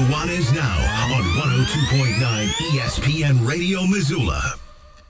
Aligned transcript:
This 0.00 0.48
is 0.48 0.52
Now 0.54 0.78
on 1.14 1.22
102.9 1.22 2.46
ESPN 2.72 3.46
Radio 3.46 3.86
Missoula. 3.86 4.54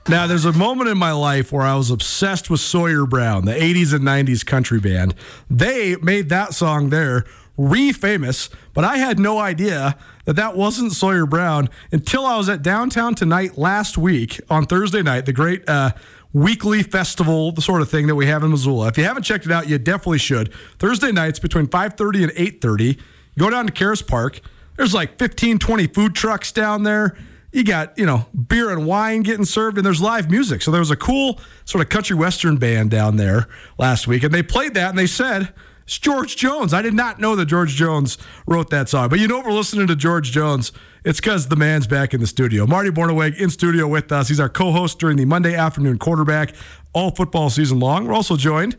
Now, 0.09 0.27
there's 0.27 0.43
a 0.43 0.51
moment 0.51 0.89
in 0.89 0.97
my 0.97 1.13
life 1.13 1.53
where 1.53 1.63
I 1.63 1.75
was 1.75 1.89
obsessed 1.89 2.49
with 2.49 2.59
Sawyer 2.59 3.05
Brown, 3.05 3.45
the 3.45 3.53
80s 3.53 3.93
and 3.93 4.03
90s 4.03 4.45
country 4.45 4.81
band. 4.81 5.15
They 5.49 5.95
made 5.95 6.27
that 6.29 6.53
song 6.53 6.89
there 6.89 7.23
re 7.57 7.93
famous, 7.93 8.49
but 8.73 8.83
I 8.83 8.97
had 8.97 9.17
no 9.17 9.39
idea 9.39 9.97
that 10.25 10.35
that 10.35 10.57
wasn't 10.57 10.91
Sawyer 10.91 11.25
Brown 11.25 11.69
until 11.93 12.25
I 12.25 12.35
was 12.35 12.49
at 12.49 12.61
Downtown 12.61 13.15
Tonight 13.15 13.57
last 13.57 13.97
week 13.97 14.41
on 14.49 14.65
Thursday 14.65 15.01
night, 15.01 15.25
the 15.25 15.33
great 15.33 15.67
uh, 15.69 15.91
weekly 16.33 16.83
festival, 16.83 17.53
the 17.53 17.61
sort 17.61 17.81
of 17.81 17.89
thing 17.89 18.07
that 18.07 18.15
we 18.15 18.25
have 18.25 18.43
in 18.43 18.51
Missoula. 18.51 18.89
If 18.89 18.97
you 18.97 19.05
haven't 19.05 19.23
checked 19.23 19.45
it 19.45 19.53
out, 19.53 19.69
you 19.69 19.77
definitely 19.77 20.19
should. 20.19 20.53
Thursday 20.79 21.13
nights 21.13 21.39
between 21.39 21.67
5.30 21.67 22.23
and 22.23 22.31
8.30, 22.33 22.99
go 23.39 23.49
down 23.49 23.67
to 23.67 23.71
Caras 23.71 24.05
Park. 24.05 24.41
There's 24.77 24.93
like 24.93 25.19
15, 25.19 25.59
20 25.59 25.87
food 25.87 26.15
trucks 26.15 26.51
down 26.51 26.83
there. 26.83 27.17
You 27.51 27.65
got 27.65 27.97
you 27.97 28.05
know 28.05 28.27
beer 28.47 28.69
and 28.69 28.85
wine 28.85 29.23
getting 29.23 29.45
served 29.45 29.77
and 29.77 29.85
there's 29.85 30.01
live 30.01 30.31
music. 30.31 30.61
So 30.61 30.71
there 30.71 30.79
was 30.79 30.91
a 30.91 30.95
cool 30.95 31.39
sort 31.65 31.83
of 31.83 31.89
country 31.89 32.15
western 32.15 32.57
band 32.57 32.91
down 32.91 33.17
there 33.17 33.47
last 33.77 34.07
week 34.07 34.23
and 34.23 34.33
they 34.33 34.43
played 34.43 34.73
that 34.75 34.89
and 34.89 34.97
they 34.97 35.07
said 35.07 35.53
it's 35.83 35.99
george 35.99 36.37
jones. 36.37 36.73
I 36.73 36.81
did 36.81 36.93
not 36.93 37.19
know 37.19 37.35
that 37.35 37.47
george 37.47 37.75
jones 37.75 38.17
wrote 38.47 38.69
that 38.69 38.87
song 38.87 39.09
but 39.09 39.19
you 39.19 39.27
know 39.27 39.39
if 39.39 39.45
we're 39.45 39.51
listening 39.51 39.87
to 39.87 39.95
george 39.97 40.31
jones. 40.31 40.71
It's 41.03 41.19
because 41.19 41.47
the 41.47 41.55
man's 41.55 41.87
back 41.87 42.13
in 42.13 42.21
the 42.21 42.27
studio. 42.27 42.67
Marty 42.67 42.91
Mornhinweg 42.91 43.35
in 43.35 43.49
studio 43.49 43.87
with 43.87 44.11
us. 44.11 44.27
He's 44.29 44.39
our 44.39 44.49
co-host 44.49 44.99
during 44.99 45.17
the 45.17 45.25
monday 45.25 45.55
afternoon 45.55 45.97
quarterback 45.97 46.55
all 46.93 47.11
football 47.11 47.49
season 47.49 47.79
long. 47.79 48.07
We're 48.07 48.13
also 48.13 48.37
joined 48.37 48.77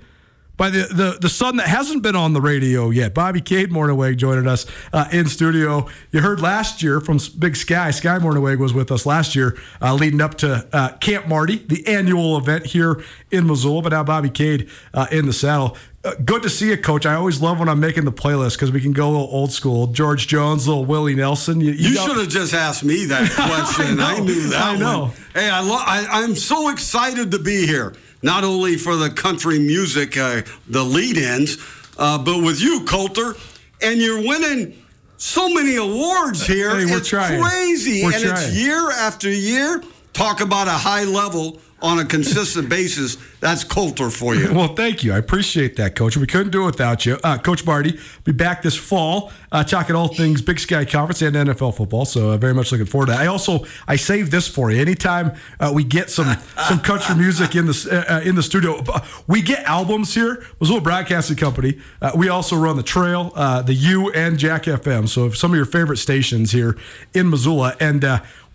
by 0.62 0.70
the, 0.70 0.82
the 0.94 1.18
the 1.20 1.28
son 1.28 1.56
that 1.56 1.66
hasn't 1.66 2.04
been 2.04 2.14
on 2.14 2.34
the 2.34 2.40
radio 2.40 2.90
yet. 2.90 3.12
Bobby 3.14 3.40
Cade 3.40 3.70
Mornhinweg 3.70 4.16
joining 4.16 4.46
us 4.46 4.64
uh, 4.92 5.08
in 5.10 5.26
studio. 5.26 5.88
You 6.12 6.20
heard 6.20 6.40
last 6.40 6.84
year 6.84 7.00
from 7.00 7.18
Big 7.36 7.56
Sky. 7.56 7.90
Sky 7.90 8.20
Mornhinweg 8.20 8.58
was 8.60 8.72
with 8.72 8.92
us 8.92 9.04
last 9.04 9.34
year, 9.34 9.58
uh, 9.80 9.92
leading 9.92 10.20
up 10.20 10.36
to 10.36 10.64
uh, 10.72 10.96
Camp 10.98 11.26
Marty, 11.26 11.56
the 11.56 11.84
annual 11.88 12.38
event 12.38 12.64
here 12.66 13.02
in 13.32 13.48
Missoula. 13.48 13.82
But 13.82 13.88
now 13.88 14.04
Bobby 14.04 14.30
Cade 14.30 14.70
uh, 14.94 15.08
in 15.10 15.26
the 15.26 15.32
saddle. 15.32 15.76
Uh, 16.04 16.14
good 16.24 16.44
to 16.44 16.48
see 16.50 16.68
you, 16.68 16.76
Coach. 16.76 17.06
I 17.06 17.14
always 17.14 17.40
love 17.42 17.58
when 17.58 17.68
I'm 17.68 17.80
making 17.80 18.04
the 18.04 18.12
playlist 18.12 18.52
because 18.52 18.70
we 18.70 18.80
can 18.80 18.92
go 18.92 19.08
a 19.08 19.10
little 19.10 19.28
old 19.32 19.50
school. 19.50 19.88
George 19.88 20.28
Jones, 20.28 20.68
little 20.68 20.84
Willie 20.84 21.16
Nelson. 21.16 21.60
You 21.60 21.72
know- 21.74 22.06
should 22.06 22.18
have 22.18 22.28
just 22.28 22.54
asked 22.54 22.84
me 22.84 23.04
that 23.06 23.28
question. 23.32 23.98
I, 23.98 24.18
know. 24.18 24.24
knew 24.24 24.48
that 24.50 24.62
I 24.62 24.76
know. 24.76 25.00
one. 25.06 25.10
Hey, 25.34 25.50
I, 25.50 25.60
lo- 25.60 25.74
I 25.76 26.06
I'm 26.22 26.36
so 26.36 26.68
excited 26.68 27.32
to 27.32 27.40
be 27.40 27.66
here. 27.66 27.94
Not 28.22 28.44
only 28.44 28.76
for 28.76 28.96
the 28.96 29.10
country 29.10 29.58
music, 29.58 30.16
uh, 30.16 30.42
the 30.68 30.84
lead-ins, 30.84 31.58
uh, 31.98 32.18
but 32.18 32.38
with 32.42 32.60
you, 32.60 32.84
Colter, 32.84 33.34
and 33.82 34.00
you're 34.00 34.20
winning 34.22 34.80
so 35.16 35.48
many 35.48 35.76
awards 35.76 36.46
here. 36.46 36.76
Hey, 36.76 36.84
it's 36.84 37.08
trying. 37.08 37.42
crazy, 37.42 38.04
We're 38.04 38.12
and 38.12 38.22
trying. 38.22 38.36
it's 38.48 38.56
year 38.56 38.90
after 38.90 39.28
year. 39.30 39.82
Talk 40.12 40.40
about 40.40 40.68
a 40.68 40.72
high 40.72 41.04
level 41.04 41.60
on 41.82 41.98
a 41.98 42.04
consistent 42.04 42.68
basis. 42.68 43.16
That's 43.40 43.64
Colter 43.64 44.08
for 44.08 44.36
you. 44.36 44.54
Well, 44.54 44.74
thank 44.74 45.02
you. 45.02 45.12
I 45.12 45.18
appreciate 45.18 45.76
that, 45.76 45.96
Coach. 45.96 46.16
We 46.16 46.28
couldn't 46.28 46.52
do 46.52 46.62
it 46.62 46.66
without 46.66 47.04
you. 47.04 47.18
Uh, 47.24 47.38
Coach 47.38 47.66
Marty, 47.66 47.98
be 48.22 48.30
back 48.30 48.62
this 48.62 48.76
fall, 48.76 49.32
uh, 49.50 49.64
talking 49.64 49.96
all 49.96 50.08
things 50.08 50.40
Big 50.40 50.60
Sky 50.60 50.84
Conference 50.84 51.22
and 51.22 51.34
NFL 51.34 51.76
football. 51.76 52.04
So 52.04 52.30
uh, 52.30 52.36
very 52.36 52.54
much 52.54 52.70
looking 52.70 52.86
forward 52.86 53.06
to 53.06 53.12
that. 53.12 53.20
I 53.20 53.26
also 53.26 53.66
I 53.88 53.96
saved 53.96 54.30
this 54.30 54.46
for 54.46 54.70
you. 54.70 54.80
Anytime 54.80 55.32
uh, 55.58 55.72
we 55.74 55.82
get 55.82 56.08
some 56.08 56.36
some 56.68 56.78
country 56.78 57.16
music 57.16 57.56
in 57.56 57.66
the 57.66 57.88
uh, 58.08 58.14
uh, 58.14 58.20
in 58.20 58.36
the 58.36 58.42
studio, 58.42 58.82
we 59.26 59.42
get 59.42 59.64
albums 59.64 60.14
here. 60.14 60.46
Missoula 60.60 60.80
Broadcasting 60.80 61.36
Company. 61.36 61.80
We 62.16 62.28
also 62.28 62.56
run 62.56 62.76
the 62.76 62.82
Trail, 62.82 63.30
the 63.64 63.74
U, 63.74 64.12
and 64.12 64.38
Jack 64.38 64.64
FM. 64.64 65.08
So 65.08 65.30
some 65.30 65.50
of 65.50 65.56
your 65.56 65.66
favorite 65.66 65.96
stations 65.96 66.52
here 66.52 66.76
in 67.12 67.28
Missoula, 67.28 67.76
and 67.80 68.04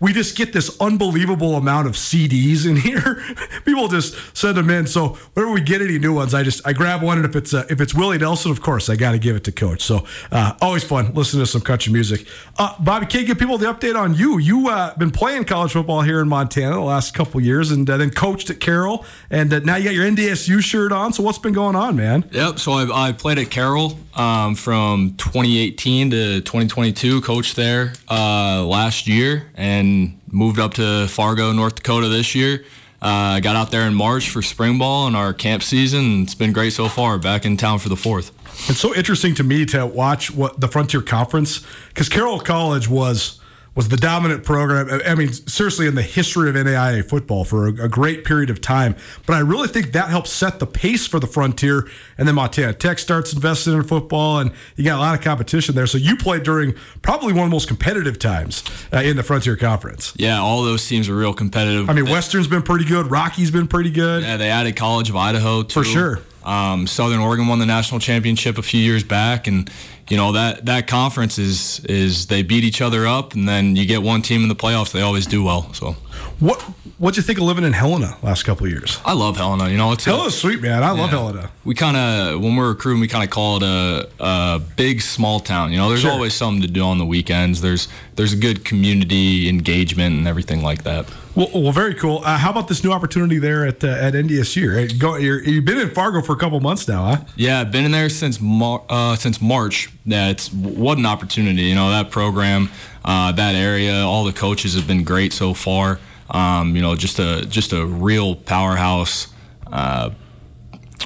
we 0.00 0.12
just 0.12 0.36
get 0.36 0.52
this 0.52 0.80
unbelievable 0.80 1.56
amount 1.56 1.88
of 1.88 1.94
CDs 1.94 2.66
in 2.66 2.76
here. 2.88 3.17
People 3.64 3.88
just 3.88 4.36
send 4.36 4.56
them 4.56 4.70
in. 4.70 4.86
So 4.86 5.18
whenever 5.34 5.52
we 5.52 5.60
get 5.60 5.80
any 5.82 5.98
new 5.98 6.14
ones, 6.14 6.34
I 6.34 6.42
just 6.42 6.66
I 6.66 6.72
grab 6.72 7.02
one, 7.02 7.18
and 7.18 7.26
if 7.26 7.36
it's 7.36 7.54
uh, 7.54 7.66
if 7.70 7.80
it's 7.80 7.94
Willie 7.94 8.18
Nelson, 8.18 8.50
of 8.50 8.60
course, 8.60 8.88
I 8.88 8.96
got 8.96 9.12
to 9.12 9.18
give 9.18 9.36
it 9.36 9.44
to 9.44 9.52
Coach. 9.52 9.82
So 9.82 10.06
uh, 10.32 10.54
always 10.60 10.84
fun 10.84 11.12
listening 11.14 11.42
to 11.42 11.50
some 11.50 11.60
country 11.60 11.92
music. 11.92 12.26
Uh, 12.58 12.74
Bobby, 12.80 13.06
can 13.06 13.20
you 13.20 13.26
give 13.26 13.38
people 13.38 13.58
the 13.58 13.66
update 13.66 13.96
on 13.96 14.14
you? 14.14 14.38
You 14.38 14.68
uh, 14.68 14.96
been 14.96 15.10
playing 15.10 15.44
college 15.44 15.72
football 15.72 16.02
here 16.02 16.20
in 16.20 16.28
Montana 16.28 16.74
the 16.74 16.80
last 16.80 17.14
couple 17.14 17.40
years, 17.40 17.70
and 17.70 17.88
uh, 17.88 17.96
then 17.96 18.10
coached 18.10 18.50
at 18.50 18.60
Carroll, 18.60 19.04
and 19.30 19.52
uh, 19.52 19.58
now 19.60 19.76
you 19.76 19.84
got 19.84 19.94
your 19.94 20.04
NDSU 20.04 20.60
shirt 20.62 20.92
on. 20.92 21.12
So 21.12 21.22
what's 21.22 21.38
been 21.38 21.52
going 21.52 21.76
on, 21.76 21.96
man? 21.96 22.28
Yep. 22.32 22.58
So 22.58 22.72
I, 22.72 23.08
I 23.08 23.12
played 23.12 23.38
at 23.38 23.50
Carroll 23.50 23.98
um, 24.14 24.54
from 24.54 25.14
2018 25.16 26.10
to 26.10 26.40
2022. 26.40 27.20
Coached 27.22 27.56
there 27.56 27.92
uh, 28.08 28.64
last 28.64 29.06
year 29.06 29.50
and 29.54 30.20
moved 30.30 30.58
up 30.58 30.74
to 30.74 31.06
Fargo, 31.08 31.52
North 31.52 31.76
Dakota 31.76 32.08
this 32.08 32.34
year. 32.34 32.64
Uh, 33.00 33.38
got 33.40 33.54
out 33.54 33.70
there 33.70 33.82
in 33.86 33.94
March 33.94 34.28
for 34.28 34.42
spring 34.42 34.78
ball 34.78 35.06
and 35.06 35.16
our 35.16 35.32
camp 35.32 35.62
season. 35.62 36.22
It's 36.22 36.34
been 36.34 36.52
great 36.52 36.72
so 36.72 36.88
far. 36.88 37.18
Back 37.18 37.44
in 37.44 37.56
town 37.56 37.78
for 37.78 37.88
the 37.88 37.96
fourth. 37.96 38.32
It's 38.68 38.80
so 38.80 38.94
interesting 38.94 39.34
to 39.36 39.44
me 39.44 39.64
to 39.66 39.86
watch 39.86 40.32
what 40.32 40.60
the 40.60 40.66
Frontier 40.66 41.00
Conference 41.00 41.64
because 41.88 42.08
Carroll 42.08 42.40
College 42.40 42.88
was 42.88 43.37
was 43.78 43.88
the 43.88 43.96
dominant 43.96 44.42
program. 44.42 45.00
I- 45.06 45.14
mean, 45.14 45.32
seriously, 45.32 45.86
in 45.86 45.94
the 45.94 46.02
history 46.02 46.50
of 46.50 46.56
NAIA 46.56 47.08
football 47.08 47.44
for 47.44 47.68
a, 47.68 47.84
a 47.84 47.88
great 47.88 48.24
period 48.24 48.50
of 48.50 48.60
time. 48.60 48.96
But 49.24 49.34
I 49.34 49.38
really 49.38 49.68
think 49.68 49.92
that 49.92 50.08
helped 50.08 50.26
set 50.26 50.58
the 50.58 50.66
pace 50.66 51.06
for 51.06 51.20
the 51.20 51.28
Frontier. 51.28 51.88
And 52.18 52.26
then 52.26 52.34
Montana 52.34 52.72
Tech 52.72 52.98
starts 52.98 53.32
investing 53.32 53.74
in 53.74 53.84
football, 53.84 54.40
and 54.40 54.50
you 54.74 54.82
got 54.82 54.96
a 54.96 55.00
lot 55.00 55.14
of 55.14 55.20
competition 55.20 55.76
there. 55.76 55.86
So 55.86 55.96
you 55.96 56.16
played 56.16 56.42
during 56.42 56.74
probably 57.02 57.32
one 57.32 57.44
of 57.44 57.50
the 57.50 57.54
most 57.54 57.68
competitive 57.68 58.18
times 58.18 58.64
uh, 58.92 58.96
in 58.96 59.16
the 59.16 59.22
Frontier 59.22 59.54
Conference. 59.54 60.12
Yeah, 60.16 60.40
all 60.40 60.64
those 60.64 60.84
teams 60.84 61.08
are 61.08 61.14
real 61.14 61.32
competitive. 61.32 61.88
I 61.88 61.92
mean, 61.92 62.06
Western's 62.06 62.48
been 62.48 62.62
pretty 62.62 62.84
good. 62.84 63.12
Rocky's 63.12 63.52
been 63.52 63.68
pretty 63.68 63.90
good. 63.90 64.24
Yeah, 64.24 64.38
they 64.38 64.50
added 64.50 64.74
College 64.74 65.08
of 65.08 65.14
Idaho 65.14 65.62
too. 65.62 65.84
For 65.84 65.84
sure. 65.84 66.18
Um, 66.44 66.86
Southern 66.86 67.20
Oregon 67.20 67.46
won 67.46 67.58
the 67.58 67.66
national 67.66 68.00
championship 68.00 68.58
a 68.58 68.62
few 68.62 68.80
years 68.80 69.04
back, 69.04 69.46
and 69.46 69.70
you 70.08 70.16
know 70.16 70.32
that 70.32 70.66
that 70.66 70.86
conference 70.86 71.38
is 71.38 71.80
is 71.84 72.26
they 72.26 72.42
beat 72.42 72.64
each 72.64 72.80
other 72.80 73.06
up, 73.06 73.34
and 73.34 73.48
then 73.48 73.76
you 73.76 73.86
get 73.86 74.02
one 74.02 74.22
team 74.22 74.42
in 74.42 74.48
the 74.48 74.56
playoffs. 74.56 74.92
They 74.92 75.02
always 75.02 75.26
do 75.26 75.42
well. 75.44 75.72
So 75.74 75.96
What 76.40 76.62
What'd 76.98 77.16
you 77.16 77.22
think 77.22 77.38
of 77.38 77.44
living 77.44 77.62
in 77.62 77.72
Helena 77.74 78.16
last 78.22 78.42
couple 78.42 78.66
of 78.66 78.72
years? 78.72 78.98
I 79.04 79.12
love 79.12 79.36
Helena. 79.36 79.68
You 79.70 79.76
know, 79.76 79.92
it's 79.92 80.04
a- 80.08 80.30
sweet, 80.32 80.60
man. 80.60 80.82
I 80.82 80.90
love 80.90 81.10
Helena. 81.10 81.48
We 81.64 81.76
kind 81.76 81.96
of, 81.96 82.40
when 82.40 82.56
we're 82.56 82.70
recruiting, 82.70 83.00
we 83.00 83.06
kind 83.06 83.22
of 83.22 83.30
call 83.30 83.58
it 83.58 83.62
a, 83.62 84.08
a 84.18 84.60
big 84.74 85.00
small 85.00 85.38
town. 85.38 85.70
You 85.70 85.78
know, 85.78 85.88
there's 85.88 86.00
Sure. 86.00 86.10
always 86.10 86.34
something 86.34 86.62
to 86.62 86.66
do 86.68 86.82
on 86.82 86.98
the 86.98 87.04
weekends. 87.06 87.60
There's 87.60 87.86
there's 88.16 88.32
a 88.32 88.36
good 88.36 88.64
community 88.64 89.48
engagement 89.48 90.16
and 90.18 90.26
everything 90.26 90.60
like 90.60 90.82
that. 90.82 91.06
Well, 91.36 91.48
well 91.54 91.70
very 91.70 91.94
cool. 91.94 92.20
Uh, 92.24 92.36
how 92.36 92.50
about 92.50 92.66
this 92.66 92.82
new 92.82 92.90
opportunity 92.90 93.38
there 93.38 93.64
at 93.64 93.84
uh, 93.84 93.88
at 93.88 94.14
NDSU? 94.14 94.74
Right? 94.76 94.98
Go, 94.98 95.14
you're, 95.16 95.40
you've 95.44 95.64
been 95.64 95.78
in 95.78 95.90
Fargo 95.90 96.20
for 96.20 96.32
a 96.32 96.36
couple 96.36 96.58
months 96.58 96.88
now, 96.88 97.04
huh? 97.04 97.16
Yeah, 97.36 97.60
I've 97.60 97.70
been 97.70 97.84
in 97.84 97.92
there 97.92 98.08
since 98.08 98.40
Mar- 98.40 98.82
uh, 98.88 99.14
since 99.14 99.40
March. 99.40 99.88
Yeah, 100.08 100.30
it's 100.30 100.50
what 100.50 100.96
an 100.96 101.04
opportunity. 101.04 101.64
You 101.64 101.74
know, 101.74 101.90
that 101.90 102.10
program, 102.10 102.70
uh, 103.04 103.32
that 103.32 103.54
area, 103.54 104.00
all 104.00 104.24
the 104.24 104.32
coaches 104.32 104.74
have 104.74 104.86
been 104.86 105.04
great 105.04 105.34
so 105.34 105.52
far. 105.52 106.00
Um, 106.30 106.74
you 106.74 106.80
know, 106.80 106.96
just 106.96 107.18
a 107.18 107.44
just 107.44 107.74
a 107.74 107.84
real 107.84 108.34
powerhouse 108.34 109.28
uh, 109.70 110.10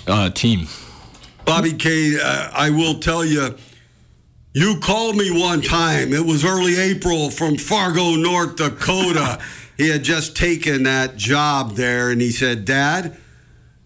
uh, 0.07 0.31
team. 0.31 0.69
Bobby 1.45 1.73
K, 1.73 2.17
uh, 2.23 2.51
I 2.53 2.71
will 2.71 3.01
tell 3.01 3.25
you, 3.25 3.57
you 4.53 4.79
called 4.81 5.17
me 5.17 5.33
one 5.33 5.63
time. 5.63 6.13
It 6.13 6.25
was 6.25 6.45
early 6.45 6.77
April 6.77 7.29
from 7.31 7.57
Fargo, 7.57 8.15
North 8.15 8.55
Dakota. 8.55 9.41
he 9.77 9.89
had 9.89 10.05
just 10.05 10.37
taken 10.37 10.85
that 10.85 11.17
job 11.17 11.73
there, 11.73 12.11
and 12.11 12.21
he 12.21 12.31
said, 12.31 12.65
Dad, 12.65 13.17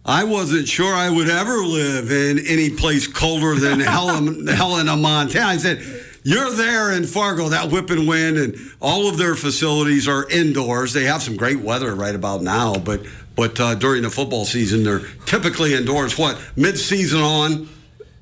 I 0.08 0.22
wasn't 0.22 0.68
sure 0.68 0.94
I 0.94 1.10
would 1.10 1.28
ever 1.28 1.56
live 1.58 2.12
in 2.12 2.38
any 2.46 2.70
place 2.70 3.08
colder 3.08 3.56
than 3.56 3.80
Helen, 3.94 4.46
Helena, 4.46 4.96
Montana. 4.96 5.46
I 5.46 5.56
said, 5.56 5.82
You're 6.22 6.52
there 6.52 6.92
in 6.92 7.04
Fargo, 7.06 7.48
that 7.48 7.72
whip 7.72 7.90
and 7.90 8.06
wind, 8.06 8.38
and 8.38 8.56
all 8.80 9.08
of 9.08 9.18
their 9.18 9.34
facilities 9.34 10.06
are 10.06 10.28
indoors. 10.30 10.92
They 10.92 11.04
have 11.04 11.22
some 11.22 11.36
great 11.36 11.58
weather 11.58 11.94
right 11.94 12.14
about 12.14 12.42
now, 12.42 12.76
but 12.76 13.04
but 13.34 13.58
uh, 13.60 13.74
during 13.74 14.02
the 14.02 14.10
football 14.10 14.44
season, 14.44 14.84
they're 14.84 15.02
typically 15.26 15.74
indoors. 15.74 16.16
What 16.16 16.40
mid 16.54 16.78
season 16.78 17.20
on? 17.20 17.68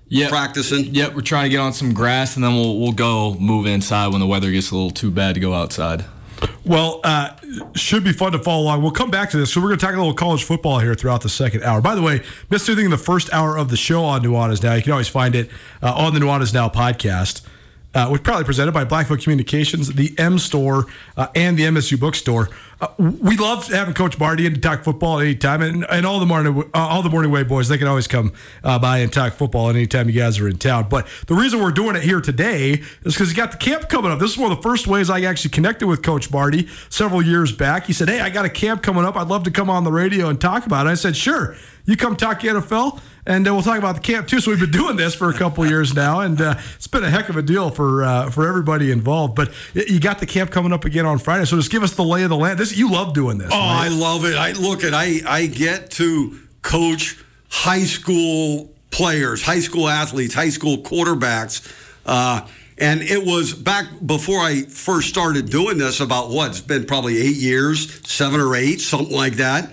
Yeah, 0.09 0.29
Practicing? 0.29 0.95
Yep, 0.95 1.15
we're 1.15 1.23
trying 1.23 1.45
to 1.45 1.49
get 1.51 1.61
on 1.61 1.73
some 1.73 1.93
grass, 1.93 2.37
and 2.37 2.45
then 2.45 2.55
we'll 2.55 2.79
we'll 2.79 2.93
go 2.93 3.35
move 3.35 3.67
inside 3.67 4.09
when 4.09 4.21
the 4.21 4.27
weather 4.27 4.51
gets 4.51 4.71
a 4.71 4.75
little 4.75 4.91
too 4.91 5.11
bad 5.11 5.35
to 5.35 5.41
go 5.41 5.53
outside. 5.53 6.05
Well, 6.65 7.01
uh, 7.05 7.37
should 7.75 8.05
be 8.05 8.13
fun 8.13 8.33
to 8.33 8.39
follow 8.39 8.63
along. 8.63 8.83
We'll 8.83 8.91
come 8.91 9.11
back 9.11 9.31
to 9.31 9.37
this. 9.37 9.53
So 9.53 9.61
we're 9.61 9.69
going 9.69 9.79
to 9.79 9.85
talk 9.85 9.95
a 9.95 9.99
little 9.99 10.15
college 10.15 10.45
football 10.45 10.79
here 10.79 10.95
throughout 10.95 11.21
the 11.21 11.29
second 11.29 11.63
hour. 11.63 11.81
By 11.81 11.95
the 11.95 12.03
way, 12.03 12.23
missed 12.51 12.69
anything 12.69 12.87
in 12.87 12.91
the 12.91 12.99
first 12.99 13.33
hour 13.33 13.57
of 13.59 13.69
the 13.71 13.77
show 13.77 14.05
on 14.05 14.23
Nuanez 14.23 14.63
Now, 14.63 14.75
you 14.75 14.83
can 14.83 14.93
always 14.93 15.09
find 15.09 15.35
it 15.35 15.51
uh, 15.83 15.93
on 15.95 16.15
the 16.15 16.21
Nuanez 16.21 16.55
Now 16.55 16.69
podcast. 16.69 17.43
Uh, 17.95 18.17
probably 18.19 18.45
presented 18.45 18.73
by 18.73 18.85
Blackfoot 18.85 19.23
Communications, 19.23 19.93
the 19.95 20.15
M 20.19 20.39
Store, 20.39 20.87
uh, 21.17 21.29
and 21.35 21.57
the 21.57 21.63
MSU 21.63 21.99
Bookstore. 21.99 22.49
Uh, 22.81 22.89
we 22.99 23.37
love 23.37 23.69
having 23.69 23.95
Coach 23.95 24.19
Marty 24.19 24.47
in 24.47 24.55
to 24.55 24.61
talk 24.61 24.83
football 24.83 25.21
at 25.21 25.27
any 25.27 25.37
time, 25.37 25.63
and, 25.63 25.87
and 25.89 26.05
all 26.05 26.19
the 26.19 26.27
morning, 26.27 26.59
uh, 26.75 26.79
all 26.79 27.03
the 27.03 27.09
Mornhinweg 27.09 27.49
boys. 27.49 27.69
They 27.69 27.79
can 27.79 27.87
always 27.87 28.09
come 28.09 28.33
uh, 28.65 28.79
by 28.79 28.99
and 28.99 29.13
talk 29.13 29.35
football 29.35 29.71
anytime 29.71 30.09
you 30.09 30.21
guys 30.21 30.41
are 30.41 30.49
in 30.49 30.59
town. 30.59 30.89
But 30.89 31.07
the 31.29 31.35
reason 31.35 31.63
we're 31.63 31.71
doing 31.71 31.95
it 31.95 32.03
here 32.03 32.21
today 32.21 32.83
is 33.05 33.15
because 33.15 33.31
you 33.31 33.37
got 33.37 33.53
the 33.53 33.59
camp 33.59 33.89
coming 33.89 34.11
up. 34.11 34.19
This 34.19 34.33
is 34.33 34.39
one 34.39 34.51
of 34.51 34.59
the 34.59 34.63
first 34.63 34.87
ways 34.89 35.09
I 35.09 35.21
actually 35.23 35.51
connected 35.51 35.87
with 35.87 36.03
Coach 36.03 36.33
Marty 36.33 36.69
several 36.89 37.23
years 37.23 37.53
back. 37.53 37.87
He 37.87 37.93
said, 37.93 38.09
"Hey, 38.09 38.21
I 38.21 38.29
got 38.29 38.45
a 38.45 38.51
camp 38.51 38.83
coming 38.83 39.05
up. 39.05 39.17
I'd 39.17 39.29
love 39.29 39.45
to 39.45 39.51
come 39.53 39.71
on 39.71 39.85
the 39.85 39.93
radio 39.93 40.29
and 40.29 40.41
talk 40.41 40.67
about 40.67 40.87
it." 40.87 40.91
I 40.91 40.95
said, 40.95 41.17
"Sure, 41.17 41.57
you 41.85 41.97
come 41.97 42.17
talk 42.17 42.41
to 42.41 42.53
the 42.53 42.61
NFL." 42.61 43.01
and 43.27 43.49
uh, 43.49 43.53
we'll 43.53 43.63
talk 43.63 43.79
about 43.79 43.95
the 43.95 44.01
camp 44.01 44.29
too. 44.29 44.41
So 44.41 44.51
we've 44.51 44.61
been 44.61 44.71
doing 44.71 44.97
this 44.97 45.15
for 45.15 45.31
a 45.31 45.35
couple 45.35 45.65
years 45.67 45.95
now, 45.95 46.21
and 46.21 46.41
uh, 46.41 46.57
it's 46.77 46.87
been 46.87 47.05
a 47.05 47.11
heck 47.11 47.29
of 47.29 47.37
a 47.37 47.43
deal 47.43 47.71
for 47.71 48.05
uh, 48.05 48.31
for 48.31 48.47
everybody 48.47 48.91
involved. 48.91 49.35
But 49.35 49.53
you 49.75 50.01
got 50.01 50.19
the 50.19 50.27
camp 50.27 50.51
coming 50.51 50.73
up 50.73 50.85
again 50.85 51.07
on 51.07 51.19
Friday, 51.19 51.45
so 51.45 51.57
just 51.57 51.71
give 51.71 51.83
us 51.83 51.95
the 51.95 52.05
lay 52.05 52.23
of 52.23 52.31
the 52.31 52.37
land. 52.37 52.59
This 52.59 52.77
you 52.77 52.91
love 52.91 53.15
doing 53.15 53.39
this. 53.39 53.51
Oh, 53.53 53.59
right? 53.59 53.87
I 53.87 53.89
love 53.89 54.25
it. 54.25 54.37
I 54.37 54.53
look 54.53 54.85
at 54.85 54.95
I 54.95 55.21
I 55.27 55.47
get 55.47 55.91
to 55.93 56.39
coach 56.63 57.23
high 57.49 57.85
school 57.85 58.71
players, 58.91 59.43
high 59.43 59.61
school 59.61 59.89
athletes, 59.89 60.35
high 60.35 60.51
school 60.51 60.79
quarterbacks. 60.79 61.73
Uh, 62.07 62.47
and 62.77 63.03
it 63.03 63.25
was 63.25 63.53
back 63.53 63.87
before 64.05 64.41
I 64.41 64.63
first 64.63 65.09
started 65.09 65.49
doing 65.49 65.79
this 65.79 66.01
about 66.01 66.31
what? 66.31 66.51
It's 66.51 66.61
been 66.61 66.85
probably 66.87 67.19
eight 67.19 67.37
years, 67.37 68.01
seven 68.09 68.41
or 68.41 68.57
eight, 68.57 68.81
something 68.81 69.15
like 69.15 69.35
that. 69.35 69.73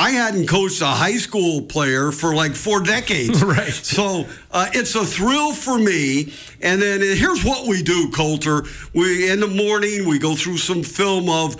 I 0.00 0.10
hadn't 0.10 0.46
coached 0.46 0.80
a 0.80 0.86
high 0.86 1.16
school 1.16 1.62
player 1.62 2.12
for 2.12 2.32
like 2.32 2.54
four 2.54 2.80
decades. 2.80 3.42
Right. 3.48 3.72
So 3.72 4.26
uh, 4.50 4.68
it's 4.74 4.94
a 4.94 5.04
thrill 5.04 5.54
for 5.54 5.78
me. 5.78 6.34
And 6.60 6.82
then 6.82 7.00
uh, 7.00 7.14
here's 7.14 7.42
what 7.44 7.66
we 7.66 7.82
do, 7.82 8.10
Colter. 8.10 8.62
We 8.92 9.30
in 9.30 9.40
the 9.40 9.46
morning 9.48 10.06
we 10.06 10.18
go 10.18 10.36
through 10.36 10.58
some 10.58 10.82
film 10.82 11.30
of 11.30 11.56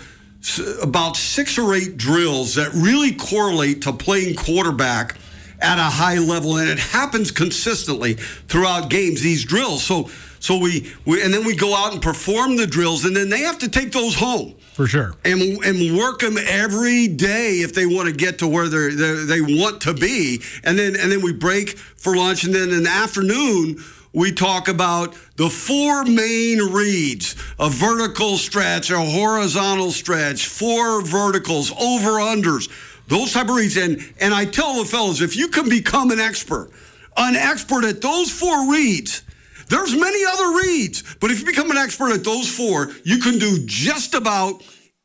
about 0.83 1.17
six 1.17 1.57
or 1.57 1.75
eight 1.75 1.97
drills 1.97 2.57
that 2.57 2.73
really 2.75 3.13
correlate 3.13 3.83
to 3.83 3.93
playing 3.93 4.37
quarterback 4.37 5.17
at 5.61 5.79
a 5.79 5.83
high 5.83 6.19
level, 6.19 6.57
and 6.59 6.69
it 6.69 6.79
happens 6.79 7.31
consistently 7.31 8.15
throughout 8.15 8.91
games. 8.91 9.21
These 9.23 9.45
drills. 9.45 9.83
So 9.83 10.09
so 10.41 10.59
we, 10.59 10.93
we 11.05 11.23
and 11.23 11.33
then 11.33 11.45
we 11.45 11.57
go 11.57 11.75
out 11.75 11.93
and 11.93 12.03
perform 12.03 12.57
the 12.57 12.67
drills, 12.67 13.05
and 13.05 13.15
then 13.15 13.29
they 13.29 13.41
have 13.41 13.59
to 13.59 13.69
take 13.69 13.93
those 13.93 14.15
home 14.15 14.55
for 14.75 14.87
sure. 14.87 15.15
and 15.25 15.41
and 15.65 15.99
work 15.99 16.21
them 16.21 16.37
every 16.39 17.09
day 17.09 17.57
if 17.61 17.75
they 17.75 17.87
want 17.87 18.09
to 18.09 18.15
get 18.15 18.39
to 18.39 18.47
where 18.47 18.69
they're, 18.69 18.93
they 19.27 19.41
want 19.41 19.81
to 19.83 19.95
be. 19.95 20.41
And 20.65 20.79
then 20.79 20.97
and 20.97 21.11
then 21.11 21.23
we 21.23 21.33
break 21.33 21.71
for 21.71 22.17
lunch, 22.17 22.45
and 22.45 22.55
then 22.55 22.71
in 22.71 22.85
the 22.85 22.91
afternoon 22.91 23.83
we 24.13 24.33
talk 24.33 24.69
about 24.69 25.15
the 25.37 25.51
four 25.51 26.05
main 26.05 26.59
reads: 26.73 27.35
a 27.59 27.69
vertical 27.69 28.37
stretch, 28.37 28.91
a 28.91 29.01
horizontal 29.01 29.91
stretch, 29.91 30.47
four 30.47 31.03
verticals, 31.03 31.73
over 31.73 32.13
unders, 32.13 32.71
those 33.09 33.33
type 33.33 33.49
of 33.49 33.57
reads. 33.57 33.77
And 33.77 34.01
and 34.21 34.33
I 34.33 34.45
tell 34.45 34.79
the 34.79 34.85
fellas, 34.85 35.21
if 35.21 35.37
you 35.37 35.49
can 35.49 35.69
become 35.69 36.11
an 36.11 36.21
expert, 36.21 36.71
an 37.17 37.37
expert 37.37 37.85
at 37.85 38.01
those 38.01 38.31
four 38.31 38.71
reads. 38.71 39.23
There's 39.69 39.95
many 39.95 40.25
other 40.25 40.57
reads, 40.57 41.03
but 41.21 41.31
if 41.31 41.41
you 41.41 41.47
become 41.47 41.71
an 41.71 41.77
expert 41.77 42.13
at 42.13 42.25
those 42.25 42.49
four, 42.51 42.91
you 43.05 43.19
can 43.19 43.39
do 43.39 43.59
just 43.67 44.15
about 44.15 44.63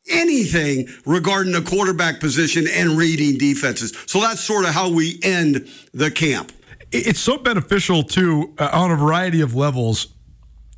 anything 0.08 0.88
regarding 1.04 1.52
the 1.52 1.62
quarterback 1.62 2.20
position 2.20 2.66
and 2.70 2.96
reading 2.96 3.38
defenses. 3.38 3.92
So 4.06 4.20
that's 4.20 4.40
sort 4.40 4.64
of 4.64 4.70
how 4.70 4.90
we 4.90 5.18
end 5.22 5.68
the 5.92 6.10
camp. 6.10 6.52
It's 6.92 7.20
so 7.20 7.38
beneficial 7.38 8.02
too 8.02 8.54
uh, 8.58 8.70
on 8.72 8.90
a 8.90 8.96
variety 8.96 9.40
of 9.40 9.54
levels. 9.54 10.08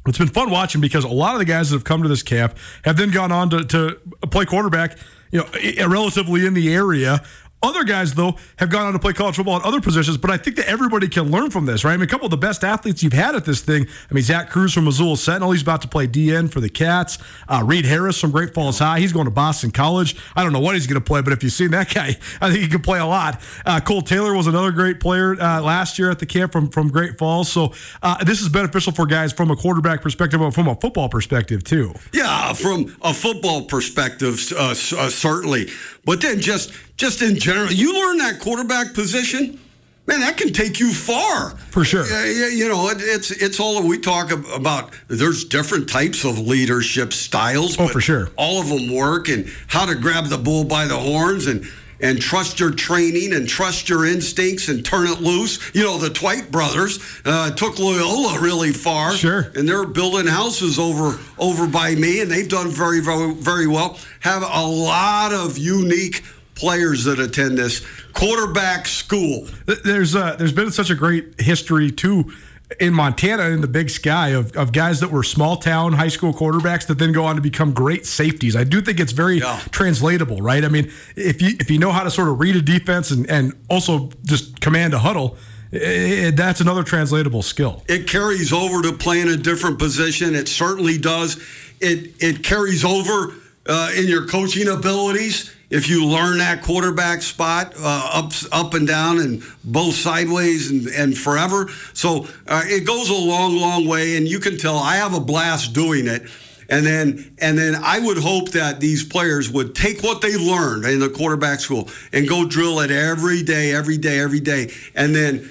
It's 0.07 0.19
been 0.19 0.29
fun 0.29 0.51
watching 0.51 0.81
because 0.81 1.05
a 1.05 1.09
lot 1.09 1.35
of 1.35 1.41
the 1.41 1.45
guys 1.45 1.71
that 1.71 1.77
have 1.77 1.85
come 1.85 2.03
to 2.03 2.09
this 2.09 2.23
camp 2.23 2.57
have 2.85 2.97
then 2.97 3.11
gone 3.11 3.33
on 3.33 3.51
to, 3.51 3.65
to 3.65 4.01
play 4.31 4.45
quarterback, 4.45 4.99
you 5.31 5.41
know, 5.41 5.89
relatively 5.89 6.47
in 6.47 6.55
the 6.55 6.73
area. 6.73 7.23
Other 7.63 7.85
guys, 7.85 8.15
though, 8.15 8.37
have 8.59 8.69
gone 8.69 8.87
on 8.87 8.93
to 8.93 8.99
play 8.99 9.15
college 9.15 9.37
football 9.37 9.57
in 9.57 9.63
other 9.65 9.81
positions, 9.81 10.19
but 10.19 10.31
I 10.31 10.37
think 10.37 10.57
that 10.57 10.69
everybody 10.69 11.09
can 11.09 11.31
learn 11.31 11.51
from 11.51 11.65
this, 11.65 11.85
right? 11.85 11.95
I 11.95 11.97
mean, 11.97 12.05
a 12.05 12.07
couple 12.07 12.27
of 12.27 12.31
the 12.31 12.37
best 12.37 12.63
athletes 12.63 13.03
you've 13.03 13.15
had 13.15 13.35
at 13.35 13.47
this 13.47 13.63
thing. 13.63 13.87
I 14.11 14.15
mean, 14.15 14.23
Zach 14.23 14.51
Cruz 14.51 14.75
from 14.75 14.85
Missoula 14.85 15.17
Sentinel, 15.17 15.53
he's 15.53 15.63
about 15.63 15.81
to 15.83 15.89
play 15.89 16.07
DN 16.07 16.51
for 16.53 16.61
the 16.61 16.69
Cats. 16.69 17.19
Uh, 17.49 17.63
Reed 17.65 17.87
Harris 17.87 18.21
from 18.21 18.31
Great 18.31 18.53
Falls 18.53 18.79
High, 18.79 19.01
he's 19.01 19.13
going 19.13 19.25
to 19.25 19.31
Boston 19.31 19.71
College. 19.71 20.17
I 20.37 20.45
don't 20.45 20.53
know 20.53 20.61
what 20.61 20.75
he's 20.75 20.87
going 20.87 21.01
to 21.01 21.05
play, 21.05 21.23
but 21.23 21.33
if 21.33 21.43
you've 21.43 21.53
seen 21.53 21.71
that 21.71 21.89
guy, 21.95 22.17
I 22.41 22.51
think 22.51 22.61
he 22.63 22.69
can 22.69 22.83
play 22.83 22.99
a 22.99 23.07
lot. 23.07 23.41
Uh, 23.65 23.81
Cole 23.81 24.03
Taylor 24.03 24.35
was 24.35 24.47
another 24.47 24.71
great 24.71 25.01
player 25.01 25.33
uh, 25.41 25.63
last 25.63 25.99
year 25.99 26.11
at 26.11 26.19
the 26.19 26.27
camp 26.27 26.53
from, 26.53 26.69
from 26.69 26.89
Great 26.89 27.17
Falls. 27.17 27.51
So 27.51 27.73
uh, 28.03 28.23
this 28.23 28.43
is 28.43 28.51
beneficial 28.51 28.93
for 28.93 29.07
guys 29.07 29.33
from 29.33 29.51
a 29.51 29.57
quarterback 29.57 30.03
perspective, 30.03 30.41
but 30.41 30.53
from 30.53 30.69
a 30.69 30.75
football 30.75 31.09
perspective, 31.09 31.65
too. 31.65 31.95
Yeah, 32.13 32.53
from 32.53 32.95
a 33.01 33.15
football 33.15 33.65
perspective, 33.65 34.41
uh, 34.53 34.71
uh, 34.71 34.75
certainly. 34.75 35.69
But 36.05 36.21
then 36.21 36.41
just 36.41 36.73
just 36.97 37.23
in 37.23 37.37
general, 37.37 37.71
you 37.73 37.95
learn 37.95 38.19
that 38.19 38.41
quarterback 38.41 38.95
position. 38.95 39.59
Man, 40.07 40.21
that 40.21 40.37
can 40.37 40.53
take 40.53 40.79
you 40.79 40.93
far. 40.93 41.51
For 41.51 41.85
sure. 41.85 42.07
Yeah, 42.07 42.25
yeah, 42.27 42.47
you 42.47 42.69
know, 42.69 42.89
it, 42.91 42.99
it's 43.01 43.33
it's 43.33 43.59
all 43.59 43.83
we 43.83 43.99
talk 43.99 44.31
about. 44.31 44.93
There's 45.09 45.45
different 45.45 45.89
types 45.89 46.25
of 46.25 46.39
leadership 46.39 47.13
styles. 47.13 47.75
Oh, 47.77 47.87
but 47.87 47.93
for 47.93 48.01
sure. 48.01 48.31
All 48.37 48.61
of 48.61 48.69
them 48.69 48.95
work, 48.95 49.29
and 49.29 49.53
how 49.67 49.85
to 49.85 49.97
grab 49.97 50.27
the 50.27 50.39
bull 50.39 50.63
by 50.63 50.87
the 50.87 50.97
horns 50.97 51.49
and 51.49 51.67
and 52.01 52.21
trust 52.21 52.61
your 52.61 52.71
training 52.71 53.33
and 53.33 53.49
trust 53.49 53.89
your 53.89 54.07
instincts 54.07 54.69
and 54.69 54.85
turn 54.85 55.09
it 55.09 55.21
loose. 55.21 55.75
You 55.75 55.83
know, 55.83 55.99
the 55.99 56.11
Twite 56.11 56.51
brothers 56.53 57.01
uh, 57.25 57.51
took 57.53 57.79
Loyola 57.79 58.39
really 58.41 58.73
far. 58.73 59.13
Sure. 59.13 59.51
And 59.55 59.69
they're 59.69 59.87
building 59.87 60.27
houses 60.27 60.79
over 60.79 61.19
over 61.39 61.67
by 61.67 61.95
me, 61.95 62.21
and 62.21 62.31
they've 62.31 62.49
done 62.49 62.69
very, 62.71 63.01
very, 63.01 63.35
very 63.35 63.67
well. 63.67 63.99
Have 64.21 64.43
a 64.43 64.67
lot 64.67 65.33
of 65.33 65.59
unique 65.59 66.23
players 66.57 67.05
that 67.05 67.21
attend 67.21 67.59
this 67.59 67.81
quarterback 68.13 68.87
school. 68.89 69.47
There's 69.85 70.17
uh, 70.17 70.35
there's 70.37 70.53
been 70.53 70.73
such 70.73 70.91
a 70.91 70.95
great 70.95 71.41
history 71.41 71.91
too 71.93 72.33
in 72.81 72.93
Montana 72.93 73.45
in 73.51 73.61
the 73.61 73.69
Big 73.69 73.89
Sky 73.91 74.31
of, 74.31 74.51
of 74.57 74.73
guys 74.73 74.99
that 74.99 75.13
were 75.13 75.23
small 75.23 75.57
town 75.57 75.93
high 75.93 76.09
school 76.09 76.33
quarterbacks 76.35 76.87
that 76.89 76.99
then 76.99 77.13
go 77.13 77.25
on 77.25 77.37
to 77.37 77.41
become 77.41 77.73
great 77.73 78.05
safeties. 78.05 78.57
I 78.57 78.65
do 78.65 78.81
think 78.81 78.99
it's 78.99 79.13
very 79.13 79.39
Yeah. 79.39 79.61
translatable, 79.71 80.43
right? 80.43 80.65
I 80.65 80.69
mean, 80.69 80.91
if 81.15 81.41
you 81.41 81.51
if 81.61 81.71
you 81.71 81.79
know 81.79 81.93
how 81.93 82.03
to 82.03 82.11
sort 82.11 82.29
of 82.29 82.41
read 82.41 82.57
a 82.57 82.63
defense 82.63 83.13
and 83.13 83.31
and 83.31 83.53
also 83.69 84.11
just 84.25 84.61
command 84.61 84.95
a 84.95 84.99
huddle. 84.99 85.37
i- 85.73 86.27
i- 86.27 86.31
that's 86.31 86.61
another 86.61 86.83
translatable 86.85 87.43
skill. 87.43 87.83
It 87.89 88.07
carries 88.07 88.53
over 88.53 88.83
to 88.83 88.93
playing 88.93 89.29
a 89.29 89.37
different 89.37 89.79
position. 89.79 90.35
It 90.35 90.49
certainly 90.49 90.97
does. 90.97 91.37
It 91.81 92.15
it 92.21 92.43
carries 92.43 92.85
over 92.85 93.35
uh, 93.69 93.91
in 93.97 94.07
your 94.09 94.27
coaching 94.27 94.69
abilities. 94.69 95.51
If 95.69 95.89
you 95.89 96.07
learn 96.07 96.39
that 96.39 96.63
quarterback 96.63 97.23
spot 97.23 97.75
uh, 97.77 98.11
up 98.13 98.33
up 98.53 98.75
and 98.75 98.87
down 98.87 99.19
and 99.19 99.43
both 99.65 99.95
sideways 99.95 100.71
and, 100.71 100.87
and 100.89 101.19
forever, 101.19 101.69
so 101.93 102.29
uh, 102.47 102.63
it 102.65 102.87
goes 102.87 103.11
a 103.11 103.15
long, 103.15 103.57
long 103.57 103.87
way. 103.89 104.17
And 104.17 104.29
you 104.29 104.39
can 104.39 104.59
tell 104.59 104.77
I 104.77 104.97
have 104.97 105.15
a 105.15 105.21
blast 105.21 105.73
doing 105.73 106.07
it. 106.07 106.23
And 106.69 106.85
then, 106.85 107.33
and 107.39 107.57
then 107.57 107.77
I 107.77 108.01
would 108.01 108.19
hope 108.19 108.51
that 108.51 108.81
these 108.81 109.05
players 109.05 109.51
would 109.51 109.75
take 109.75 110.03
what 110.03 110.21
they 110.21 110.37
learned 110.37 110.85
in 110.85 110.99
the 110.99 111.09
quarterback 111.09 111.61
school 111.61 111.89
and 112.13 112.29
go 112.29 112.45
drill 112.45 112.81
it 112.81 112.91
every 112.91 113.45
day, 113.45 113.73
every 113.73 113.99
day, 113.99 114.19
every 114.19 114.41
day, 114.41 114.73
and 114.95 115.15
then 115.15 115.49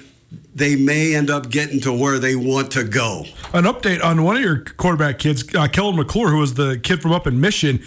they 0.54 0.76
may 0.76 1.14
end 1.14 1.30
up 1.30 1.50
getting 1.50 1.80
to 1.80 1.92
where 1.92 2.18
they 2.18 2.36
want 2.36 2.70
to 2.72 2.84
go. 2.84 3.24
An 3.52 3.64
update 3.64 4.04
on 4.04 4.24
one 4.24 4.36
of 4.36 4.42
your 4.42 4.60
quarterback 4.60 5.18
kids, 5.18 5.54
uh, 5.54 5.68
Kellen 5.68 5.96
McClure, 5.96 6.30
who 6.30 6.38
was 6.38 6.54
the 6.54 6.78
kid 6.78 7.00
from 7.00 7.12
up 7.12 7.26
in 7.26 7.40
Mission. 7.40 7.82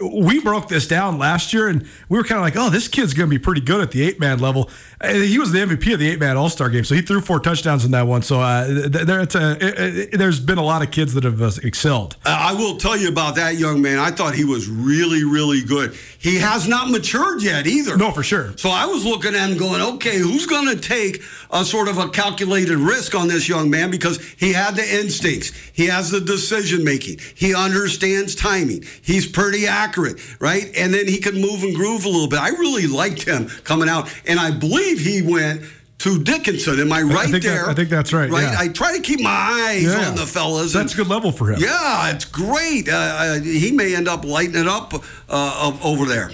We 0.00 0.40
broke 0.40 0.68
this 0.68 0.86
down 0.86 1.18
last 1.18 1.52
year, 1.52 1.68
and 1.68 1.86
we 2.08 2.18
were 2.18 2.24
kind 2.24 2.38
of 2.38 2.42
like, 2.42 2.56
"Oh, 2.56 2.70
this 2.70 2.88
kid's 2.88 3.14
going 3.14 3.28
to 3.28 3.30
be 3.30 3.38
pretty 3.38 3.60
good 3.60 3.80
at 3.80 3.90
the 3.90 4.02
eight 4.02 4.18
man 4.18 4.38
level." 4.38 4.70
And 5.02 5.22
he 5.22 5.38
was 5.38 5.52
the 5.52 5.60
MVP 5.60 5.92
of 5.94 5.98
the 5.98 6.10
eight 6.10 6.20
man 6.20 6.36
All 6.36 6.50
Star 6.50 6.68
game, 6.68 6.84
so 6.84 6.94
he 6.94 7.02
threw 7.02 7.20
four 7.20 7.40
touchdowns 7.40 7.84
in 7.84 7.90
that 7.92 8.06
one. 8.06 8.22
So 8.22 8.40
uh, 8.40 8.66
there, 8.88 9.20
it's 9.20 9.34
a, 9.34 10.08
there's 10.12 10.40
been 10.40 10.58
a 10.58 10.64
lot 10.64 10.82
of 10.82 10.90
kids 10.90 11.14
that 11.14 11.24
have 11.24 11.40
uh, 11.40 11.50
excelled. 11.62 12.16
Uh, 12.24 12.36
I 12.38 12.52
will 12.52 12.76
tell 12.76 12.96
you 12.96 13.08
about 13.08 13.36
that 13.36 13.56
young 13.56 13.80
man. 13.80 13.98
I 13.98 14.10
thought 14.10 14.34
he 14.34 14.44
was 14.44 14.68
really, 14.68 15.24
really 15.24 15.62
good. 15.62 15.94
He 16.18 16.36
has 16.36 16.68
not 16.68 16.90
matured 16.90 17.42
yet 17.42 17.66
either. 17.66 17.96
No, 17.96 18.10
for 18.10 18.22
sure. 18.22 18.56
So 18.58 18.68
I 18.68 18.84
was 18.84 19.06
looking 19.06 19.34
at 19.34 19.48
him 19.48 19.56
going, 19.56 19.80
okay, 19.94 20.18
who's 20.18 20.44
going 20.44 20.66
to 20.68 20.76
take 20.76 21.22
a 21.50 21.64
sort 21.64 21.88
of 21.88 21.98
a 21.98 22.08
calculated 22.10 22.76
risk 22.76 23.14
on 23.14 23.28
this 23.28 23.48
young 23.48 23.70
man 23.70 23.90
because 23.90 24.18
he 24.38 24.52
had 24.52 24.76
the 24.76 25.00
instincts, 25.00 25.52
he 25.72 25.86
has 25.86 26.10
the 26.10 26.20
decision 26.20 26.84
making, 26.84 27.18
he 27.34 27.54
understands 27.54 28.34
timing, 28.34 28.84
he's 29.02 29.26
pretty 29.26 29.66
accurate, 29.90 30.20
right? 30.40 30.70
And 30.76 30.94
then 30.94 31.06
he 31.06 31.18
can 31.18 31.40
move 31.40 31.62
and 31.62 31.74
groove 31.74 32.04
a 32.04 32.08
little 32.08 32.28
bit. 32.28 32.38
I 32.38 32.50
really 32.50 32.86
liked 32.86 33.22
him 33.24 33.48
coming 33.64 33.88
out, 33.88 34.08
and 34.26 34.38
I 34.38 34.50
believe 34.50 35.00
he 35.00 35.22
went. 35.22 35.62
To 36.04 36.18
Dickinson, 36.18 36.80
am 36.80 36.90
I 36.94 37.02
right 37.02 37.30
that- 37.30 37.42
there? 37.42 37.68
I 37.68 37.74
think 37.74 37.90
that's 37.90 38.10
right, 38.14 38.30
Right. 38.30 38.44
yeah. 38.44 38.56
I 38.58 38.68
try 38.68 38.96
to 38.96 39.02
keep 39.02 39.20
my 39.20 39.28
eyes 39.30 39.82
Yeah. 39.82 40.08
on 40.08 40.14
the 40.16 40.24
fellas. 40.24 40.72
That's 40.72 40.92
and- 40.94 40.96
good 40.96 41.08
level 41.08 41.30
for 41.30 41.52
him. 41.52 41.60
yeah, 41.60 42.08
it's 42.08 42.24
great. 42.24 42.88
Uh, 42.88 42.92
uh, 42.96 43.40
he 43.40 43.70
may 43.70 43.94
end 43.94 44.08
up 44.08 44.24
lighting 44.24 44.54
it 44.58 44.66
up 44.66 44.94
uh, 45.28 45.72
over 45.82 46.06
there. 46.06 46.30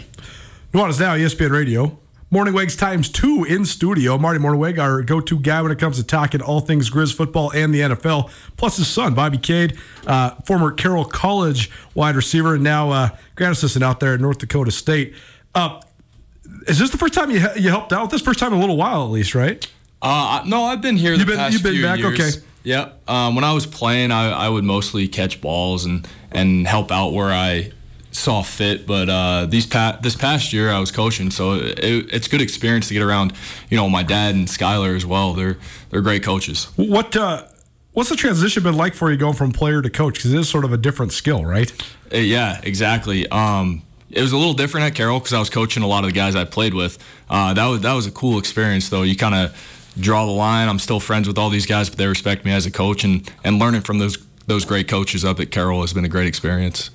Nuanez 0.73 1.01
Now, 1.01 1.17
ESPN 1.17 1.51
Radio. 1.51 1.99
Morning 2.29 2.55
Wags 2.55 2.75
times 2.75 3.09
two 3.09 3.45
in 3.49 3.65
studio. 3.65 4.19
Marty 4.19 4.41
Mornhinweg, 4.41 4.81
our 4.81 5.03
go 5.03 5.21
to 5.21 5.39
guy 5.39 5.63
when 5.63 5.71
it 5.71 5.79
comes 5.79 5.97
to 5.99 6.03
talking 6.03 6.43
all 6.43 6.61
things 6.61 6.91
Grizz 6.91 7.15
football 7.15 7.53
and 7.53 7.73
the 7.73 7.81
NFL, 7.81 8.31
plus 8.57 8.79
his 8.79 8.89
son, 8.89 9.15
Bobby 9.15 9.39
Cade, 9.39 9.79
uh, 10.09 10.31
former 10.45 10.73
Carroll 10.73 11.05
College 11.05 11.71
wide 11.95 12.17
receiver, 12.17 12.55
and 12.57 12.65
now 12.65 12.91
uh, 12.91 13.09
grad 13.37 13.53
assistant 13.53 13.85
out 13.85 14.01
there 14.01 14.15
at 14.15 14.21
North 14.21 14.39
Dakota 14.39 14.73
State. 14.73 15.15
Uh, 15.55 15.81
is 16.67 16.81
this 16.81 16.91
the 16.91 16.99
first 16.99 17.15
time 17.15 17.31
you, 17.31 17.47
you 17.57 17.69
helped 17.71 17.93
out 17.93 18.03
with 18.03 18.11
this? 18.11 18.23
First 18.23 18.41
time 18.41 18.53
in 18.53 18.59
a 18.59 18.61
little 18.61 18.77
while, 18.77 19.05
at 19.05 19.11
least, 19.11 19.37
right? 19.37 19.65
Uh, 20.03 20.43
no, 20.47 20.65
I've 20.65 20.81
been 20.83 20.97
here. 20.97 21.15
You've 21.15 21.29
been- 21.29 21.53
you've 21.53 21.63
been 21.63 21.81
back? 21.81 21.99
years. 22.01 22.39
Okay. 22.39 22.47
Yeah. 22.65 22.91
Um, 23.07 23.37
when 23.37 23.45
I 23.45 23.53
was 23.53 23.67
playing, 23.67 24.11
I, 24.11 24.31
I 24.31 24.49
would 24.49 24.65
mostly 24.65 25.07
catch 25.07 25.41
balls 25.41 25.85
and 25.85 26.07
and 26.33 26.67
help 26.67 26.91
out 26.91 27.11
where 27.13 27.33
I 27.33 27.71
saw 28.17 28.43
fit. 28.43 28.87
But 28.87 29.09
uh, 29.09 29.47
these 29.47 29.67
pa- 29.67 29.99
this 30.03 30.17
past 30.17 30.53
year, 30.53 30.71
I 30.71 30.79
was 30.79 30.91
coaching, 30.91 31.31
so 31.31 31.55
it, 31.55 31.79
it's 31.79 32.29
good 32.29 32.41
experience 32.41 32.89
to 32.89 32.95
get 32.95 33.03
around. 33.03 33.33
You 33.71 33.77
know, 33.77 33.89
my 33.89 34.03
dad 34.03 34.35
and 34.35 34.49
Skylar 34.49 34.97
as 34.97 35.07
well. 35.07 35.35
They're 35.35 35.59
they're 35.91 36.03
great 36.03 36.23
coaches. 36.23 36.69
What 36.77 37.17
uh, 37.17 37.45
What's 37.97 38.11
the 38.11 38.17
transition 38.17 38.63
been 38.63 38.77
like 38.77 38.93
for 38.93 39.11
you 39.11 39.17
going 39.17 39.33
from 39.33 39.53
player 39.53 39.81
to 39.81 39.89
coach? 39.89 40.17
Because 40.17 40.35
it 40.35 40.39
is 40.39 40.51
sort 40.51 40.67
of 40.67 40.73
a 40.75 40.77
different 40.77 41.13
skill, 41.13 41.47
right? 41.47 41.73
Uh, 42.13 42.19
yeah, 42.19 42.61
exactly. 42.63 43.27
Um, 43.31 43.85
it 44.11 44.21
was 44.21 44.33
a 44.33 44.37
little 44.37 44.53
different 44.53 44.87
at 44.87 44.95
Carroll 44.95 45.19
because 45.19 45.33
I 45.33 45.39
was 45.39 45.49
coaching 45.49 45.83
a 45.83 45.87
lot 45.87 46.05
of 46.05 46.11
the 46.11 46.15
guys 46.15 46.37
I 46.37 46.45
played 46.45 46.75
with. 46.75 47.03
Uh, 47.31 47.55
that 47.55 47.65
was 47.65 47.81
that 47.81 47.95
was 47.95 48.07
a 48.07 48.11
cool 48.11 48.39
experience, 48.39 48.91
though. 48.91 49.01
You 49.01 49.17
kind 49.17 49.35
of 49.35 49.93
draw 49.99 50.27
the 50.27 50.33
line. 50.33 50.69
I'm 50.69 50.79
still 50.79 51.01
friends 51.01 51.27
with 51.27 51.39
all 51.39 51.49
these 51.49 51.65
guys, 51.65 51.89
but 51.89 51.97
they 51.97 52.07
respect 52.07 52.45
me 52.45 52.53
as 52.53 52.67
a 52.67 52.71
coach, 52.71 53.03
and 53.03 53.33
and 53.43 53.59
learning 53.59 53.81
from 53.81 53.99
those 53.99 54.19
those 54.47 54.67
great 54.67 54.89
coaches 54.89 55.25
up 55.25 55.41
at 55.41 55.51
Carroll 55.51 55.81
has 55.81 55.95
been 55.95 56.05
a 56.05 56.09
great 56.11 56.27
experience. 56.27 56.91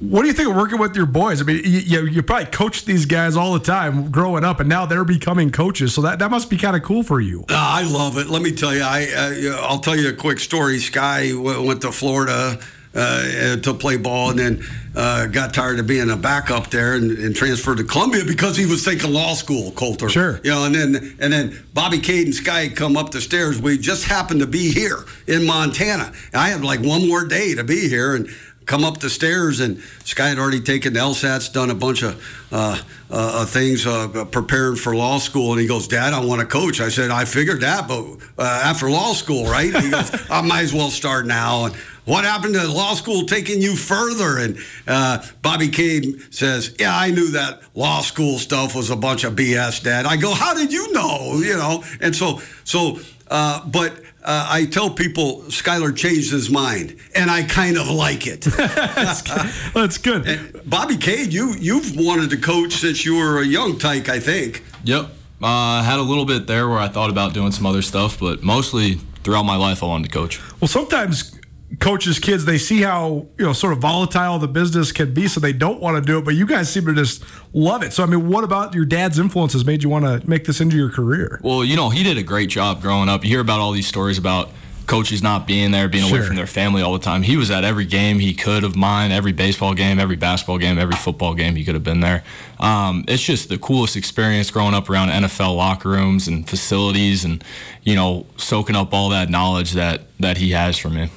What 0.00 0.22
do 0.22 0.26
you 0.26 0.32
think 0.32 0.48
of 0.48 0.56
working 0.56 0.78
with 0.80 0.96
your 0.96 1.06
boys? 1.06 1.40
I 1.40 1.44
mean, 1.44 1.60
you, 1.64 2.04
you, 2.06 2.22
probably 2.24 2.46
coached 2.46 2.86
these 2.86 3.06
guys 3.06 3.36
all 3.36 3.52
the 3.52 3.60
time 3.64 4.10
growing 4.10 4.42
up, 4.42 4.58
and 4.58 4.68
now 4.68 4.84
they're 4.84 5.04
becoming 5.04 5.50
coaches. 5.52 5.94
So 5.94 6.02
that, 6.02 6.18
that 6.18 6.30
must 6.30 6.50
be 6.50 6.56
kind 6.56 6.74
of 6.74 6.82
cool 6.82 7.04
for 7.04 7.20
you. 7.20 7.44
Ah, 7.50 7.78
I 7.78 7.82
love 7.84 8.18
it. 8.18 8.26
Let 8.26 8.42
me 8.42 8.50
tell 8.50 8.74
you, 8.74 8.82
I 8.82 9.06
uh, 9.14 9.66
I'll 9.68 9.78
tell 9.78 9.94
you 9.96 10.08
a 10.08 10.12
quick 10.12 10.40
story. 10.40 10.78
Sky 10.80 11.28
w- 11.30 11.62
went 11.64 11.82
to 11.82 11.92
Florida 11.92 12.58
uh, 12.96 13.56
to 13.58 13.72
play 13.74 13.96
ball, 13.96 14.30
and 14.30 14.38
then 14.40 14.64
uh, 14.96 15.26
got 15.26 15.54
tired 15.54 15.78
of 15.78 15.86
being 15.86 16.10
a 16.10 16.16
backup 16.16 16.70
there, 16.70 16.94
and, 16.94 17.12
and 17.18 17.36
transferred 17.36 17.76
to 17.76 17.84
Columbia 17.84 18.24
because 18.24 18.56
he 18.56 18.66
was 18.66 18.84
thinking 18.84 19.12
law 19.12 19.34
school. 19.34 19.70
Colter, 19.70 20.08
Sure. 20.08 20.40
you 20.42 20.50
know, 20.50 20.64
and 20.64 20.74
then 20.74 21.16
and 21.20 21.32
then 21.32 21.64
Bobby 21.74 22.00
Cade 22.00 22.26
and 22.26 22.34
Sky 22.34 22.68
come 22.68 22.96
up 22.96 23.12
the 23.12 23.20
stairs. 23.20 23.62
We 23.62 23.78
just 23.78 24.04
happened 24.06 24.40
to 24.40 24.48
be 24.48 24.72
here 24.72 25.04
in 25.28 25.46
Montana. 25.46 26.12
I 26.34 26.48
had 26.48 26.64
like 26.64 26.80
one 26.80 27.06
more 27.06 27.24
day 27.24 27.54
to 27.54 27.62
be 27.62 27.88
here, 27.88 28.16
and 28.16 28.28
come 28.70 28.84
up 28.84 28.98
the 28.98 29.10
stairs, 29.10 29.58
and 29.58 29.82
Sky 30.04 30.28
had 30.28 30.38
already 30.38 30.60
taken 30.60 30.92
the 30.92 31.00
LSATs, 31.00 31.52
done 31.52 31.70
a 31.70 31.74
bunch 31.74 32.04
of 32.04 32.14
uh, 32.52 32.80
uh, 33.10 33.42
uh, 33.42 33.44
things, 33.44 33.84
uh, 33.84 34.24
preparing 34.30 34.76
for 34.76 34.94
law 34.94 35.18
school. 35.18 35.50
And 35.50 35.60
he 35.60 35.66
goes, 35.66 35.88
Dad, 35.88 36.12
I 36.12 36.24
want 36.24 36.40
to 36.40 36.46
coach. 36.46 36.80
I 36.80 36.88
said, 36.88 37.10
I 37.10 37.24
figured 37.24 37.62
that, 37.62 37.88
but 37.88 38.04
uh, 38.38 38.62
after 38.64 38.88
law 38.88 39.12
school, 39.12 39.44
right? 39.46 39.74
And 39.74 39.84
he 39.84 39.90
goes, 39.90 40.14
I 40.30 40.40
might 40.42 40.62
as 40.62 40.72
well 40.72 40.90
start 40.90 41.26
now. 41.26 41.64
And 41.64 41.74
what 42.04 42.22
happened 42.22 42.54
to 42.54 42.68
law 42.68 42.94
school 42.94 43.24
taking 43.24 43.60
you 43.60 43.74
further? 43.74 44.38
And 44.38 44.56
uh, 44.86 45.26
Bobby 45.42 45.68
Cade 45.68 46.32
says, 46.32 46.76
Yeah, 46.78 46.96
I 46.96 47.10
knew 47.10 47.32
that 47.32 47.62
law 47.74 48.02
school 48.02 48.38
stuff 48.38 48.76
was 48.76 48.90
a 48.90 48.96
bunch 48.96 49.24
of 49.24 49.34
BS, 49.34 49.82
Dad. 49.82 50.06
I 50.06 50.16
go, 50.16 50.32
How 50.32 50.54
did 50.54 50.72
you 50.72 50.92
know? 50.92 51.40
You 51.42 51.56
know, 51.56 51.82
and 52.00 52.14
so, 52.14 52.40
so, 52.62 53.00
but 53.28 54.00
uh, 54.22 54.46
I 54.50 54.66
tell 54.66 54.90
people 54.90 55.42
Skylar 55.48 55.96
changed 55.96 56.30
his 56.30 56.50
mind, 56.50 56.96
and 57.14 57.30
I 57.30 57.42
kind 57.42 57.78
of 57.78 57.88
like 57.88 58.26
it. 58.26 58.40
That's 59.74 59.98
good. 59.98 60.26
And 60.26 60.60
Bobby 60.68 60.96
Cade, 60.96 61.32
you 61.32 61.54
you've 61.58 61.96
wanted 61.96 62.30
to 62.30 62.36
coach 62.36 62.74
since 62.74 63.04
you 63.04 63.16
were 63.16 63.40
a 63.40 63.46
young 63.46 63.78
tyke, 63.78 64.08
I 64.08 64.20
think. 64.20 64.62
Yep. 64.84 65.06
Uh, 65.42 65.46
I 65.46 65.82
had 65.82 65.98
a 65.98 66.02
little 66.02 66.26
bit 66.26 66.46
there 66.46 66.68
where 66.68 66.78
I 66.78 66.88
thought 66.88 67.08
about 67.08 67.32
doing 67.32 67.50
some 67.50 67.64
other 67.64 67.80
stuff, 67.80 68.20
but 68.20 68.42
mostly 68.42 69.00
throughout 69.24 69.44
my 69.44 69.56
life 69.56 69.82
I 69.82 69.86
wanted 69.86 70.10
to 70.10 70.12
coach. 70.12 70.40
Well, 70.60 70.68
sometimes 70.68 71.39
coaches, 71.78 72.18
kids, 72.18 72.44
they 72.44 72.58
see 72.58 72.80
how 72.82 73.26
you 73.38 73.44
know 73.44 73.52
sort 73.52 73.72
of 73.72 73.78
volatile 73.78 74.38
the 74.38 74.48
business 74.48 74.92
can 74.92 75.14
be, 75.14 75.28
so 75.28 75.40
they 75.40 75.52
don't 75.52 75.80
want 75.80 75.96
to 75.96 76.02
do 76.02 76.18
it. 76.18 76.24
But 76.24 76.34
you 76.34 76.46
guys 76.46 76.70
seem 76.72 76.86
to 76.86 76.94
just 76.94 77.22
love 77.52 77.82
it. 77.82 77.92
So, 77.92 78.02
I 78.02 78.06
mean, 78.06 78.28
what 78.28 78.44
about 78.44 78.74
your 78.74 78.84
dad's 78.84 79.18
influences 79.18 79.64
made 79.64 79.82
you 79.82 79.88
want 79.88 80.04
to 80.04 80.28
make 80.28 80.44
this 80.44 80.60
into 80.60 80.76
your 80.76 80.90
career? 80.90 81.40
Well, 81.42 81.64
you 81.64 81.76
know, 81.76 81.90
he 81.90 82.02
did 82.02 82.18
a 82.18 82.22
great 82.22 82.50
job 82.50 82.82
growing 82.82 83.08
up. 83.08 83.24
You 83.24 83.30
hear 83.30 83.40
about 83.40 83.60
all 83.60 83.72
these 83.72 83.86
stories 83.86 84.18
about 84.18 84.50
coaches 84.86 85.22
not 85.22 85.46
being 85.46 85.70
there, 85.70 85.88
being 85.88 86.04
Sure. 86.08 86.18
away 86.18 86.26
from 86.26 86.34
their 86.34 86.48
family 86.48 86.82
all 86.82 86.92
the 86.92 86.98
time. 86.98 87.22
He 87.22 87.36
was 87.36 87.48
at 87.52 87.62
every 87.62 87.84
game 87.84 88.18
he 88.18 88.34
could 88.34 88.64
of 88.64 88.74
mine, 88.74 89.12
every 89.12 89.30
baseball 89.30 89.72
game, 89.72 90.00
every 90.00 90.16
basketball 90.16 90.58
game, 90.58 90.80
every 90.80 90.96
football 90.96 91.34
game 91.34 91.54
he 91.54 91.64
could 91.64 91.74
have 91.74 91.84
been 91.84 92.00
there. 92.00 92.24
Um, 92.58 93.04
it's 93.06 93.22
just 93.22 93.48
the 93.48 93.58
coolest 93.58 93.94
experience 93.94 94.50
growing 94.50 94.74
up 94.74 94.90
around 94.90 95.10
NFL 95.10 95.54
locker 95.56 95.90
rooms 95.90 96.26
and 96.26 96.48
facilities 96.48 97.24
and, 97.24 97.44
you 97.84 97.94
know, 97.94 98.26
soaking 98.36 98.74
up 98.74 98.92
all 98.92 99.10
that 99.10 99.30
knowledge 99.30 99.74
that, 99.74 100.02
that 100.18 100.38
he 100.38 100.50
has 100.50 100.76
from 100.76 100.96
me. 100.96 101.08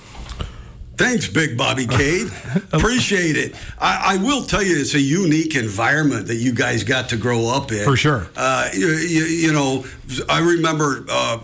Thanks, 0.96 1.28
Big 1.28 1.58
Bobby 1.58 1.88
Cade. 1.88 2.28
Appreciate 2.72 3.36
it. 3.36 3.56
I, 3.80 4.16
I 4.16 4.18
will 4.18 4.44
tell 4.44 4.62
you, 4.62 4.80
it's 4.80 4.94
a 4.94 5.00
unique 5.02 5.56
environment 5.56 6.28
that 6.28 6.36
you 6.36 6.54
guys 6.54 6.84
got 6.84 7.10
to 7.10 7.18
grow 7.18 7.48
up 7.48 7.72
in. 7.72 7.84
For 7.84 7.98
sure. 7.98 8.28
Uh, 8.36 8.70
you, 8.74 8.88
you, 8.90 9.24
you 9.24 9.54
know, 9.54 9.86
I 10.30 10.40
remember 10.40 11.06
uh, 11.10 11.40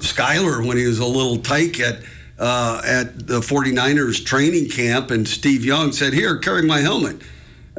Skyler 0.00 0.66
when 0.66 0.78
he 0.78 0.86
was 0.86 1.00
a 1.00 1.06
little 1.06 1.36
tyke 1.36 1.80
at 1.80 1.98
uh, 2.38 2.80
at 2.84 3.26
the 3.26 3.40
49ers 3.40 4.24
training 4.24 4.70
camp, 4.70 5.10
and 5.10 5.26
Steve 5.26 5.64
Young 5.64 5.92
said, 5.92 6.12
"Here, 6.12 6.38
carry 6.38 6.62
my 6.62 6.80
helmet." 6.80 7.20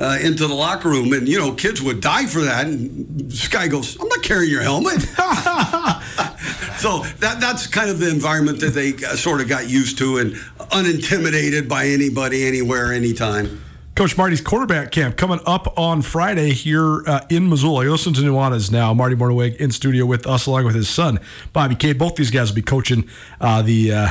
Uh, 0.01 0.17
into 0.21 0.47
the 0.47 0.53
locker 0.53 0.87
room, 0.87 1.11
and 1.11 1.27
you 1.27 1.37
know, 1.37 1.51
kids 1.51 1.81
would 1.81 1.99
die 1.99 2.25
for 2.25 2.39
that. 2.39 2.65
And 2.67 3.33
Sky 3.33 3.67
goes, 3.67 3.99
"I'm 3.99 4.07
not 4.07 4.23
carrying 4.23 4.49
your 4.49 4.61
helmet." 4.61 5.01
so 6.77 7.03
that 7.19 7.39
that's 7.41 7.67
kind 7.67 7.89
of 7.89 7.99
the 7.99 8.09
environment 8.09 8.61
that 8.61 8.73
they 8.73 8.93
uh, 8.93 9.17
sort 9.17 9.41
of 9.41 9.49
got 9.49 9.67
used 9.67 9.97
to, 9.97 10.19
and 10.19 10.37
unintimidated 10.71 11.67
by 11.67 11.85
anybody, 11.85 12.47
anywhere, 12.47 12.93
anytime. 12.93 13.63
Coach 13.95 14.17
Marty's 14.17 14.39
quarterback 14.39 14.91
camp 14.91 15.17
coming 15.17 15.41
up 15.45 15.77
on 15.77 16.01
Friday 16.01 16.51
here 16.51 17.03
uh, 17.05 17.19
in 17.29 17.49
Missoula. 17.49 17.83
You 17.83 17.91
listen 17.91 18.13
to 18.13 18.21
Nuanez 18.21 18.71
now. 18.71 18.93
Marty 18.93 19.15
Mornhinweg 19.15 19.57
in 19.57 19.71
studio 19.71 20.05
with 20.05 20.25
us, 20.25 20.45
along 20.45 20.63
with 20.63 20.75
his 20.75 20.89
son 20.89 21.19
Bobby 21.51 21.75
Cade. 21.75 21.97
Both 21.97 22.15
these 22.15 22.31
guys 22.31 22.49
will 22.49 22.55
be 22.55 22.61
coaching 22.61 23.09
uh, 23.41 23.61
the 23.61 23.91
uh, 23.91 24.09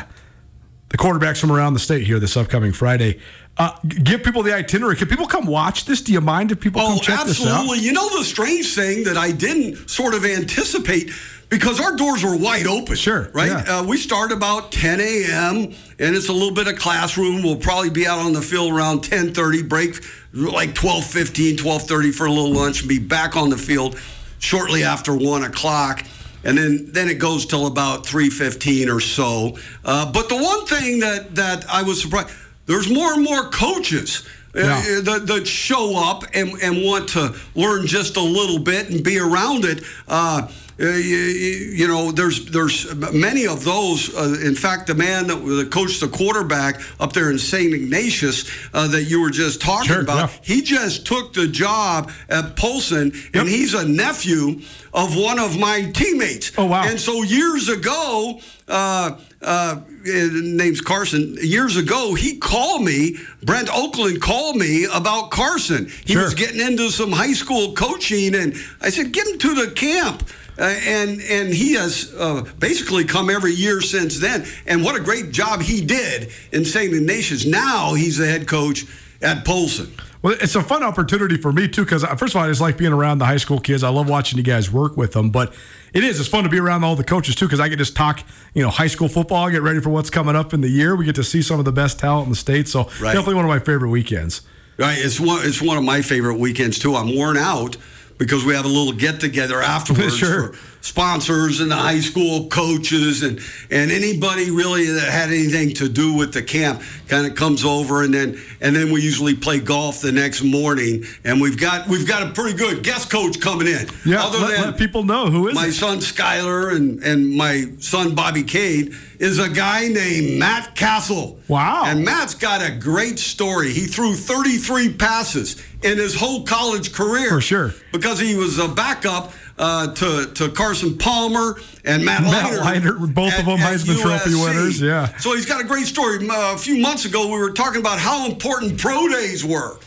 the 0.91 0.99
quarterbacks 0.99 1.41
from 1.41 1.51
around 1.51 1.73
the 1.73 1.81
state 1.81 2.07
here 2.07 2.19
this 2.19 2.37
upcoming 2.37 2.73
Friday. 2.73 3.19
Uh, 3.59 3.73
give 3.83 4.23
people 4.23 4.43
the 4.43 4.55
itinerary. 4.55 4.95
Can 4.97 5.09
people 5.09 5.27
come 5.27 5.47
watch 5.47 5.85
this? 5.85 6.01
Do 6.01 6.13
you 6.13 6.21
mind 6.21 6.53
if 6.53 6.61
people 6.61 6.81
Oh, 6.81 6.89
come 6.91 6.99
check 7.01 7.27
this 7.27 7.41
out? 7.45 7.49
absolutely. 7.49 7.81
You 7.85 7.93
know 7.93 8.09
the 8.17 8.25
strange 8.25 8.75
thing 8.75 9.05
that 9.05 9.17
I 9.17 9.33
didn't 9.33 9.91
sort 9.91 10.15
of 10.15 10.25
anticipate 10.25 11.11
because 11.49 11.81
our 11.81 11.97
doors 11.97 12.23
were 12.23 12.37
wide 12.37 12.67
open. 12.67 12.95
Sure, 12.95 13.31
Right? 13.33 13.49
yeah. 13.51 13.79
Uh, 13.81 13.83
we 13.85 13.97
start 13.97 14.31
about 14.33 14.71
10 14.71 15.01
a.m. 15.01 15.57
and 15.99 16.15
it's 16.15 16.29
a 16.29 16.33
little 16.33 16.53
bit 16.55 16.69
of 16.69 16.79
classroom. 16.79 17.43
We'll 17.43 17.57
probably 17.57 17.91
be 17.91 18.07
out 18.07 18.19
on 18.21 18.33
the 18.33 18.43
field 18.43 18.73
around 18.73 19.01
10:30. 19.03 19.63
Break 19.69 20.05
like 20.33 20.75
12:15, 20.75 21.57
12:30 21.57 22.13
for 22.15 22.27
a 22.27 22.31
little 22.31 22.53
lunch, 22.53 22.81
and 22.81 22.89
be 22.89 22.99
back 22.99 23.35
on 23.37 23.49
the 23.51 23.59
field 23.59 23.99
shortly 24.39 24.85
after 24.85 25.15
one 25.15 25.43
o'clock. 25.43 26.05
And 26.45 26.57
then, 26.57 26.87
then 26.93 27.09
it 27.09 27.19
goes 27.19 27.45
till 27.47 27.67
about 27.67 28.07
3:15 28.07 28.89
or 28.95 29.01
so. 29.01 29.59
Uh, 29.85 30.11
but 30.13 30.29
the 30.29 30.37
one 30.37 30.65
thing 30.67 31.01
that 31.01 31.35
that 31.35 31.65
I 31.69 31.83
was 31.83 32.01
surprised, 32.03 32.29
there's 32.69 32.89
more 32.89 33.13
and 33.15 33.25
more 33.25 33.45
coaches 33.51 34.27
uh, 34.55 34.61
Yeah. 34.61 35.01
that, 35.03 35.27
that 35.27 35.47
show 35.49 35.97
up 35.97 36.23
and, 36.35 36.51
and 36.63 36.85
want 36.85 37.09
to 37.11 37.35
learn 37.55 37.87
just 37.87 38.17
a 38.17 38.23
little 38.23 38.59
bit 38.61 38.91
and 38.91 39.03
be 39.03 39.19
around 39.19 39.65
it. 39.65 39.83
Uh, 40.07 40.49
uh, 40.81 40.85
you, 40.85 41.17
you 41.17 41.89
know, 41.89 42.13
there's 42.13 42.47
there's 42.53 42.95
many 43.13 43.49
of 43.49 43.65
those. 43.65 44.15
Uh, 44.15 44.39
in 44.47 44.55
fact, 44.55 44.87
the 44.87 44.95
man 44.95 45.27
that, 45.27 45.35
that 45.35 45.73
coached 45.73 46.01
the 46.01 46.07
quarterback 46.07 46.81
up 47.01 47.13
there 47.13 47.33
in 47.33 47.39
St. 47.39 47.75
Ignatius 47.75 48.49
uh, 48.73 48.87
that 48.87 49.03
you 49.11 49.21
were 49.21 49.31
just 49.31 49.61
talking 49.61 49.89
Sure, 49.89 50.03
about, 50.03 50.31
yeah. 50.31 50.37
he 50.43 50.63
just 50.63 51.05
took 51.05 51.33
the 51.33 51.49
job 51.49 52.13
at 52.29 52.55
Polson, 52.55 53.11
and 53.35 53.49
he's 53.49 53.75
a 53.75 53.89
nephew 53.89 54.61
of 54.95 55.17
one 55.17 55.41
of 55.41 55.59
my 55.59 55.91
teammates. 55.93 56.53
Oh, 56.57 56.67
wow. 56.67 56.85
And 56.87 57.01
so 57.01 57.23
years 57.25 57.69
ago, 57.69 58.39
uh, 58.69 59.19
uh, 59.43 59.81
name's 60.05 60.81
Carson. 60.81 61.37
Years 61.41 61.77
ago, 61.77 62.15
he 62.15 62.37
called 62.39 62.85
me. 62.85 63.17
Brent 63.43 63.69
Oakland 63.75 64.21
called 64.21 64.57
me 64.57 64.85
about 64.93 65.31
Carson. 65.31 65.91
He 66.05 66.13
Sure. 66.15 66.25
was 66.25 66.35
getting 66.35 66.61
into 66.61 66.91
some 66.91 67.13
high 67.13 67.33
school 67.33 67.75
coaching, 67.75 68.35
and 68.35 68.55
I 68.81 68.91
said, 68.91 69.13
"Get 69.13 69.27
him 69.27 69.39
to 69.39 69.55
the 69.55 69.71
camp." 69.73 70.29
Uh, 70.59 70.63
and 70.85 71.21
and 71.23 71.55
he 71.55 71.75
has 71.75 72.13
uh, 72.19 72.43
basically 72.59 73.05
come 73.05 73.31
every 73.31 73.53
year 73.53 73.81
since 73.81 74.19
then. 74.19 74.45
And 74.67 74.83
what 74.83 74.97
a 74.97 75.01
great 75.01 75.31
job 75.31 75.63
he 75.63 75.81
did 75.81 76.31
in 76.53 76.65
St. 76.65 76.93
Ignatius. 76.93 77.47
Now 77.47 77.95
he's 77.95 78.17
the 78.19 78.27
head 78.27 78.49
coach 78.49 78.85
at 79.23 79.45
Polson. 79.45 79.93
Well, 80.21 80.37
it's 80.41 80.57
a 80.57 80.63
fun 80.63 80.83
opportunity 80.83 81.37
for 81.37 81.53
me 81.53 81.69
too, 81.69 81.85
because 81.85 82.03
uh, 82.03 82.15
first 82.17 82.35
of 82.35 82.39
all, 82.41 82.47
I 82.47 82.49
just 82.49 82.61
like 82.61 82.77
being 82.77 82.93
around 82.93 83.19
the 83.19 83.25
high 83.27 83.37
school 83.37 83.61
kids. 83.61 83.85
I 83.85 83.89
love 83.89 84.09
watching 84.09 84.37
you 84.37 84.43
guys 84.43 84.71
work 84.71 84.97
with 84.97 85.13
them, 85.13 85.31
but 85.31 85.55
it 85.95 86.03
is 86.03 86.19
it's 86.19 86.29
fun 86.29 86.43
to 86.45 86.51
be 86.51 86.59
around 86.59 86.83
all 86.83 86.97
the 86.97 87.05
coaches 87.05 87.37
too, 87.37 87.47
because 87.47 87.61
I 87.61 87.69
get 87.69 87.77
to 87.77 87.85
just 87.85 87.95
talk, 87.97 88.23
you 88.53 88.63
know, 88.63 88.69
high 88.71 88.89
school 88.89 89.09
football, 89.09 89.49
get 89.49 89.63
ready 89.63 89.81
for 89.81 89.91
what's 89.91 90.11
coming 90.11 90.35
up 90.35 90.53
in 90.53 90.61
the 90.61 90.69
year. 90.69 90.97
We 90.97 91.05
get 91.05 91.15
to 91.17 91.25
see 91.25 91.41
some 91.41 91.61
of 91.61 91.65
the 91.65 91.73
best 91.73 92.01
talent 92.01 92.25
in 92.27 92.31
the 92.31 92.37
state, 92.37 92.67
so 92.67 92.85
Right. 93.01 93.13
definitely 93.13 93.35
one 93.37 93.45
of 93.45 93.49
my 93.49 93.61
favorite 93.61 93.91
weekends. 93.91 94.43
Right, 94.77 94.99
it's 94.99 95.19
one. 95.21 95.41
It's 95.47 95.63
one 95.63 95.77
of 95.79 95.85
my 95.85 96.03
favorite 96.03 96.37
weekends 96.39 96.79
too. 96.79 96.95
I'm 96.97 97.15
worn 97.17 97.37
out 97.37 97.77
because 98.17 98.45
we 98.45 98.55
have 98.55 98.65
a 98.65 98.69
little 98.69 98.93
get 98.93 99.21
together 99.21 99.63
afterwards 99.63 100.17
Sure. 100.17 100.53
for 100.53 100.59
sponsors 100.81 101.61
and 101.61 101.71
the 101.71 101.77
high 101.77 102.01
school 102.01 102.49
coaches 102.49 103.23
and 103.23 103.41
and 103.71 103.91
anybody 103.91 104.51
really 104.51 104.87
that 104.87 105.09
had 105.11 105.29
anything 105.29 105.75
to 105.75 105.89
do 105.89 106.15
with 106.15 106.33
the 106.33 106.43
camp 106.43 106.81
kind 107.09 107.27
of 107.27 107.35
comes 107.35 107.65
over 107.65 108.03
and 108.03 108.15
then 108.15 108.39
and 108.61 108.77
then 108.77 108.93
we 108.93 109.03
usually 109.03 109.35
play 109.35 109.59
golf 109.61 110.01
the 110.01 110.13
next 110.13 110.43
morning 110.43 111.05
and 111.25 111.41
we've 111.41 111.59
got 111.59 111.89
we've 111.89 112.07
got 112.07 112.23
a 112.23 112.31
pretty 112.31 112.57
good 112.57 112.83
guest 112.83 113.11
coach 113.11 113.41
coming 113.41 113.67
in. 113.67 113.87
Yeah, 114.05 114.25
Other 114.25 114.39
let, 114.39 114.51
than 114.51 114.71
let 114.71 114.79
people 114.79 115.05
know 115.05 115.27
who 115.27 115.49
is 115.49 115.55
my 115.55 115.67
it. 115.67 115.73
son 115.73 115.99
Skyler 115.99 116.75
and, 116.75 117.03
and 117.03 117.33
my 117.35 117.65
son 117.81 118.15
Bobby 118.15 118.43
Cade 118.43 118.95
is 119.19 119.39
a 119.39 119.49
guy 119.49 119.89
named 119.89 120.39
Matt 120.39 120.75
Cassel. 120.77 121.39
Wow. 121.49 121.85
And 121.87 122.05
Matt's 122.05 122.35
got 122.35 122.63
a 122.63 122.73
great 122.73 123.19
story. 123.19 123.73
He 123.73 123.87
threw 123.87 124.15
33 124.15 124.95
passes 124.95 125.63
in 125.83 125.99
his 125.99 126.15
whole 126.15 126.45
college 126.45 126.93
career. 126.93 127.29
For 127.31 127.41
sure. 127.41 127.75
Because 127.93 128.21
he 128.21 128.37
was 128.37 128.59
a 128.59 128.69
backup 128.69 129.33
uh, 129.59 129.93
to, 129.95 130.27
to 130.35 130.49
Carson 130.51 130.97
Palmer 130.97 131.61
and 131.85 132.05
Matt, 132.05 132.23
Matt. 132.23 132.61
Leinart, 132.61 133.15
both 133.15 133.39
of 133.39 133.47
them 133.47 133.59
Heisman 133.59 134.01
Trophy 134.01 134.35
winners, 134.35 134.81
yeah. 134.81 135.17
So 135.19 135.35
he's 135.35 135.47
got 135.47 135.61
a 135.61 135.65
great 135.65 135.87
story. 135.87 136.19
Uh, 136.29 136.55
a 136.55 136.59
few 136.59 136.79
months 136.79 137.05
ago, 137.05 137.27
we 137.27 137.39
were 137.39 137.51
talking 137.51 137.81
about 137.81 137.99
how 137.99 138.27
important 138.27 138.79
pro 138.79 139.09
days 139.09 139.45
were. 139.45 139.79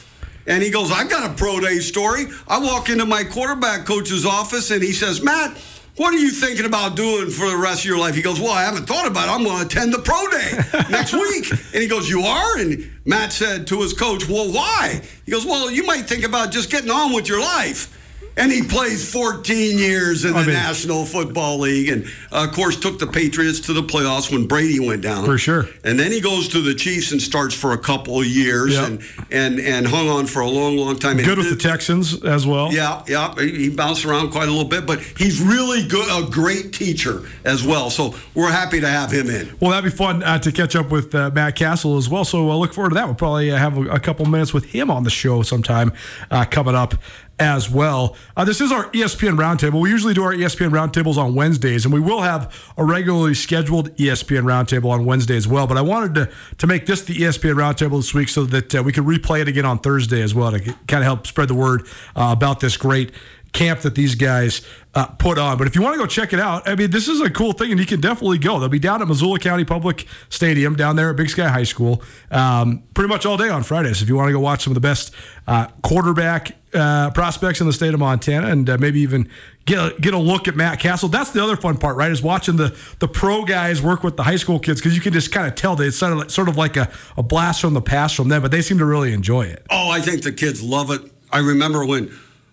And 0.48 0.64
he 0.64 0.72
goes, 0.72 0.92
I've 0.92 1.10
got 1.10 1.30
a 1.30 1.34
pro 1.34 1.60
day 1.60 1.80
story. 1.80 2.26
I 2.48 2.60
walk 2.60 2.90
into 2.90 3.06
my 3.06 3.24
quarterback 3.24 3.86
coach's 3.86 4.26
office 4.26 4.72
and 4.72 4.82
he 4.82 4.92
says, 4.92 5.22
Matt, 5.22 5.58
what 5.98 6.14
are 6.14 6.18
you 6.18 6.32
thinking 6.32 6.66
about 6.66 6.96
doing 6.96 7.30
for 7.30 7.50
the 7.50 7.58
rest 7.58 7.82
of 7.82 7.86
your 7.86 8.00
life? 8.00 8.16
He 8.16 8.22
goes, 8.22 8.40
Well, 8.40 8.52
I 8.52 8.64
haven't 8.64 8.86
thought 8.86 9.08
about 9.08 9.28
it. 9.28 9.32
I'm 9.32 9.44
going 9.44 9.60
to 9.60 9.66
attend 9.66 9.94
the 9.94 10.00
pro 10.00 10.26
day 10.30 10.90
next 10.90 11.14
week. 11.14 11.52
And 11.52 11.82
he 11.82 11.88
goes, 11.88 12.10
You 12.10 12.22
are? 12.22 12.58
And 12.58 12.90
Matt 13.06 13.34
said 13.34 13.68
to 13.68 13.82
his 13.82 13.94
coach, 13.94 14.28
Well, 14.28 14.52
why? 14.52 15.02
He 15.26 15.32
goes, 15.32 15.46
Well, 15.46 15.70
you 15.70 15.86
might 15.86 16.04
think 16.08 16.24
about 16.24 16.52
just 16.52 16.72
getting 16.72 16.90
on 16.90 17.14
with 17.14 17.28
your 17.28 17.42
life. 17.42 17.98
And 18.38 18.52
he 18.52 18.64
plays 18.64 19.12
14 19.12 19.78
years 19.78 20.24
in 20.24 20.34
the 20.34 20.40
I 20.40 20.46
mean- 20.46 20.54
National 20.56 21.06
Football 21.06 21.60
League 21.60 21.90
and, 21.90 22.06
uh, 22.32 22.46
of 22.48 22.54
course, 22.54 22.78
took 22.80 22.98
the 22.98 23.06
Patriots 23.08 23.60
to 23.62 23.74
the 23.74 23.84
playoffs 23.84 24.32
when 24.32 24.48
Brady 24.48 24.80
went 24.80 25.02
down. 25.02 25.26
For 25.26 25.38
sure. 25.38 25.68
And 25.84 26.00
then 26.00 26.12
he 26.12 26.22
goes 26.22 26.48
to 26.50 26.62
the 26.62 26.74
Chiefs 26.74 27.12
and 27.12 27.22
starts 27.22 27.54
for 27.54 27.74
a 27.74 27.78
couple 27.78 28.20
of 28.20 28.26
years 28.26 28.74
Yep. 28.74 28.88
and, 28.88 29.02
and, 29.32 29.60
and 29.60 29.88
hung 29.88 30.08
on 30.08 30.28
for 30.28 30.40
a 30.42 30.48
long, 30.48 30.78
long 30.78 30.98
time. 30.98 31.18
And 31.18 31.26
Good 31.28 31.38
with 31.40 31.50
the 31.50 31.56
Texans 31.58 32.24
as 32.24 32.48
well. 32.48 32.72
yeah, 32.74 33.04
yeah, 33.08 33.36
he 33.36 33.70
bounced 33.70 34.06
around 34.06 34.30
quite 34.32 34.48
a 34.48 34.52
little 34.52 34.70
bit, 34.70 34.86
but 34.86 35.00
he's 35.02 35.42
really 35.42 35.86
good, 35.86 36.08
a 36.10 36.30
great 36.30 36.72
teacher 36.74 37.24
as 37.44 37.66
well. 37.66 37.90
So 37.90 38.16
we're 38.34 38.50
happy 38.52 38.80
to 38.80 38.88
have 38.88 39.12
him 39.12 39.30
in. 39.30 39.56
Well, 39.60 39.72
that'd 39.72 39.92
be 39.92 39.96
fun 39.96 40.24
uh, 40.24 40.40
to 40.40 40.52
catch 40.54 40.76
up 40.76 40.90
with 40.90 41.14
uh, 41.14 41.32
Matt 41.34 41.56
Cassel 41.58 41.98
as 41.98 42.08
well. 42.10 42.24
So 42.24 42.50
I 42.50 42.56
look 42.56 42.74
forward 42.74 42.92
to 42.92 42.96
that. 42.96 43.06
We'll 43.06 43.16
probably 43.16 43.52
uh, 43.52 43.58
have 43.58 43.78
a, 43.78 43.82
a 43.92 44.00
couple 44.00 44.26
minutes 44.26 44.54
with 44.54 44.66
him 44.66 44.90
on 44.90 45.04
the 45.04 45.10
show 45.10 45.42
sometime 45.42 45.92
uh, 46.32 46.46
coming 46.46 46.76
up 46.76 46.96
as 47.42 47.72
well. 47.72 48.16
Uh, 48.38 48.46
this 48.46 48.62
is 48.62 48.72
our 48.72 48.86
ESPN 48.92 49.36
Roundtable. 49.36 49.82
We 49.82 49.90
usually 49.90 50.14
do 50.14 50.24
our 50.24 50.32
ESPN 50.32 50.70
Roundtables 50.70 51.18
on 51.18 51.34
Wednesdays, 51.34 51.86
and 51.86 51.94
we 51.94 52.00
will 52.00 52.22
have 52.22 52.56
a 52.78 52.86
regularly 52.86 53.34
scheduled 53.34 53.90
ESPN 53.98 54.44
Roundtable 54.44 54.92
on 54.92 55.06
Wednesday 55.06 55.36
as 55.36 55.48
well. 55.48 55.66
But 55.66 55.78
I 55.78 55.82
wanted 55.82 56.14
to, 56.16 56.32
to 56.60 56.68
make 56.68 56.86
this 56.86 57.02
the 57.02 57.16
ESPN 57.16 57.56
Roundtable 57.56 57.98
this 57.98 58.14
week 58.14 58.30
so 58.30 58.46
that 58.46 58.76
uh, 58.76 58.84
we 58.84 58.94
can 58.94 59.06
replay 59.06 59.42
it 59.42 59.48
again 59.48 59.66
on 59.66 59.80
Thursday 59.80 60.22
as 60.22 60.36
well 60.36 60.52
to 60.52 60.60
kind 60.60 61.02
of 61.02 61.04
help 61.04 61.26
spread 61.26 61.48
the 61.48 61.56
word 61.56 61.88
uh, 62.16 62.30
about 62.32 62.60
this 62.60 62.78
great 62.78 63.12
camp 63.54 63.82
that 63.82 63.96
these 63.96 64.16
guys 64.16 64.62
uh, 64.94 65.06
put 65.06 65.38
on. 65.38 65.58
But 65.58 65.68
if 65.68 65.76
you 65.76 65.82
want 65.82 65.96
to 65.96 66.00
go 66.00 66.06
check 66.06 66.34
it 66.34 66.40
out, 66.40 66.68
I 66.68 66.76
mean, 66.76 66.92
this 66.92 67.08
is 67.08 67.22
a 67.22 67.30
cool 67.30 67.54
thing, 67.54 67.72
and 67.72 67.80
you 67.80 67.86
can 67.86 68.02
definitely 68.02 68.38
go. 68.38 68.60
They'll 68.60 68.70
be 68.70 68.80
down 68.80 69.02
at 69.02 69.08
Missoula 69.08 69.40
County 69.40 69.66
Public 69.66 70.06
Stadium 70.30 70.76
down 70.76 70.96
there 70.96 71.10
at 71.10 71.16
Big 71.16 71.30
Sky 71.30 71.48
High 71.48 71.64
School, 71.64 72.02
um, 72.30 72.84
pretty 72.94 73.10
much 73.10 73.26
all 73.26 73.38
day 73.38 73.50
on 73.50 73.64
Fridays. 73.64 74.02
If 74.02 74.10
you 74.10 74.16
want 74.16 74.30
to 74.30 74.34
go 74.34 74.40
watch 74.40 74.64
some 74.64 74.72
of 74.72 74.76
the 74.76 74.82
best 74.82 75.14
uh, 75.48 75.68
quarterback 75.84 76.56
uh, 76.74 77.12
prospects 77.12 77.60
in 77.62 77.68
the 77.68 77.74
state 77.74 77.94
of 77.94 78.00
Montana, 78.00 78.48
and 78.48 78.70
uh, 78.70 78.78
maybe 78.78 79.02
even 79.02 79.30
get 79.66 79.80
a, 79.80 80.00
get 80.00 80.14
a 80.14 80.18
look 80.18 80.48
at 80.48 80.56
Matt 80.56 80.80
Cassel. 80.80 81.10
That's 81.10 81.32
the 81.32 81.44
other 81.44 81.58
fun 81.58 81.78
part, 81.78 81.98
right? 81.98 82.12
Is 82.12 82.24
watching 82.24 82.56
the 82.56 82.78
the 83.00 83.08
pro 83.08 83.44
guys 83.44 83.82
work 83.82 84.04
with 84.04 84.18
the 84.18 84.24
high 84.24 84.38
school 84.38 84.60
kids 84.60 84.80
because 84.80 84.96
you 84.96 85.02
can 85.02 85.14
just 85.14 85.32
kind 85.32 85.48
of 85.48 85.56
tell 85.56 85.76
that 85.76 85.88
it's 85.88 85.98
sort 85.98 86.14
of 86.14 86.20
like, 86.20 86.30
sort 86.30 86.50
of 86.50 86.58
like 86.58 86.78
a, 86.78 86.90
a 87.18 87.24
blast 87.24 87.62
from 87.62 87.74
the 87.74 87.82
past 87.82 88.16
from 88.16 88.30
them, 88.30 88.42
but 88.42 88.52
they 88.52 88.62
seem 88.62 88.78
to 88.78 88.86
really 88.86 89.14
enjoy 89.14 89.44
it. 89.44 89.66
Oh, 89.70 89.90
I 89.90 90.00
think 90.00 90.24
the 90.24 90.32
kids 90.32 90.64
love 90.64 90.92
it. 90.92 91.02
I 91.32 91.40
remember 91.40 91.86
when 91.86 92.12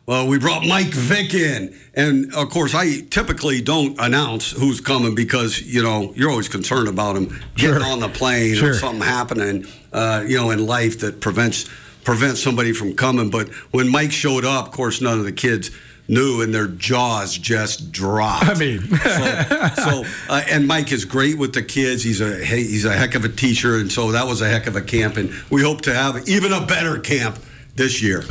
well, 0.09 0.27
we 0.27 0.39
brought 0.39 0.65
Mike 0.67 0.87
Vick 0.87 1.35
in, 1.35 1.77
and 1.93 2.35
of 2.35 2.49
course, 2.49 2.75
I 2.75 3.01
typically 3.11 3.61
don't 3.61 3.95
announce 4.01 4.51
who's 4.53 4.81
coming 4.81 5.15
because 5.15 5.61
you 5.61 5.83
know 5.83 6.15
you're 6.17 6.31
always 6.31 6.49
concerned 6.49 6.89
about 6.89 7.15
him 7.15 7.27
getting 7.57 7.83
Sure. 7.83 7.85
on 7.93 8.01
the 8.01 8.09
plane 8.09 8.55
Sure. 8.55 8.71
or 8.71 8.75
something 8.75 9.03
happening, 9.03 9.67
uh, 9.93 10.25
you 10.27 10.39
know, 10.39 10.51
in 10.51 10.67
life 10.67 11.01
that 11.01 11.21
prevents 11.21 11.67
prevents 12.05 12.43
somebody 12.43 12.73
from 12.73 12.95
coming. 12.95 13.29
But 13.29 13.51
when 13.71 13.91
Mike 13.91 14.11
showed 14.11 14.47
up, 14.47 14.69
of 14.69 14.73
course, 14.73 15.03
none 15.03 15.19
of 15.19 15.27
the 15.27 15.33
kids 15.33 15.71
knew, 16.09 16.41
and 16.41 16.55
their 16.55 16.69
jaws 16.69 17.37
just 17.37 17.93
dropped. 17.93 18.47
I 18.47 18.55
mean, 18.55 18.81
so, 18.89 19.69
so 19.77 20.05
uh, 20.31 20.41
and 20.49 20.67
Mike 20.67 20.91
is 20.91 21.05
great 21.05 21.37
with 21.37 21.53
the 21.53 21.63
kids. 21.63 22.03
He's 22.03 22.23
a 22.23 22.43
he's 22.43 22.87
a 22.87 22.95
heck 22.97 23.15
of 23.15 23.27
a 23.27 23.29
teacher, 23.29 23.77
and 23.77 23.93
so 23.93 24.13
that 24.13 24.27
was 24.27 24.41
a 24.41 24.49
heck 24.49 24.67
of 24.67 24.75
a 24.75 24.81
camp, 24.81 25.19
and 25.19 25.31
we 25.51 25.61
hope 25.63 25.83
to 25.83 25.93
have 25.95 26.27
even 26.27 26.51
a 26.55 26.65
better 26.65 26.99
camp 26.99 27.39
this 27.77 28.01
year. 28.01 28.25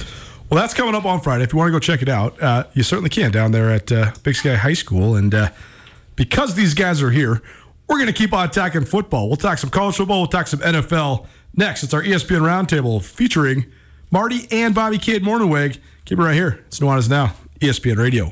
Well, 0.49 0.61
that's 0.61 0.73
coming 0.73 0.95
up 0.95 1.05
on 1.05 1.19
Friday. 1.19 1.43
If 1.43 1.51
you 1.51 1.57
want 1.57 1.67
to 1.67 1.73
go 1.73 1.79
check 1.79 2.01
it 2.01 2.07
out, 2.07 2.41
uh, 2.41 2.63
you 2.73 2.81
certainly 2.81 3.09
can 3.09 3.31
down 3.31 3.51
there 3.51 3.69
at 3.69 3.91
uh, 3.91 4.13
Big 4.23 4.35
Sky 4.35 4.55
High 4.55 4.73
School. 4.73 5.15
And 5.15 5.33
uh, 5.35 5.49
because 6.15 6.55
these 6.55 6.73
guys 6.73 7.01
are 7.01 7.11
here, 7.11 7.41
we're 7.87 7.97
going 7.97 8.07
to 8.07 8.13
keep 8.13 8.31
on 8.31 8.49
talking 8.49 8.85
football. 8.85 9.27
We'll 9.27 9.35
talk 9.35 9.57
some 9.57 9.69
college 9.69 9.97
football. 9.97 10.19
We'll 10.19 10.27
talk 10.27 10.47
some 10.47 10.59
NFL 10.59 11.27
next. 11.55 11.83
It's 11.83 11.93
our 11.93 12.01
ESPN 12.01 12.41
Roundtable 12.41 13.03
featuring 13.03 13.65
Marty 14.09 14.47
and 14.49 14.73
Bobby 14.73 14.97
Cade 14.97 15.21
Mornhinweg. 15.21 15.79
Keep 16.05 16.19
it 16.19 16.23
right 16.23 16.35
here. 16.35 16.63
It's 16.67 16.79
Nuanez 16.79 17.09
Now, 17.09 17.33
ESPN 17.59 17.97
Radio. 17.97 18.31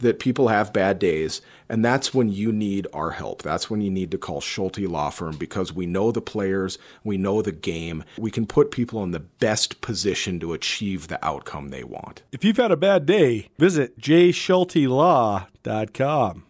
that 0.00 0.18
people 0.18 0.48
have 0.48 0.72
bad 0.72 0.98
days, 0.98 1.40
and 1.68 1.84
that's 1.84 2.14
when 2.14 2.28
you 2.28 2.52
need 2.52 2.86
our 2.92 3.10
help. 3.10 3.42
That's 3.42 3.70
when 3.70 3.80
you 3.80 3.90
need 3.90 4.10
to 4.10 4.18
call 4.18 4.40
Schulte 4.40 4.78
Law 4.78 5.10
Firm 5.10 5.36
because 5.36 5.72
we 5.72 5.86
know 5.86 6.10
the 6.10 6.20
players, 6.20 6.78
we 7.04 7.16
know 7.16 7.42
the 7.42 7.52
game. 7.52 8.04
We 8.16 8.30
can 8.30 8.46
put 8.46 8.70
people 8.70 9.02
in 9.04 9.10
the 9.12 9.20
best 9.20 9.80
position 9.80 10.40
to 10.40 10.52
achieve 10.52 11.08
the 11.08 11.24
outcome 11.24 11.68
they 11.68 11.84
want. 11.84 12.22
If 12.32 12.44
you've 12.44 12.56
had 12.56 12.72
a 12.72 12.76
bad 12.76 13.06
day, 13.06 13.48
visit 13.58 14.00
jschultelaw.com. 14.00 16.44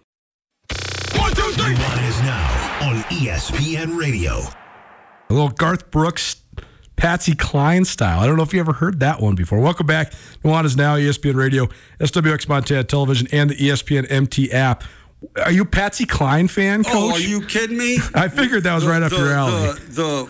One, 1.16 1.34
two, 1.34 1.52
three. 1.52 1.74
One 1.74 2.04
is 2.04 2.20
now 2.22 2.88
on 2.88 2.96
ESPN 3.04 3.98
Radio. 3.98 4.40
A 5.30 5.34
little 5.34 5.50
Garth 5.50 5.90
Brooks 5.90 6.36
Patsy 6.98 7.34
Cline 7.34 7.84
style. 7.84 8.18
I 8.18 8.26
don't 8.26 8.36
know 8.36 8.42
if 8.42 8.52
you 8.52 8.58
ever 8.58 8.72
heard 8.72 8.98
that 9.00 9.20
one 9.20 9.36
before. 9.36 9.60
Welcome 9.60 9.86
back. 9.86 10.12
Nuanez 10.42 10.76
Now, 10.76 10.96
ESPN 10.96 11.36
Radio, 11.36 11.68
SWX 12.00 12.48
Montana 12.48 12.82
Television, 12.84 13.28
and 13.30 13.50
the 13.50 13.54
ESPN 13.54 14.10
MT 14.10 14.50
app. 14.52 14.82
Are 15.44 15.52
you 15.52 15.62
a 15.62 15.64
Patsy 15.64 16.04
Cline 16.06 16.48
fan, 16.48 16.82
Coach? 16.82 16.94
Oh, 16.94 17.12
are 17.12 17.20
you 17.20 17.40
kidding 17.46 17.78
me? 17.78 17.98
I 18.14 18.28
figured 18.28 18.64
that 18.64 18.74
was 18.74 18.84
right 18.84 19.00
up 19.00 19.10
the, 19.10 19.16
your 19.16 19.32
alley. 19.32 19.72
The, 19.90 20.28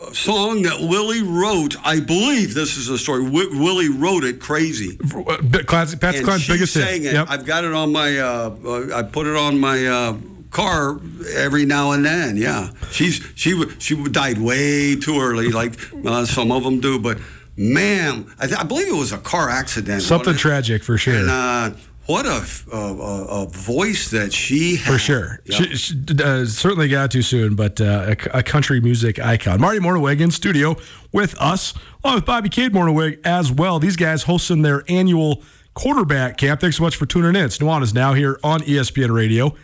the 0.00 0.14
song 0.14 0.62
that 0.62 0.80
Willie 0.80 1.22
wrote, 1.22 1.76
I 1.84 2.00
believe 2.00 2.52
this 2.52 2.76
is 2.76 2.88
a 2.88 2.98
story. 2.98 3.24
W- 3.24 3.62
Willie 3.62 3.88
wrote 3.88 4.24
it 4.24 4.40
crazy. 4.40 4.98
Uh, 5.14 5.36
Classic, 5.66 6.00
Patsy 6.00 6.24
Cline's 6.24 6.48
biggest 6.48 6.72
sang 6.72 7.02
hit. 7.02 7.12
it. 7.12 7.14
Yep. 7.14 7.26
I've 7.30 7.46
got 7.46 7.62
it 7.62 7.72
on 7.72 7.92
my. 7.92 8.18
Uh, 8.18 8.56
uh, 8.64 8.96
I 8.96 9.02
put 9.04 9.28
it 9.28 9.36
on 9.36 9.58
my 9.60 9.86
uh, 9.86 10.16
car 10.50 10.98
every 11.34 11.64
now 11.64 11.92
and 11.92 12.04
then. 12.04 12.36
Yeah, 12.36 12.70
she's 12.90 13.24
she 13.34 13.62
she 13.78 14.02
died 14.08 14.38
way 14.38 14.96
too 14.96 15.20
early, 15.20 15.50
like 15.50 15.74
uh, 16.06 16.24
some 16.24 16.50
of 16.52 16.64
them 16.64 16.80
do. 16.80 16.98
But 16.98 17.18
man, 17.56 18.32
I, 18.38 18.46
th- 18.46 18.58
I 18.58 18.64
believe 18.64 18.88
it 18.88 18.96
was 18.96 19.12
a 19.12 19.18
car 19.18 19.50
accident. 19.50 20.02
Something 20.02 20.26
wasn't 20.26 20.40
tragic 20.40 20.82
for 20.82 20.96
sure. 20.96 21.16
And 21.16 21.30
uh, 21.30 21.70
what 22.06 22.24
a, 22.24 22.42
a, 22.72 23.42
a, 23.42 23.46
voice 23.48 24.10
that 24.12 24.32
she 24.32 24.76
had. 24.76 24.92
For 24.94 24.98
sure. 24.98 25.40
Yeah. 25.44 25.56
She, 25.56 25.76
she, 25.76 25.94
uh, 26.24 26.46
certainly 26.46 26.88
got 26.88 27.10
too 27.10 27.20
soon, 27.20 27.54
but 27.54 27.82
uh, 27.82 28.14
a, 28.32 28.38
a 28.38 28.42
country 28.42 28.80
music 28.80 29.18
icon. 29.18 29.60
Marty 29.60 29.78
Mornhinweg 29.78 30.18
in 30.20 30.30
studio 30.30 30.74
with 31.12 31.38
us, 31.38 31.74
along 32.02 32.16
with 32.16 32.24
Bobby 32.24 32.48
Cade 32.48 32.72
Mornhinweg 32.72 33.20
as 33.26 33.52
well. 33.52 33.78
These 33.78 33.96
guys 33.96 34.22
hosting 34.22 34.62
their 34.62 34.84
annual 34.88 35.42
quarterback 35.74 36.38
camp. 36.38 36.62
Thanks 36.62 36.78
so 36.78 36.82
much 36.82 36.96
for 36.96 37.04
tuning 37.04 37.36
in. 37.36 37.44
It's 37.44 37.58
Nuanez 37.58 37.92
now 37.92 38.14
here 38.14 38.40
on 38.42 38.60
ESPN 38.60 39.12
Radio. 39.12 39.54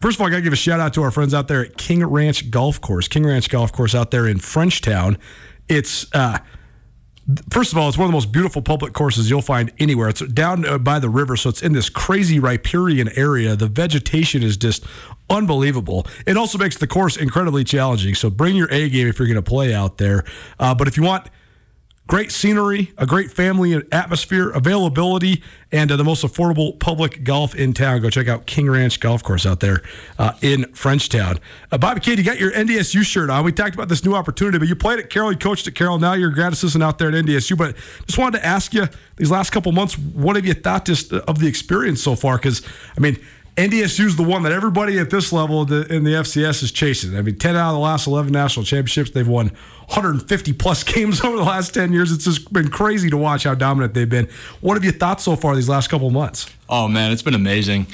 First 0.00 0.16
of 0.16 0.22
all, 0.22 0.28
I 0.28 0.30
got 0.30 0.36
to 0.36 0.42
give 0.42 0.52
a 0.52 0.56
shout 0.56 0.80
out 0.80 0.94
to 0.94 1.02
our 1.02 1.10
friends 1.10 1.34
out 1.34 1.48
there 1.48 1.64
at 1.64 1.76
King 1.76 2.04
Ranch 2.04 2.50
Golf 2.50 2.80
Course. 2.80 3.06
King 3.06 3.26
Ranch 3.26 3.50
Golf 3.50 3.70
Course 3.70 3.94
out 3.94 4.10
there 4.10 4.26
in 4.26 4.38
Frenchtown. 4.38 5.18
It's 5.68 6.06
uh, 6.14 6.38
first 7.50 7.72
of 7.72 7.78
all, 7.78 7.88
it's 7.88 7.98
one 7.98 8.06
of 8.06 8.10
the 8.10 8.16
most 8.16 8.32
beautiful 8.32 8.62
public 8.62 8.92
courses 8.92 9.28
you'll 9.28 9.42
find 9.42 9.72
anywhere. 9.78 10.08
It's 10.08 10.20
down 10.20 10.66
uh, 10.66 10.78
by 10.78 10.98
the 10.98 11.08
river, 11.08 11.36
so 11.36 11.50
it's 11.50 11.62
in 11.62 11.72
this 11.72 11.88
crazy 11.88 12.38
riparian 12.38 13.10
area. 13.16 13.56
The 13.56 13.68
vegetation 13.68 14.42
is 14.42 14.56
just 14.56 14.84
unbelievable. 15.28 16.06
It 16.26 16.36
also 16.36 16.58
makes 16.58 16.78
the 16.78 16.86
course 16.86 17.16
incredibly 17.16 17.62
challenging. 17.64 18.14
So 18.14 18.30
bring 18.30 18.56
your 18.56 18.68
A 18.72 18.88
game 18.88 19.06
if 19.06 19.18
you're 19.18 19.28
going 19.28 19.36
to 19.36 19.42
play 19.42 19.74
out 19.74 19.98
there. 19.98 20.24
Uh, 20.58 20.74
but 20.74 20.88
if 20.88 20.96
you 20.96 21.02
want 21.02 21.28
great 22.10 22.32
scenery, 22.32 22.92
a 22.98 23.06
great 23.06 23.30
family 23.30 23.80
atmosphere, 23.92 24.50
availability, 24.50 25.44
and 25.70 25.92
uh, 25.92 25.96
the 25.96 26.02
most 26.02 26.24
affordable 26.24 26.76
public 26.80 27.22
golf 27.22 27.54
in 27.54 27.72
town. 27.72 28.00
Go 28.00 28.10
check 28.10 28.26
out 28.26 28.46
King 28.46 28.68
Ranch 28.68 28.98
Golf 28.98 29.22
Course 29.22 29.46
out 29.46 29.60
there 29.60 29.80
uh, 30.18 30.32
in 30.42 30.64
Frenchtown. 30.72 31.38
Uh, 31.70 31.78
Bobby 31.78 32.00
Cade, 32.00 32.18
you 32.18 32.24
got 32.24 32.40
your 32.40 32.50
NDSU 32.50 33.04
shirt 33.04 33.30
on. 33.30 33.44
We 33.44 33.52
talked 33.52 33.76
about 33.76 33.88
this 33.88 34.04
new 34.04 34.16
opportunity, 34.16 34.58
but 34.58 34.66
you 34.66 34.74
played 34.74 34.98
at 34.98 35.08
Carroll, 35.08 35.30
you 35.30 35.38
coached 35.38 35.68
at 35.68 35.76
Carroll. 35.76 36.00
Now 36.00 36.14
you're 36.14 36.30
a 36.30 36.34
grad 36.34 36.52
assistant 36.52 36.82
out 36.82 36.98
there 36.98 37.10
at 37.10 37.14
NDSU. 37.14 37.56
But 37.56 37.76
just 38.06 38.18
wanted 38.18 38.40
to 38.40 38.44
ask 38.44 38.74
you 38.74 38.88
these 39.14 39.30
last 39.30 39.50
couple 39.50 39.70
months, 39.70 39.96
what 39.96 40.34
have 40.34 40.44
you 40.44 40.54
thought 40.54 40.86
just 40.86 41.12
of 41.12 41.38
the 41.38 41.46
experience 41.46 42.02
so 42.02 42.16
far? 42.16 42.38
Because 42.38 42.66
I 42.96 43.00
mean. 43.00 43.18
NDSU 43.60 44.06
is 44.06 44.16
the 44.16 44.22
one 44.22 44.42
that 44.44 44.52
everybody 44.52 44.98
at 44.98 45.10
this 45.10 45.34
level 45.34 45.60
in 45.62 46.04
the 46.04 46.12
FCS 46.12 46.62
is 46.62 46.72
chasing. 46.72 47.14
I 47.14 47.20
mean, 47.20 47.36
10 47.36 47.56
out 47.56 47.68
of 47.68 47.74
the 47.74 47.80
last 47.80 48.06
11 48.06 48.32
national 48.32 48.64
championships. 48.64 49.10
They've 49.10 49.28
won 49.28 49.48
150 49.88 50.54
plus 50.54 50.82
games 50.94 51.20
over 51.20 51.36
the 51.36 51.42
last 51.42 51.74
10 51.74 51.92
years. 51.92 52.10
It's 52.10 52.24
just 52.24 52.50
been 52.50 52.70
crazy 52.70 53.10
to 53.10 53.18
watch 53.18 53.44
how 53.44 53.54
dominant 53.54 53.92
they've 53.92 54.08
been. 54.08 54.28
What 54.62 54.74
have 54.74 54.84
you 54.84 54.92
thought 54.92 55.20
so 55.20 55.36
far 55.36 55.54
these 55.54 55.68
last 55.68 55.88
couple 55.88 56.06
of 56.06 56.12
months? 56.14 56.48
Oh 56.70 56.88
man, 56.88 57.12
it's 57.12 57.20
been 57.20 57.34
amazing. 57.34 57.86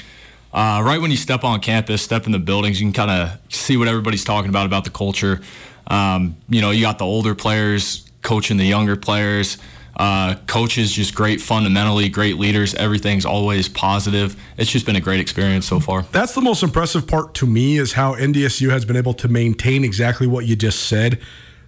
Uh, 0.53 0.81
right 0.85 1.01
when 1.01 1.11
you 1.11 1.17
step 1.17 1.43
on 1.43 1.59
campus, 1.59 2.01
step 2.01 2.25
in 2.25 2.31
the 2.31 2.39
buildings, 2.39 2.79
you 2.79 2.85
can 2.85 2.93
kind 2.93 3.11
of 3.11 3.53
see 3.53 3.75
what 3.75 3.89
everybody's 3.89 4.23
talking 4.23 4.49
about 4.49 4.65
about 4.65 4.85
the 4.85 4.89
culture. 4.89 5.41
Um, 5.87 6.37
you 6.47 6.61
know, 6.61 6.71
you 6.71 6.81
got 6.81 6.97
the 6.97 7.05
older 7.05 7.35
players 7.35 8.09
coaching 8.21 8.55
the 8.55 8.65
younger 8.65 8.95
players. 8.95 9.57
Uh, 9.97 10.35
coaches 10.45 10.91
just 10.91 11.15
great 11.15 11.41
fundamentally, 11.41 12.07
great 12.07 12.37
leaders. 12.37 12.75
Everything's 12.75 13.25
always 13.25 13.67
positive. 13.67 14.39
It's 14.55 14.71
just 14.71 14.85
been 14.85 14.95
a 14.95 15.01
great 15.01 15.19
experience 15.19 15.65
so 15.65 15.79
far. 15.79 16.03
That's 16.11 16.35
the 16.35 16.41
most 16.41 16.61
impressive 16.61 17.07
part 17.07 17.33
to 17.35 17.47
me 17.47 17.77
is 17.77 17.93
how 17.93 18.13
NDSU 18.13 18.69
has 18.69 18.85
been 18.85 18.95
able 18.95 19.15
to 19.15 19.27
maintain 19.27 19.83
exactly 19.83 20.27
what 20.27 20.45
you 20.45 20.55
just 20.55 20.83
said. 20.83 21.19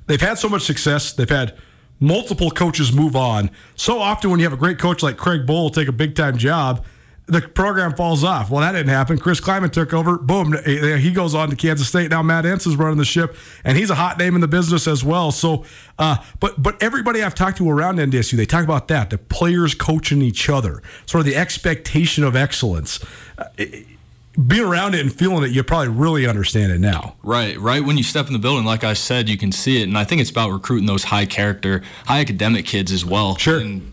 They've 0.06 0.22
had 0.22 0.38
so 0.38 0.48
much 0.48 0.62
success. 0.62 1.12
They've 1.12 1.28
had 1.28 1.58
multiple 2.00 2.52
coaches 2.52 2.94
move 2.94 3.16
on. 3.16 3.50
So 3.76 4.00
often 4.00 4.30
when 4.30 4.40
you 4.40 4.46
have 4.46 4.54
a 4.54 4.58
great 4.58 4.78
coach 4.78 5.02
like 5.02 5.18
Craig 5.18 5.48
Bohl 5.48 5.74
take 5.74 5.88
a 5.88 5.92
big 5.92 6.16
time 6.16 6.38
job, 6.38 6.86
the 7.30 7.42
program 7.42 7.94
falls 7.94 8.24
off. 8.24 8.50
Well, 8.50 8.62
that 8.62 8.72
didn't 8.72 8.90
happen. 8.90 9.18
Chris 9.18 9.40
Klieman 9.40 9.72
took 9.72 9.94
over. 9.94 10.18
Boom, 10.18 10.56
he 10.66 11.12
goes 11.12 11.36
on 11.36 11.50
to 11.50 11.56
Kansas 11.56 11.88
State. 11.88 12.10
Now 12.10 12.24
Matt 12.24 12.46
Entz 12.46 12.68
is 12.68 12.76
running 12.76 12.98
the 12.98 13.06
ship, 13.06 13.36
and 13.64 13.78
he's 13.78 13.90
a 13.90 13.96
hot 13.96 14.18
name 14.18 14.36
in 14.36 14.42
the 14.42 14.48
business 14.48 14.88
as 14.88 15.04
well. 15.04 15.32
So, 15.32 15.66
uh, 15.98 16.18
but 16.40 16.62
but 16.62 16.82
everybody 16.82 17.24
I've 17.24 17.36
talked 17.36 17.58
to 17.58 17.70
around 17.70 17.98
NDSU, 17.98 18.36
they 18.36 18.46
talk 18.46 18.64
about 18.64 18.88
that 18.90 19.10
the 19.10 19.18
players 19.18 19.76
coaching 19.76 20.22
each 20.22 20.50
other, 20.50 20.82
sort 21.06 21.20
of 21.22 21.26
the 21.26 21.36
expectation 21.36 22.24
of 22.24 22.36
excellence. 22.36 23.00
Uh, 23.38 23.46
it, 23.58 23.86
being 24.48 24.64
around 24.64 24.96
it 24.96 25.02
and 25.02 25.12
feeling 25.12 25.44
it, 25.44 25.52
you 25.52 25.64
probably 25.64 25.90
really 25.90 26.26
understand 26.26 26.72
it 26.72 26.80
now. 26.80 27.16
Right, 27.24 27.60
right. 27.60 27.84
When 27.84 27.98
you 27.98 28.04
step 28.04 28.28
in 28.28 28.34
the 28.34 28.40
building, 28.40 28.64
like 28.64 28.86
I 28.86 28.94
said, 28.94 29.28
you 29.28 29.38
can 29.38 29.52
see 29.52 29.82
it, 29.82 29.84
and 29.88 29.98
I 29.98 30.06
think 30.06 30.22
it's 30.22 30.30
about 30.30 30.52
recruiting 30.52 30.86
those 30.86 31.04
high 31.06 31.26
character, 31.26 31.82
high 32.06 32.22
academic 32.22 32.66
kids 32.66 32.92
as 32.92 33.04
well. 33.04 33.36
Sure. 33.36 33.60
And 33.60 33.92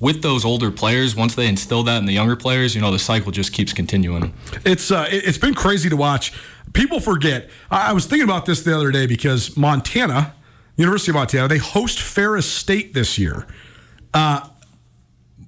with 0.00 0.22
those 0.22 0.46
older 0.46 0.70
players, 0.70 1.14
once 1.14 1.34
they 1.34 1.46
instill 1.46 1.82
that 1.84 1.98
in 1.98 2.06
the 2.06 2.12
younger 2.12 2.34
players, 2.34 2.74
you 2.74 2.80
know, 2.80 2.90
the 2.90 2.98
cycle 2.98 3.30
just 3.30 3.52
keeps 3.52 3.72
continuing. 3.74 4.32
It's 4.64 4.90
uh, 4.90 5.06
it, 5.10 5.26
has 5.26 5.38
been 5.38 5.54
crazy 5.54 5.90
to 5.90 5.96
watch. 5.96 6.32
People 6.72 7.00
forget. 7.00 7.50
I, 7.70 7.90
I 7.90 7.92
was 7.92 8.06
thinking 8.06 8.24
about 8.24 8.46
this 8.46 8.62
the 8.62 8.74
other 8.74 8.90
day 8.90 9.06
because 9.06 9.56
Montana, 9.56 10.34
University 10.76 11.10
of 11.10 11.16
Montana, 11.16 11.48
they 11.48 11.58
host 11.58 12.00
Ferris 12.00 12.50
State 12.50 12.94
this 12.94 13.18
year. 13.18 13.46
Uh, 14.14 14.48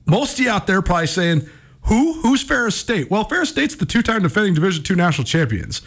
most 0.06 0.38
of 0.38 0.44
you 0.44 0.50
out 0.50 0.66
there 0.66 0.82
probably 0.82 1.06
saying, 1.06 1.48
"Who? 1.82 2.20
Who's 2.20 2.42
Ferris 2.42 2.76
State?" 2.76 3.10
Well, 3.10 3.24
Ferris 3.24 3.48
State's 3.48 3.74
the 3.74 3.86
two-time 3.86 4.22
defending 4.22 4.52
Division 4.52 4.84
two 4.84 4.96
national 4.96 5.24
champions. 5.24 5.80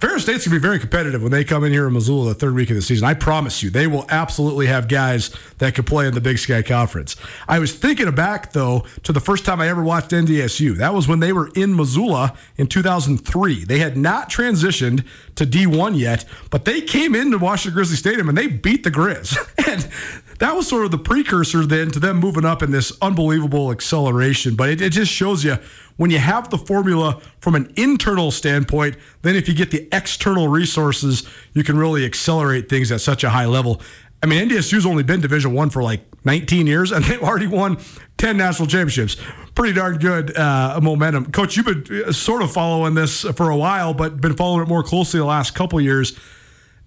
Ferris 0.00 0.22
State's 0.22 0.46
gonna 0.46 0.56
be 0.56 0.62
very 0.62 0.78
competitive 0.78 1.22
when 1.22 1.32
they 1.32 1.44
come 1.44 1.64
in 1.64 1.72
here 1.72 1.86
in 1.86 1.92
Missoula 1.92 2.28
the 2.28 2.34
third 2.34 2.54
week 2.54 2.70
of 2.70 2.76
the 2.76 2.82
season. 2.82 3.06
I 3.06 3.14
promise 3.14 3.62
you, 3.62 3.70
they 3.70 3.86
will 3.86 4.04
absolutely 4.08 4.66
have 4.66 4.88
guys 4.88 5.30
that 5.58 5.74
could 5.74 5.86
play 5.86 6.06
in 6.06 6.14
the 6.14 6.20
Big 6.20 6.38
Sky 6.38 6.62
Conference. 6.62 7.16
I 7.48 7.58
was 7.58 7.74
thinking 7.74 8.10
back 8.14 8.52
though 8.52 8.84
to 9.04 9.12
the 9.12 9.20
first 9.20 9.44
time 9.44 9.60
I 9.60 9.68
ever 9.68 9.82
watched 9.82 10.10
NDSU. 10.10 10.76
That 10.76 10.94
was 10.94 11.08
when 11.08 11.20
they 11.20 11.32
were 11.32 11.50
in 11.54 11.74
Missoula 11.74 12.34
in 12.56 12.66
2003. 12.66 13.64
They 13.64 13.78
had 13.78 13.96
not 13.96 14.28
transitioned 14.28 15.04
to 15.36 15.46
D1 15.46 15.98
yet, 15.98 16.24
but 16.50 16.64
they 16.64 16.80
came 16.80 17.14
into 17.14 17.38
Washington 17.38 17.74
Grizzly 17.74 17.96
Stadium 17.96 18.28
and 18.28 18.36
they 18.36 18.48
beat 18.48 18.84
the 18.84 18.90
Grizz. 18.90 19.36
and 19.68 19.88
that 20.38 20.54
was 20.54 20.68
sort 20.68 20.84
of 20.84 20.90
the 20.90 20.98
precursor 20.98 21.64
then 21.66 21.90
to 21.90 22.00
them 22.00 22.18
moving 22.18 22.44
up 22.44 22.62
in 22.62 22.70
this 22.70 22.92
unbelievable 23.00 23.70
acceleration. 23.70 24.54
But 24.54 24.70
it, 24.70 24.80
it 24.80 24.90
just 24.90 25.10
shows 25.10 25.44
you 25.44 25.58
when 25.96 26.10
you 26.10 26.18
have 26.18 26.50
the 26.50 26.58
formula 26.58 27.20
from 27.40 27.54
an 27.54 27.72
internal 27.76 28.30
standpoint, 28.30 28.96
then 29.22 29.36
if 29.36 29.48
you 29.48 29.54
get 29.54 29.70
the 29.70 29.88
external 29.92 30.48
resources, 30.48 31.26
you 31.54 31.64
can 31.64 31.78
really 31.78 32.04
accelerate 32.04 32.68
things 32.68 32.92
at 32.92 33.00
such 33.00 33.24
a 33.24 33.30
high 33.30 33.46
level. 33.46 33.80
I 34.22 34.26
mean, 34.26 34.48
NDSU's 34.48 34.86
only 34.86 35.02
been 35.02 35.20
Division 35.20 35.52
One 35.52 35.70
for 35.70 35.82
like 35.82 36.02
19 36.24 36.66
years, 36.66 36.90
and 36.92 37.04
they've 37.04 37.22
already 37.22 37.46
won 37.46 37.78
10 38.18 38.36
national 38.36 38.68
championships. 38.68 39.16
Pretty 39.54 39.74
darn 39.74 39.98
good 39.98 40.36
uh, 40.36 40.80
momentum. 40.82 41.30
Coach, 41.32 41.56
you've 41.56 41.66
been 41.66 42.04
uh, 42.04 42.12
sort 42.12 42.42
of 42.42 42.52
following 42.52 42.94
this 42.94 43.22
for 43.22 43.50
a 43.50 43.56
while, 43.56 43.94
but 43.94 44.20
been 44.20 44.36
following 44.36 44.62
it 44.62 44.68
more 44.68 44.82
closely 44.82 45.18
the 45.18 45.26
last 45.26 45.54
couple 45.54 45.80
years. 45.80 46.18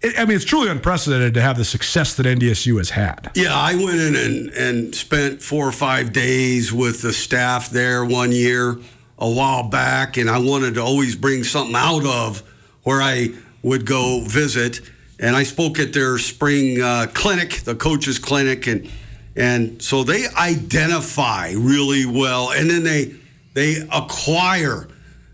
I 0.02 0.26
mean, 0.26 0.38
it's 0.38 0.46
truly 0.46 0.70
unprecedented 0.70 1.34
to 1.34 1.42
have 1.42 1.58
the 1.58 1.66
success 1.66 2.16
that 2.16 2.26
NDSU 2.26 2.78
has 2.78 2.92
had. 2.92 3.32
Yeah, 3.36 3.54
I 3.54 3.76
went 3.76 4.00
in 4.00 4.16
and, 4.16 4.50
and 4.52 4.96
spent 4.96 5.42
four 5.42 5.68
or 5.68 5.74
five 5.74 6.14
days 6.14 6.72
with 6.72 7.02
the 7.02 7.12
staff 7.12 7.70
there 7.70 8.06
one 8.06 8.32
year 8.32 8.78
a 9.18 9.30
while 9.30 9.68
back, 9.68 10.16
and 10.16 10.30
I 10.30 10.38
wanted 10.38 10.76
to 10.76 10.82
always 10.82 11.18
bring 11.18 11.44
something 11.44 11.76
out 11.76 12.06
of 12.06 12.44
where 12.84 13.02
I 13.02 13.30
would 13.62 13.86
go 13.86 14.22
visit. 14.22 14.80
And 15.20 15.36
I 15.36 15.44
spoke 15.44 15.80
at 15.80 15.92
their 15.92 16.18
spring 16.18 16.82
uh, 16.82 17.08
clinic, 17.14 17.62
the 17.66 17.76
coaches' 17.76 18.20
clinic, 18.20 18.68
and 18.68 18.90
and 19.36 19.82
so 19.82 20.04
they 20.04 20.28
identify 20.38 21.52
really 21.58 22.06
well, 22.06 22.52
and 22.52 22.70
then 22.70 22.84
they 22.84 23.16
they 23.54 23.86
acquire 23.92 24.88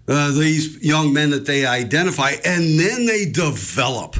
uh, 0.07 0.31
these 0.31 0.83
young 0.83 1.13
men 1.13 1.29
that 1.29 1.45
they 1.45 1.67
identify, 1.67 2.31
and 2.43 2.79
then 2.79 3.05
they 3.05 3.25
develop. 3.25 4.15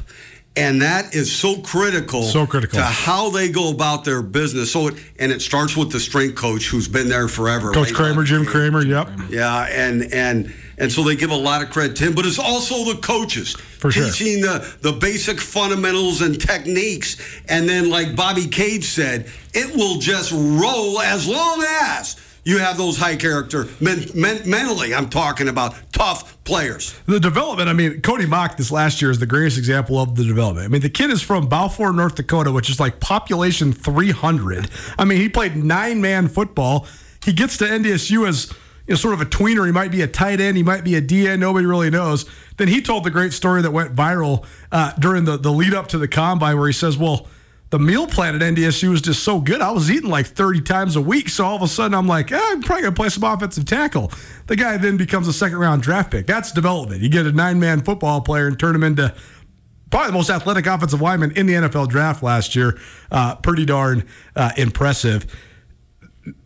And 0.58 0.82
that 0.82 1.14
is 1.14 1.34
so 1.34 1.58
critical, 1.58 2.24
so 2.24 2.48
critical 2.48 2.80
to 2.80 2.86
how 2.86 3.30
they 3.30 3.50
go 3.50 3.72
about 3.72 4.06
their 4.06 4.22
business. 4.22 4.72
So, 4.72 4.88
it, 4.88 4.96
and 5.20 5.32
it 5.32 5.42
starts 5.42 5.76
with 5.76 5.92
the 5.92 6.00
strength 6.00 6.36
coach 6.36 6.68
who's 6.68 6.88
been 6.88 7.10
there 7.10 7.28
forever. 7.28 7.74
Coach 7.74 7.94
Kramer, 7.94 8.24
Jim 8.24 8.46
Kramer, 8.46 8.82
yep. 8.84 9.10
Yeah, 9.30 9.68
and 9.70 10.14
and 10.14 10.54
and 10.78 10.92
so 10.92 11.04
they 11.04 11.18
give 11.18 11.32
a 11.32 11.36
lot 11.36 11.62
of 11.62 11.72
credit 11.72 11.98
to 11.98 12.06
him, 12.06 12.16
but 12.16 12.26
it's 12.26 12.40
also 12.40 12.94
the 12.94 13.00
coaches 13.02 13.54
For 13.80 13.92
sure. 13.92 14.06
teaching 14.06 14.42
the 14.42 14.78
the 14.82 14.94
basic 14.94 15.42
fundamentals 15.42 16.22
and 16.22 16.40
techniques. 16.40 17.18
And 17.50 17.68
then, 17.68 17.90
like 17.90 18.16
Bobby 18.16 18.48
Cade 18.48 18.86
said, 18.86 19.30
it 19.54 19.76
will 19.76 20.00
just 20.00 20.32
roll 20.32 21.02
as 21.02 21.28
long 21.28 21.66
as 21.68 22.16
you 22.46 22.60
have 22.60 22.78
those 22.78 22.98
high 22.98 23.16
character 23.16 23.68
men, 23.82 24.06
men, 24.14 24.48
mentally. 24.48 24.94
I'm 24.94 25.10
talking 25.10 25.50
about 25.50 25.76
tough 25.92 26.42
players. 26.44 26.98
The 27.08 27.20
development, 27.20 27.70
I 27.70 27.74
mean, 27.74 28.02
Cody 28.02 28.28
Mauch 28.28 28.56
this 28.56 28.72
last 28.72 29.02
year 29.02 29.10
is 29.10 29.20
the 29.20 29.26
greatest 29.26 29.58
example 29.58 30.00
of 30.00 30.16
the 30.16 30.24
development. 30.24 30.66
I 30.66 30.68
mean, 30.70 30.82
the 30.82 30.90
kid 30.90 31.10
is 31.10 31.24
from 31.24 31.50
Balfour, 31.50 31.92
North 31.92 32.16
Dakota, 32.16 32.52
which 32.52 32.70
is 32.70 32.80
like 32.80 33.00
population 33.00 33.74
300. 33.74 34.70
I 34.98 35.06
mean, 35.06 35.20
he 35.20 35.28
played 35.28 35.56
nine 35.58 36.00
man 36.02 36.28
football. 36.28 36.88
He 37.24 37.34
gets 37.34 37.58
to 37.58 37.66
NDSU 37.66 38.28
as 38.28 38.52
you 38.86 38.92
know, 38.94 38.96
sort 38.96 39.16
of 39.16 39.22
a 39.22 39.26
tweener. 39.26 39.66
He 39.66 39.72
might 39.72 39.92
be 39.92 40.04
a 40.04 40.08
tight 40.08 40.40
end. 40.40 40.56
He 40.56 40.64
might 40.64 40.84
be 40.84 40.94
a 40.96 41.02
DN. 41.02 41.40
Nobody 41.40 41.66
really 41.66 41.90
knows. 41.90 42.30
Then 42.58 42.68
he 42.68 42.80
told 42.80 43.04
the 43.04 43.12
great 43.12 43.34
story 43.34 43.64
that 43.64 43.72
went 43.72 43.96
viral 43.96 44.46
uh, 44.72 44.94
during 45.00 45.26
the, 45.26 45.38
the 45.38 45.52
lead 45.52 45.74
up 45.74 45.88
to 45.88 45.98
the 45.98 46.08
combine 46.08 46.58
where 46.60 46.68
he 46.68 46.74
says, 46.74 46.96
well, 46.96 47.28
the 47.76 47.84
meal 47.84 48.08
plan 48.08 48.36
at 48.36 48.42
NDSU 48.42 48.90
was 48.90 49.02
just 49.02 49.22
so 49.22 49.42
good. 49.42 49.60
I 49.60 49.70
was 49.70 49.92
eating 49.92 50.10
like 50.10 50.28
30 50.28 50.62
times 50.62 50.96
a 50.96 51.02
week. 51.02 51.28
So 51.28 51.44
all 51.44 51.58
of 51.58 51.62
a 51.62 51.68
sudden 51.68 51.94
I'm 51.94 52.08
like, 52.08 52.32
eh, 52.32 52.40
I'm 52.42 52.62
probably 52.62 52.84
going 52.84 52.94
to 52.94 52.96
play 52.96 53.10
some 53.10 53.24
offensive 53.26 53.66
tackle. 53.66 54.14
The 54.48 54.56
guy 54.56 54.78
then 54.78 54.96
becomes 54.96 55.28
a 55.28 55.34
second 55.34 55.58
round 55.58 55.82
draft 55.82 56.10
pick. 56.10 56.26
That's 56.26 56.54
development. 56.54 57.02
You 57.02 57.10
get 57.10 57.26
a 57.26 57.34
nine 57.34 57.60
man 57.60 57.82
football 57.82 58.22
player 58.22 58.48
and 58.48 58.58
turn 58.58 58.76
him 58.76 58.84
into 58.84 59.14
probably 59.92 60.08
the 60.08 60.14
most 60.14 60.30
athletic 60.30 60.68
offensive 60.68 61.02
lineman 61.02 61.32
in 61.32 61.48
the 61.48 61.54
NFL 61.56 61.90
draft 61.90 62.24
last 62.24 62.56
year. 62.56 62.80
Uh, 63.12 63.36
pretty 63.36 63.66
darn 63.66 64.08
uh, 64.38 64.52
impressive. 64.56 65.26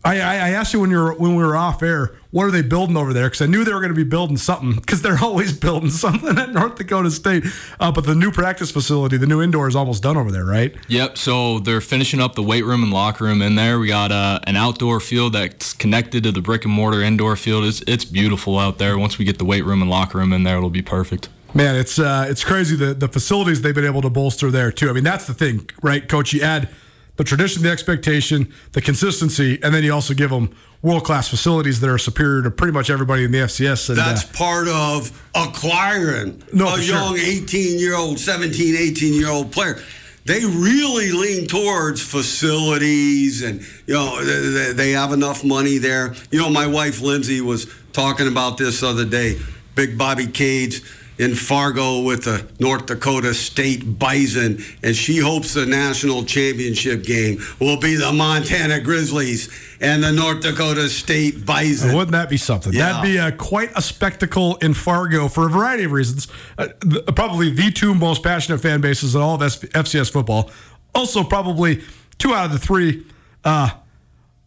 I, 0.03 0.15
I, 0.15 0.49
asked 0.51 0.73
you 0.73 0.79
when 0.81 0.89
you 0.89 0.97
were 0.97 1.13
when 1.13 1.35
we 1.35 1.43
were 1.43 1.55
off 1.55 1.81
air, 1.81 2.15
what 2.31 2.43
are 2.43 2.51
they 2.51 2.61
building 2.61 2.97
over 2.97 3.13
there? 3.13 3.27
Because 3.27 3.41
I 3.41 3.45
knew 3.45 3.63
they 3.63 3.73
were 3.73 3.79
going 3.79 3.93
to 3.93 3.95
be 3.95 4.03
building 4.03 4.35
something 4.37 4.75
because 4.75 5.01
they're 5.01 5.17
always 5.21 5.53
building 5.53 5.89
something 5.89 6.37
at 6.37 6.51
North 6.51 6.75
Dakota 6.75 7.11
State. 7.11 7.45
Uh, 7.79 7.91
but 7.91 8.05
the 8.05 8.15
new 8.15 8.31
practice 8.31 8.71
facility, 8.71 9.17
the 9.17 9.25
new 9.25 9.41
indoor, 9.41 9.67
is 9.67 9.75
almost 9.75 10.03
done 10.03 10.17
over 10.17 10.31
there, 10.31 10.45
right? 10.45 10.75
Yep. 10.89 11.17
So 11.17 11.59
they're 11.59 11.81
finishing 11.81 12.19
up 12.19 12.35
the 12.35 12.43
weight 12.43 12.65
room 12.65 12.83
and 12.83 12.91
locker 12.91 13.23
room 13.23 13.41
in 13.41 13.55
there. 13.55 13.79
We 13.79 13.87
got 13.87 14.11
uh, 14.11 14.39
an 14.43 14.57
outdoor 14.57 14.99
field 14.99 15.33
that's 15.33 15.73
connected 15.73 16.23
to 16.23 16.31
the 16.31 16.41
brick 16.41 16.65
and 16.65 16.73
mortar 16.73 17.01
indoor 17.01 17.35
field. 17.35 17.65
It's 17.65 17.81
it's 17.87 18.05
beautiful 18.05 18.59
out 18.59 18.79
there. 18.79 18.97
Once 18.97 19.17
we 19.17 19.25
get 19.25 19.37
the 19.37 19.45
weight 19.45 19.65
room 19.65 19.81
and 19.81 19.89
locker 19.89 20.17
room 20.17 20.33
in 20.33 20.43
there, 20.43 20.57
it'll 20.57 20.69
be 20.69 20.81
perfect. 20.81 21.29
Man, 21.53 21.75
it's 21.75 21.97
uh, 21.97 22.27
it's 22.29 22.43
crazy 22.43 22.75
the 22.75 22.93
the 22.93 23.07
facilities 23.07 23.61
they've 23.61 23.73
been 23.73 23.85
able 23.85 24.01
to 24.01 24.09
bolster 24.09 24.51
there 24.51 24.71
too. 24.71 24.89
I 24.89 24.93
mean, 24.93 25.03
that's 25.03 25.25
the 25.25 25.33
thing, 25.33 25.69
right, 25.81 26.07
Coach? 26.07 26.33
You 26.33 26.41
add 26.41 26.69
the 27.19 27.25
tradition, 27.25 27.61
the 27.61 27.69
expectation, 27.69 28.49
the 28.71 28.79
consistency, 28.79 29.59
and 29.61 29.75
then 29.75 29.83
you 29.83 29.93
also 29.93 30.13
give 30.13 30.29
them 30.29 30.55
world 30.81 31.03
class 31.03 31.27
facilities 31.27 31.81
that 31.81 31.89
are 31.89 31.97
superior 31.97 32.41
to 32.41 32.49
pretty 32.49 32.71
much 32.71 32.89
everybody 32.89 33.25
in 33.25 33.31
the 33.33 33.39
FCS. 33.39 33.89
And, 33.89 33.97
That's 33.97 34.23
uh, 34.23 34.27
part 34.31 34.69
of 34.69 35.11
acquiring 35.35 36.41
No, 36.53 36.69
a 36.69 36.77
for 36.77 36.81
sure. 36.81 36.95
young 36.95 37.17
18 37.17 37.77
year 37.77 37.93
old, 37.97 38.19
17, 38.19 38.73
18 38.73 39.13
year 39.13 39.27
old 39.27 39.51
player. 39.51 39.81
They 40.23 40.45
really 40.45 41.11
lean 41.11 41.45
towards 41.45 42.01
facilities 42.01 43.41
and, 43.41 43.67
you 43.85 43.95
know, 43.95 44.23
they, 44.23 44.71
they 44.71 44.91
have 44.91 45.11
enough 45.11 45.43
money 45.43 45.77
there. 45.77 46.15
You 46.31 46.39
know, 46.39 46.49
my 46.49 46.67
wife 46.67 47.01
Lindsay 47.01 47.41
was 47.41 47.67
talking 47.91 48.29
about 48.29 48.57
this 48.57 48.79
the 48.79 48.87
other 48.87 49.03
day. 49.03 49.37
Big 49.75 49.97
Bobby 49.97 50.27
Cade 50.27 50.75
in 51.19 51.35
Fargo 51.35 51.99
with 52.01 52.23
the 52.23 52.47
North 52.59 52.85
Dakota 52.85 53.33
State 53.33 53.99
Bison, 53.99 54.63
and 54.81 54.95
she 54.95 55.17
hopes 55.17 55.53
the 55.53 55.65
national 55.65 56.23
championship 56.23 57.03
game 57.03 57.39
will 57.59 57.77
be 57.77 57.95
the 57.95 58.11
Montana 58.11 58.79
Grizzlies 58.79 59.49
and 59.81 60.01
the 60.01 60.13
North 60.13 60.41
Dakota 60.41 60.87
State 60.87 61.45
Bison. 61.45 61.93
Wouldn't 61.93 62.13
that 62.13 62.29
be 62.29 62.37
something? 62.37 62.71
Yeah. 62.71 62.93
That'd 62.93 63.03
be 63.03 63.19
uh, 63.19 63.31
quite 63.31 63.71
a 63.75 63.81
spectacle 63.81 64.55
in 64.57 64.73
Fargo 64.73 65.27
for 65.27 65.45
a 65.45 65.49
variety 65.49 65.83
of 65.83 65.91
reasons. 65.91 66.29
Uh, 66.57 66.69
the, 66.79 67.03
probably 67.13 67.51
the 67.51 67.69
two 67.69 67.93
most 67.93 68.23
passionate 68.23 68.59
fan 68.59 68.79
bases 68.79 69.13
in 69.13 69.21
all 69.21 69.35
of 69.35 69.41
FCS 69.41 70.09
football. 70.09 70.49
Also, 70.95 71.23
probably 71.23 71.83
two 72.17 72.33
out 72.33 72.45
of 72.45 72.53
the 72.53 72.59
three 72.59 73.05
uh, 73.43 73.71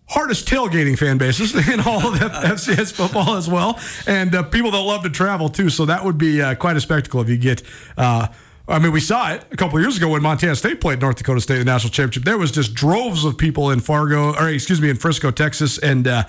hardest 0.08 0.46
tailgating 0.46 0.98
fan 0.98 1.18
bases 1.18 1.54
in 1.68 1.80
all 1.80 2.06
of 2.06 2.18
FCS 2.20 2.92
football 2.96 3.36
as 3.36 3.48
well, 3.48 3.78
and 4.06 4.34
uh, 4.34 4.42
people 4.42 4.70
that 4.70 4.80
love 4.80 5.02
to 5.02 5.10
travel 5.10 5.48
too. 5.48 5.70
So 5.70 5.86
that 5.86 6.04
would 6.04 6.18
be 6.18 6.42
uh, 6.42 6.54
quite 6.54 6.76
a 6.76 6.80
spectacle 6.80 7.20
if 7.20 7.28
you 7.28 7.38
get. 7.38 7.62
Uh, 7.96 8.28
I 8.68 8.78
mean, 8.78 8.92
we 8.92 9.00
saw 9.00 9.32
it 9.32 9.44
a 9.50 9.56
couple 9.56 9.78
of 9.78 9.82
years 9.82 9.96
ago 9.96 10.08
when 10.08 10.22
Montana 10.22 10.54
State 10.54 10.80
played 10.80 11.00
North 11.00 11.16
Dakota 11.16 11.40
State 11.40 11.58
in 11.58 11.66
the 11.66 11.72
national 11.72 11.90
championship. 11.90 12.24
There 12.24 12.38
was 12.38 12.52
just 12.52 12.74
droves 12.74 13.24
of 13.24 13.36
people 13.36 13.70
in 13.70 13.80
Fargo, 13.80 14.34
or 14.34 14.48
excuse 14.48 14.80
me, 14.80 14.88
in 14.88 14.96
Frisco, 14.96 15.30
Texas, 15.32 15.78
and 15.78 16.06
uh, 16.06 16.24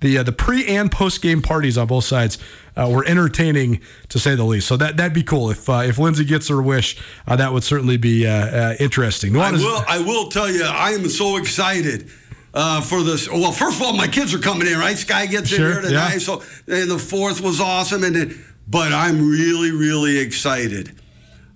the 0.00 0.18
uh, 0.18 0.22
the 0.22 0.32
pre 0.32 0.66
and 0.66 0.92
post 0.92 1.22
game 1.22 1.42
parties 1.42 1.76
on 1.76 1.88
both 1.88 2.04
sides 2.04 2.38
uh, 2.76 2.88
were 2.92 3.04
entertaining 3.04 3.80
to 4.10 4.18
say 4.18 4.36
the 4.36 4.44
least. 4.44 4.68
So 4.68 4.76
that 4.76 4.96
that'd 4.96 5.12
be 5.12 5.24
cool 5.24 5.50
if 5.50 5.68
uh, 5.68 5.82
if 5.84 5.98
Lindsay 5.98 6.24
gets 6.24 6.48
her 6.48 6.62
wish. 6.62 7.00
Uh, 7.26 7.36
that 7.36 7.52
would 7.52 7.64
certainly 7.64 7.96
be 7.96 8.26
uh, 8.26 8.74
interesting. 8.78 9.36
I 9.36 9.52
will. 9.52 9.84
I 9.88 9.98
will 9.98 10.28
tell 10.28 10.50
you, 10.50 10.64
I 10.64 10.90
am 10.90 11.08
so 11.08 11.36
excited 11.36 12.10
uh, 12.54 12.80
for 12.80 13.02
this. 13.02 13.28
Well, 13.28 13.52
first 13.52 13.76
of 13.80 13.86
all, 13.86 13.92
my 13.94 14.08
kids 14.08 14.34
are 14.34 14.38
coming 14.38 14.66
in, 14.68 14.78
right? 14.78 14.96
Sky 14.96 15.26
gets 15.26 15.48
Sure, 15.48 15.66
in 15.66 15.72
here 15.72 15.82
tonight, 15.82 16.12
yeah. 16.12 16.18
so 16.18 16.42
and 16.66 16.90
the 16.90 16.98
fourth 16.98 17.40
was 17.40 17.60
awesome, 17.60 18.04
and 18.04 18.14
then, 18.14 18.44
but 18.68 18.92
I'm 18.92 19.28
really, 19.30 19.70
really 19.70 20.18
excited 20.18 20.94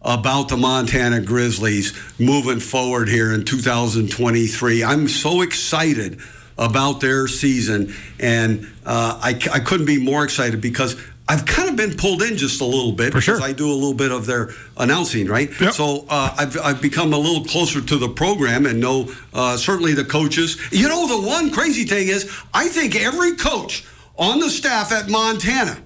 about 0.02 0.48
the 0.48 0.56
Montana 0.56 1.20
Grizzlies 1.20 1.92
moving 2.18 2.60
forward 2.60 3.08
here 3.08 3.32
in 3.32 3.44
2023. 3.44 4.84
I'm 4.84 5.08
so 5.08 5.42
excited 5.42 6.20
about 6.58 7.00
their 7.00 7.26
season, 7.28 7.92
and 8.18 8.66
uh, 8.84 9.18
I, 9.22 9.30
I 9.52 9.60
couldn't 9.60 9.86
be 9.86 9.98
more 10.02 10.24
excited 10.24 10.60
because. 10.60 10.96
I've 11.28 11.44
kind 11.44 11.68
of 11.68 11.74
been 11.74 11.96
pulled 11.96 12.22
in 12.22 12.36
just 12.36 12.60
a 12.60 12.64
little 12.64 12.92
bit 12.92 13.06
For 13.06 13.18
because 13.18 13.24
sure. 13.24 13.42
I 13.42 13.52
do 13.52 13.68
a 13.70 13.74
little 13.74 13.94
bit 13.94 14.12
of 14.12 14.26
their 14.26 14.50
announcing, 14.76 15.26
right? 15.26 15.50
Yep. 15.60 15.74
So 15.74 16.06
uh, 16.08 16.34
I've, 16.38 16.56
I've 16.60 16.80
become 16.80 17.12
a 17.12 17.18
little 17.18 17.44
closer 17.44 17.80
to 17.80 17.96
the 17.96 18.08
program 18.08 18.64
and 18.64 18.80
know 18.80 19.12
uh, 19.34 19.56
certainly 19.56 19.92
the 19.92 20.04
coaches. 20.04 20.56
You 20.70 20.88
know, 20.88 21.20
the 21.20 21.26
one 21.26 21.50
crazy 21.50 21.84
thing 21.84 22.08
is, 22.08 22.32
I 22.54 22.68
think 22.68 22.94
every 22.94 23.34
coach 23.34 23.84
on 24.16 24.38
the 24.38 24.48
staff 24.48 24.92
at 24.92 25.08
Montana 25.08 25.82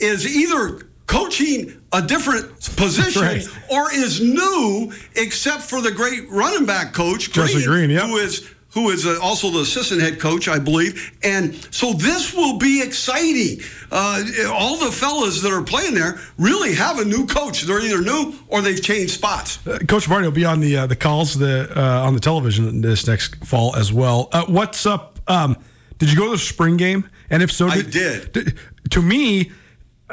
is 0.00 0.26
either 0.26 0.80
coaching 1.06 1.80
a 1.92 2.02
different 2.02 2.50
position 2.76 3.22
right. 3.22 3.46
or 3.70 3.92
is 3.92 4.20
new, 4.20 4.92
except 5.14 5.62
for 5.62 5.80
the 5.80 5.92
great 5.92 6.28
running 6.30 6.66
back 6.66 6.92
coach, 6.92 7.30
Jesse 7.32 7.64
Green, 7.64 7.90
yep. 7.90 8.04
who 8.04 8.16
is 8.16 8.48
who 8.72 8.90
is 8.90 9.06
uh, 9.06 9.18
also 9.22 9.50
the 9.50 9.60
assistant 9.60 10.00
head 10.00 10.18
coach, 10.18 10.48
I 10.48 10.58
believe. 10.58 11.16
And 11.22 11.54
so 11.72 11.92
this 11.92 12.34
will 12.34 12.58
be 12.58 12.82
exciting. 12.82 13.60
Uh, 13.90 14.24
all 14.50 14.78
the 14.78 14.90
fellas 14.90 15.42
that 15.42 15.52
are 15.52 15.62
playing 15.62 15.94
there 15.94 16.18
really 16.38 16.74
have 16.74 16.98
a 16.98 17.04
new 17.04 17.26
coach. 17.26 17.62
They're 17.62 17.80
either 17.80 18.00
new 18.00 18.34
or 18.48 18.62
they've 18.62 18.82
changed 18.82 19.12
spots. 19.12 19.64
Uh, 19.66 19.78
Coach 19.86 20.08
Marty 20.08 20.26
will 20.26 20.32
be 20.32 20.44
on 20.44 20.60
the 20.60 20.78
uh, 20.78 20.86
the 20.86 20.96
calls 20.96 21.34
the 21.38 21.70
uh, 21.76 22.06
on 22.06 22.14
the 22.14 22.20
television 22.20 22.80
this 22.80 23.06
next 23.06 23.44
fall 23.44 23.76
as 23.76 23.92
well. 23.92 24.28
Uh, 24.32 24.44
what's 24.46 24.86
up? 24.86 25.18
Um, 25.28 25.56
did 25.98 26.10
you 26.10 26.16
go 26.16 26.24
to 26.24 26.32
the 26.32 26.38
spring 26.38 26.76
game? 26.76 27.08
And 27.30 27.42
if 27.42 27.52
so, 27.52 27.68
did, 27.70 27.86
I 27.86 27.90
did. 27.90 28.58
to 28.90 29.02
me, 29.02 29.52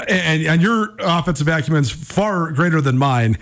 and, 0.07 0.45
and 0.45 0.61
your 0.61 0.95
offensive 0.99 1.47
acumen 1.47 1.81
is 1.81 1.91
far 1.91 2.51
greater 2.51 2.81
than 2.81 2.97
mine. 2.97 3.37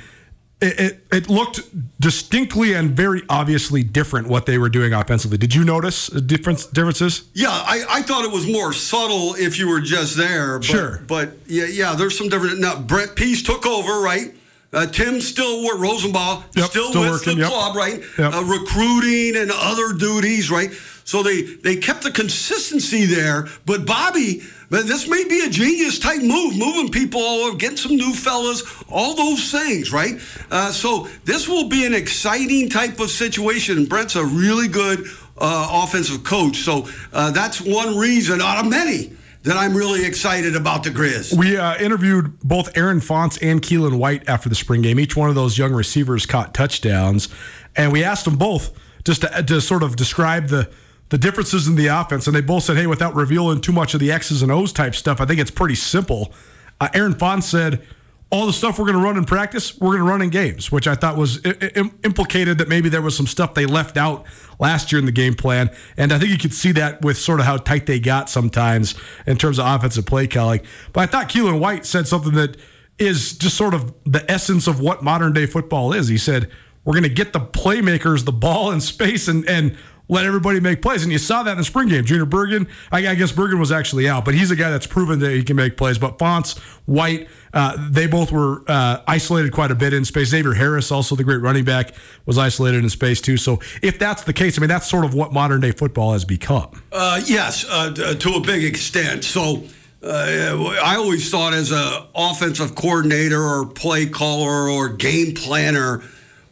It, 0.59 0.79
it, 0.79 1.05
it 1.11 1.29
looked 1.29 1.61
distinctly 1.99 2.73
and 2.73 2.91
very 2.91 3.21
obviously 3.29 3.83
different 3.83 4.27
what 4.27 4.47
they 4.47 4.57
were 4.57 4.69
doing 4.69 4.91
offensively. 4.91 5.37
Did 5.37 5.53
you 5.53 5.63
notice 5.63 6.07
difference 6.07 6.65
differences? 6.65 7.29
Yeah, 7.33 7.49
I, 7.49 7.85
I 7.89 8.01
thought 8.01 8.25
it 8.25 8.31
was 8.31 8.47
more 8.47 8.73
subtle 8.73 9.35
if 9.35 9.59
you 9.59 9.67
were 9.67 9.81
just 9.81 10.17
there. 10.17 10.57
But, 10.57 10.65
Sure. 10.65 11.03
But 11.07 11.37
yeah, 11.45 11.65
yeah, 11.65 11.93
there's 11.93 12.17
some 12.17 12.29
different. 12.29 12.59
Now, 12.59 12.79
Brent 12.79 13.15
Pease 13.15 13.43
took 13.43 13.67
over, 13.67 13.99
right? 14.01 14.33
Uh, 14.73 14.85
Tim 14.85 15.21
still 15.21 15.63
work. 15.63 15.77
Rosenbach 15.77 16.43
Yep, 16.55 16.69
still, 16.69 16.89
still 16.89 17.01
with 17.01 17.11
working, 17.11 17.35
the 17.35 17.43
yep. 17.43 17.51
club, 17.51 17.75
right? 17.75 18.01
Yep. 18.17 18.33
Uh, 18.33 18.43
recruiting 18.43 19.37
and 19.41 19.51
other 19.53 19.93
duties, 19.93 20.51
right? 20.51 20.71
So 21.03 21.23
they 21.23 21.41
they 21.41 21.77
kept 21.77 22.03
the 22.03 22.11
consistency 22.11 23.05
there. 23.05 23.47
But 23.65 23.85
Bobby, 23.85 24.41
this 24.69 25.07
may 25.07 25.23
be 25.23 25.45
a 25.45 25.49
genius 25.49 25.99
type 25.99 26.21
move, 26.21 26.57
moving 26.57 26.89
people 26.91 27.21
all 27.21 27.45
over, 27.45 27.57
getting 27.57 27.77
some 27.77 27.95
new 27.95 28.13
fellas, 28.13 28.61
all 28.89 29.15
those 29.15 29.49
things, 29.49 29.93
right? 29.93 30.19
Uh, 30.51 30.71
so 30.71 31.07
this 31.23 31.47
will 31.47 31.69
be 31.69 31.85
an 31.85 31.93
exciting 31.93 32.69
type 32.69 32.99
of 32.99 33.09
situation. 33.09 33.85
Brent's 33.85 34.17
a 34.17 34.25
really 34.25 34.67
good 34.67 35.05
uh, 35.37 35.83
offensive 35.85 36.25
coach. 36.25 36.57
So 36.57 36.87
uh, 37.13 37.31
that's 37.31 37.61
one 37.61 37.97
reason 37.97 38.41
out 38.41 38.65
of 38.65 38.69
many 38.69 39.13
that 39.47 39.57
I'm 39.57 39.75
really 39.75 40.05
excited 40.05 40.55
about 40.55 40.83
the 40.83 40.89
Grizz. 40.89 41.37
We 41.37 41.57
uh, 41.57 41.77
interviewed 41.77 42.39
both 42.41 42.75
Aaron 42.77 42.99
Fontes 42.99 43.37
and 43.41 43.61
Keelan 43.61 43.97
White 43.97 44.27
after 44.27 44.49
the 44.49 44.55
spring 44.55 44.81
game. 44.81 44.99
Each 44.99 45.15
one 45.15 45.29
of 45.29 45.35
those 45.35 45.57
young 45.57 45.73
receivers 45.73 46.25
caught 46.25 46.53
touchdowns, 46.53 47.29
and 47.75 47.91
we 47.91 48.03
asked 48.03 48.25
them 48.25 48.35
both 48.35 48.77
just 49.05 49.21
to, 49.21 49.43
to 49.43 49.61
sort 49.61 49.83
of 49.83 49.95
describe 49.95 50.47
the 50.47 50.69
the 51.09 51.17
differences 51.17 51.69
in 51.69 51.75
the 51.75 51.87
offense. 51.87 52.27
And 52.27 52.35
they 52.35 52.41
both 52.41 52.63
said, 52.63 52.75
"Hey, 52.77 52.87
without 52.87 53.15
revealing 53.15 53.61
too 53.61 53.71
much 53.71 53.93
of 53.93 53.99
the 53.99 54.11
X's 54.11 54.41
and 54.41 54.51
O's 54.51 54.73
type 54.73 54.93
stuff, 54.95 55.21
I 55.21 55.25
think 55.25 55.39
it's 55.39 55.51
pretty 55.51 55.75
simple." 55.75 56.33
Uh, 56.79 56.89
Aaron 56.93 57.13
Fontes 57.13 57.49
said. 57.49 57.81
All 58.29 58.45
the 58.45 58.51
stuff 58.53 58.77
we're 58.77 58.85
going 58.85 58.97
to 58.97 59.03
run 59.03 59.15
in 59.15 59.23
practice, 59.23 59.77
we're 59.79 59.91
going 59.93 60.03
to 60.03 60.09
run 60.09 60.21
in 60.21 60.29
games, 60.29 60.69
which 60.69 60.85
I 60.85 60.95
thought 60.95 61.15
was 61.15 61.39
i- 61.45 61.55
i- 61.61 61.91
implicated 62.03 62.57
that 62.57 62.67
maybe 62.67 62.89
there 62.89 63.01
was 63.01 63.15
some 63.15 63.25
stuff 63.27 63.53
they 63.53 63.65
left 63.65 63.95
out 63.95 64.25
last 64.59 64.91
year 64.91 64.99
in 64.99 65.05
the 65.05 65.13
game 65.13 65.33
plan. 65.33 65.69
And 65.95 66.11
I 66.11 66.19
think 66.19 66.31
you 66.31 66.37
could 66.37 66.53
see 66.53 66.73
that 66.73 67.01
with 67.01 67.17
sort 67.17 67.39
of 67.39 67.45
how 67.45 67.55
tight 67.55 67.85
they 67.85 67.99
got 68.01 68.29
sometimes 68.29 68.95
in 69.25 69.37
terms 69.37 69.59
of 69.59 69.65
offensive 69.65 70.05
play 70.05 70.27
calling. 70.27 70.59
But 70.91 71.01
I 71.01 71.05
thought 71.05 71.29
Keelan 71.29 71.59
White 71.59 71.85
said 71.85 72.05
something 72.05 72.33
that 72.33 72.57
is 72.99 73.31
just 73.37 73.55
sort 73.55 73.73
of 73.73 73.93
the 74.05 74.29
essence 74.29 74.67
of 74.67 74.81
what 74.81 75.01
modern 75.03 75.31
day 75.31 75.45
football 75.45 75.93
is. 75.93 76.09
He 76.09 76.17
said, 76.17 76.49
We're 76.83 76.93
going 76.93 77.03
to 77.03 77.09
get 77.09 77.31
the 77.31 77.39
playmakers 77.39 78.25
the 78.25 78.33
ball 78.33 78.71
in 78.71 78.81
space 78.81 79.29
and, 79.29 79.47
and 79.47 79.77
let 80.09 80.25
everybody 80.25 80.59
make 80.59 80.81
plays. 80.81 81.03
And 81.03 81.11
you 81.11 81.17
saw 81.17 81.43
that 81.43 81.51
in 81.51 81.57
the 81.57 81.63
spring 81.63 81.89
game. 81.89 82.05
Junior 82.05 82.25
Bergen, 82.25 82.67
I, 82.91 83.15
guess 83.15 83.31
Bergen 83.31 83.59
was 83.59 83.71
actually 83.71 84.07
out, 84.07 84.25
but 84.25 84.33
he's 84.33 84.51
a 84.51 84.55
guy 84.55 84.69
that's 84.69 84.87
proven 84.87 85.19
that 85.19 85.31
he 85.31 85.43
can 85.43 85.55
make 85.55 85.77
plays. 85.77 85.97
But 85.97 86.17
Fontes, 86.19 86.57
White, 86.85 87.27
uh, 87.53 87.75
they 87.89 88.07
both 88.07 88.31
were 88.31 88.63
uh, 88.67 89.01
isolated 89.07 89.51
quite 89.51 89.71
a 89.71 89.75
bit 89.75 89.93
in 89.93 90.05
space. 90.05 90.29
Xavier 90.29 90.53
Harris, 90.53 90.91
also 90.91 91.15
the 91.15 91.23
great 91.23 91.41
running 91.41 91.65
back, 91.65 91.93
was 92.25 92.37
isolated 92.37 92.83
in 92.83 92.89
space 92.89 93.21
too. 93.21 93.37
So 93.37 93.59
if 93.81 93.99
that's 93.99 94.23
the 94.23 94.33
case, 94.33 94.57
I 94.57 94.61
mean, 94.61 94.69
that's 94.69 94.87
sort 94.87 95.05
of 95.05 95.13
what 95.13 95.33
modern 95.33 95.61
day 95.61 95.71
football 95.71 96.13
has 96.13 96.25
become. 96.25 96.83
Uh, 96.91 97.21
yes, 97.25 97.65
uh, 97.69 98.15
to 98.19 98.33
a 98.33 98.41
big 98.41 98.63
extent. 98.63 99.23
So 99.23 99.63
uh, 100.03 100.73
I 100.83 100.95
always 100.95 101.29
thought 101.29 101.53
as 101.53 101.71
a 101.71 102.07
offensive 102.15 102.75
coordinator 102.75 103.41
or 103.41 103.65
play 103.65 104.05
caller 104.05 104.69
or 104.69 104.89
game 104.89 105.33
planner, 105.33 106.03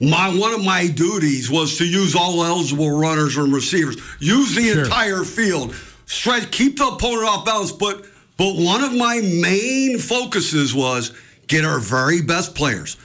my 0.02 0.30
one 0.36 0.54
of 0.54 0.64
my 0.64 0.88
duties 0.88 1.50
was 1.50 1.78
to 1.78 1.86
use 1.86 2.16
all 2.16 2.44
eligible 2.44 2.92
runners 2.92 3.38
and 3.38 3.54
receivers, 3.54 3.98
use 4.20 4.56
the 4.56 4.64
Sure. 4.74 4.84
entire 4.84 5.24
field, 5.24 5.76
stretch, 6.06 6.52
keep 6.52 6.78
the 6.78 6.86
opponent 6.88 7.28
off 7.28 7.46
balance. 7.46 7.72
But 7.72 8.06
but 8.38 8.56
one 8.58 8.84
of 8.84 8.94
my 8.94 9.22
main 9.22 9.98
focuses 9.98 10.74
was 10.74 11.14
get 11.48 11.64
our 11.64 11.80
very 11.80 12.22
best 12.22 12.54
players 12.56 12.98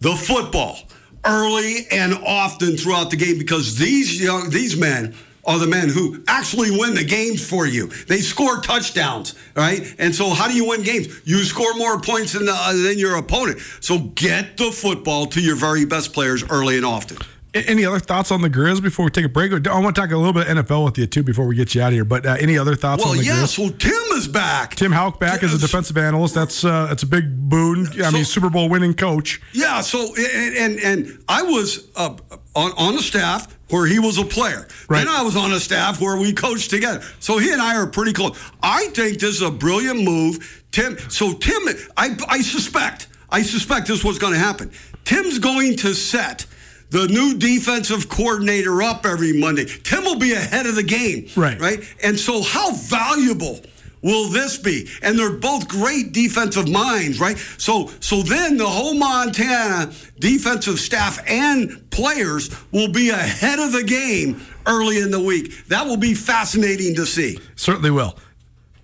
the 0.00 0.16
football 0.16 0.78
early 1.24 1.86
and 1.92 2.14
often 2.26 2.76
throughout 2.76 3.10
the 3.10 3.16
game 3.16 3.38
because 3.38 3.78
these 3.78 4.20
young 4.20 4.50
these 4.50 4.76
men 4.76 5.14
are 5.44 5.58
the 5.58 5.66
men 5.66 5.88
who 5.88 6.22
actually 6.28 6.70
win 6.70 6.94
the 6.94 7.04
games 7.04 7.46
for 7.46 7.66
you. 7.66 7.88
They 7.88 8.18
score 8.18 8.58
touchdowns, 8.60 9.34
right? 9.56 9.94
And 9.98 10.14
so, 10.14 10.30
how 10.30 10.48
do 10.48 10.54
you 10.54 10.68
win 10.68 10.82
games? 10.82 11.08
You 11.24 11.38
score 11.44 11.74
more 11.74 12.00
points 12.00 12.32
than, 12.32 12.48
uh, 12.48 12.72
than 12.72 12.98
your 12.98 13.16
opponent. 13.16 13.60
So, 13.80 13.98
get 13.98 14.56
the 14.56 14.70
football 14.70 15.26
to 15.26 15.40
your 15.40 15.56
very 15.56 15.84
best 15.84 16.12
players 16.12 16.44
early 16.48 16.76
and 16.76 16.86
often. 16.86 17.18
Any 17.54 17.84
other 17.84 17.98
thoughts 17.98 18.30
on 18.30 18.40
the 18.40 18.48
Grizz 18.48 18.82
before 18.82 19.04
we 19.04 19.10
take 19.10 19.26
a 19.26 19.28
break? 19.28 19.52
I 19.52 19.78
want 19.78 19.94
to 19.94 20.00
talk 20.00 20.10
a 20.10 20.16
little 20.16 20.32
bit 20.32 20.48
of 20.48 20.66
NFL 20.66 20.86
with 20.86 20.96
you 20.96 21.06
too 21.06 21.22
before 21.22 21.46
we 21.46 21.54
get 21.54 21.74
you 21.74 21.82
out 21.82 21.88
of 21.88 21.92
here. 21.92 22.04
But 22.06 22.24
uh, 22.24 22.36
any 22.40 22.56
other 22.56 22.74
thoughts 22.74 23.02
Well, 23.02 23.12
on 23.12 23.18
the 23.18 23.24
yes. 23.24 23.56
Grizz? 23.56 23.58
Well, 23.58 23.72
Tim 23.78 24.16
is 24.16 24.26
back. 24.26 24.74
Tim 24.74 24.90
Hauck 24.90 25.20
back 25.20 25.42
as 25.42 25.52
a 25.52 25.58
defensive 25.58 25.98
analyst. 25.98 26.34
That's 26.34 26.64
uh, 26.64 26.86
that's 26.86 27.02
a 27.02 27.06
big 27.06 27.50
boon. 27.50 27.88
I 28.02 28.10
mean, 28.10 28.24
Super 28.24 28.48
Bowl 28.48 28.70
winning 28.70 28.94
coach. 28.94 29.42
Yeah, 29.52 29.82
so 29.82 30.14
and 30.16 30.56
and, 30.56 30.80
and 30.80 31.18
I 31.28 31.42
was 31.42 31.88
uh, 31.94 32.16
on 32.54 32.72
on 32.78 32.96
the 32.96 33.02
staff 33.02 33.54
where 33.72 33.86
he 33.86 33.98
was 33.98 34.18
a 34.18 34.24
player. 34.24 34.68
Right. 34.88 34.98
Then 34.98 35.08
I 35.08 35.22
was 35.22 35.36
on 35.36 35.52
a 35.52 35.58
staff 35.58 36.00
where 36.00 36.16
we 36.16 36.32
coached 36.32 36.70
together. 36.70 37.02
So 37.20 37.38
he 37.38 37.50
and 37.52 37.62
I 37.62 37.76
are 37.76 37.86
pretty 37.86 38.12
close. 38.12 38.38
I 38.62 38.86
think 38.88 39.18
this 39.18 39.36
is 39.36 39.42
a 39.42 39.50
brilliant 39.50 40.02
move, 40.02 40.62
Tim. 40.70 40.98
So 41.08 41.32
Tim, 41.32 41.62
I 41.96 42.16
I 42.28 42.42
suspect 42.42 43.08
I 43.30 43.42
suspect 43.42 43.88
this 43.88 44.04
was 44.04 44.18
going 44.18 44.34
to 44.34 44.38
happen. 44.38 44.70
Tim's 45.04 45.38
going 45.38 45.76
to 45.78 45.94
set. 45.94 46.46
The 46.90 47.08
new 47.08 47.38
defensive 47.38 48.10
coordinator 48.10 48.82
up 48.82 49.06
every 49.06 49.32
Monday. 49.32 49.64
Tim 49.64 50.04
will 50.04 50.18
be 50.18 50.34
ahead 50.34 50.66
of 50.66 50.74
the 50.74 50.82
game. 50.82 51.26
Right. 51.34 51.58
Right. 51.58 51.82
And 52.04 52.18
so, 52.18 52.42
how 52.42 52.74
valuable 52.74 53.60
will 54.02 54.28
this 54.28 54.58
be? 54.58 54.88
And 55.02 55.18
they're 55.18 55.30
both 55.30 55.68
great 55.68 56.12
defensive 56.12 56.68
minds, 56.68 57.20
right? 57.20 57.38
So, 57.58 57.90
so 58.00 58.22
then 58.22 58.56
the 58.56 58.66
whole 58.66 58.94
Montana 58.94 59.92
defensive 60.18 60.78
staff 60.78 61.22
and 61.26 61.90
players 61.90 62.50
will 62.72 62.92
be 62.92 63.10
ahead 63.10 63.58
of 63.58 63.72
the 63.72 63.84
game 63.84 64.44
early 64.66 65.00
in 65.00 65.10
the 65.10 65.20
week. 65.20 65.66
That 65.68 65.86
will 65.86 65.96
be 65.96 66.14
fascinating 66.14 66.94
to 66.96 67.06
see. 67.06 67.38
Certainly 67.56 67.92
will. 67.92 68.18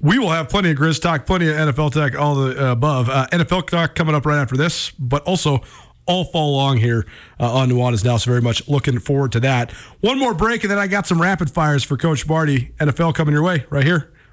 We 0.01 0.19
will 0.19 0.31
have 0.31 0.49
plenty 0.49 0.71
of 0.71 0.79
Grizz 0.79 1.03
talk, 1.03 1.27
plenty 1.27 1.49
of 1.49 1.57
NFL 1.57 1.93
talk, 1.93 2.19
all 2.19 2.37
the 2.37 2.69
uh, 2.69 2.73
above. 2.73 3.09
Uh, 3.09 3.27
NFL 3.33 3.67
talk 3.67 3.97
coming 3.97 4.15
up 4.15 4.27
right 4.27 4.39
after 4.39 4.57
this, 4.57 4.91
but 4.93 5.25
also 5.25 5.61
all 6.07 6.25
fall 6.25 6.53
long 6.53 6.79
here 6.79 7.05
uh, 7.41 7.53
on 7.53 7.69
Nuanez 7.69 8.05
now. 8.05 8.17
So 8.17 8.31
very 8.31 8.41
much 8.41 8.67
looking 8.69 9.01
forward 9.01 9.33
to 9.33 9.41
that. 9.41 9.73
One 10.01 10.19
more 10.19 10.35
break, 10.35 10.63
and 10.63 10.71
then 10.71 10.79
I 10.79 10.87
got 10.87 11.09
some 11.09 11.21
rapid 11.21 11.51
fires 11.51 11.83
for 11.83 11.97
Coach 11.97 12.29
Marty. 12.29 12.73
NFL 12.79 13.15
coming 13.15 13.35
your 13.35 13.43
way 13.43 13.67
right 13.71 13.85
here 13.85 14.13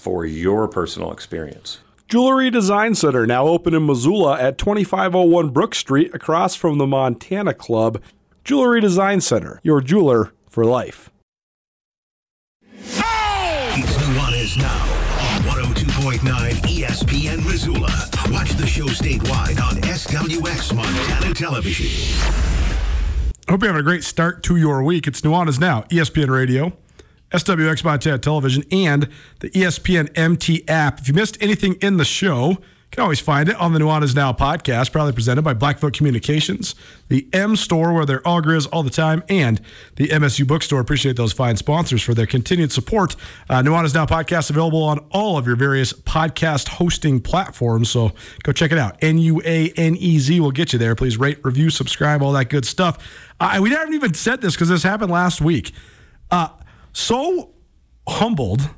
for 0.00 0.24
your 0.24 0.66
personal 0.66 1.12
experience. 1.12 1.78
Jewelry 2.08 2.50
Design 2.50 2.94
Center, 2.94 3.26
now 3.26 3.46
open 3.46 3.74
in 3.74 3.86
Missoula 3.86 4.40
at 4.40 4.58
2501 4.58 5.50
Brook 5.50 5.74
Street, 5.74 6.12
across 6.14 6.56
from 6.56 6.78
the 6.78 6.86
Montana 6.86 7.54
Club. 7.54 8.02
Jewelry 8.42 8.80
Design 8.80 9.20
Center, 9.20 9.60
your 9.62 9.80
jeweler 9.80 10.32
for 10.48 10.64
life. 10.64 11.10
It's 12.72 13.96
Nuanez 13.98 14.58
now 14.58 14.82
on 15.36 15.42
102.9 15.74 16.20
ESPN 16.62 17.44
Missoula. 17.44 17.92
Watch 18.32 18.50
the 18.52 18.66
show 18.66 18.86
statewide 18.86 19.60
on 19.62 19.76
SWX 19.82 20.74
Montana 20.74 21.34
Television. 21.34 22.16
Hope 23.48 23.62
you're 23.62 23.68
having 23.68 23.80
a 23.80 23.84
great 23.84 24.04
start 24.04 24.42
to 24.44 24.56
your 24.56 24.82
week. 24.82 25.06
It's 25.06 25.20
Nuanez 25.20 25.60
Now, 25.60 25.82
ESPN 25.82 26.28
Radio, 26.28 26.72
SWX 27.32 27.84
Montana 27.84 28.18
Television, 28.18 28.64
and 28.72 29.08
the 29.40 29.50
ESPN 29.50 30.16
MT 30.16 30.64
app. 30.68 31.00
If 31.00 31.08
you 31.08 31.14
missed 31.14 31.36
anything 31.40 31.74
in 31.80 31.96
the 31.96 32.04
show, 32.04 32.58
you 32.90 32.96
can 32.96 33.02
always 33.04 33.20
find 33.20 33.48
it 33.48 33.54
on 33.54 33.72
the 33.72 33.78
Nuanez 33.78 34.16
Now 34.16 34.32
podcast, 34.32 34.90
proudly 34.90 35.12
presented 35.12 35.42
by 35.42 35.54
Blackfoot 35.54 35.92
Communications, 35.92 36.74
the 37.06 37.28
M 37.32 37.54
Store, 37.54 37.92
where 37.92 38.04
they're 38.04 38.26
all 38.26 38.42
grizz 38.42 38.66
all 38.72 38.82
the 38.82 38.90
time, 38.90 39.22
and 39.28 39.60
the 39.94 40.08
MSU 40.08 40.44
Bookstore. 40.44 40.80
Appreciate 40.80 41.14
those 41.14 41.32
fine 41.32 41.56
sponsors 41.56 42.02
for 42.02 42.14
their 42.14 42.26
continued 42.26 42.72
support. 42.72 43.14
Uh, 43.48 43.62
Nuanez 43.62 43.94
Now 43.94 44.06
podcast 44.06 44.50
available 44.50 44.82
on 44.82 44.98
all 45.12 45.38
of 45.38 45.46
your 45.46 45.54
various 45.54 45.92
podcast 45.92 46.66
hosting 46.66 47.20
platforms, 47.20 47.88
so 47.88 48.10
go 48.42 48.50
check 48.50 48.72
it 48.72 48.78
out. 48.78 48.96
N 49.00 49.18
U 49.18 49.40
A 49.44 49.70
N 49.76 49.94
E 49.94 50.18
Z 50.18 50.40
will 50.40 50.50
get 50.50 50.72
you 50.72 50.78
there. 50.80 50.96
Please 50.96 51.16
rate, 51.16 51.38
review, 51.44 51.70
subscribe, 51.70 52.22
all 52.22 52.32
that 52.32 52.48
good 52.48 52.64
stuff. 52.64 52.98
I, 53.38 53.60
we 53.60 53.70
haven't 53.70 53.94
even 53.94 54.14
said 54.14 54.40
this 54.40 54.54
because 54.56 54.68
this 54.68 54.82
happened 54.82 55.12
last 55.12 55.40
week. 55.40 55.70
Uh, 56.32 56.48
so 56.92 57.54
humbled 58.08 58.68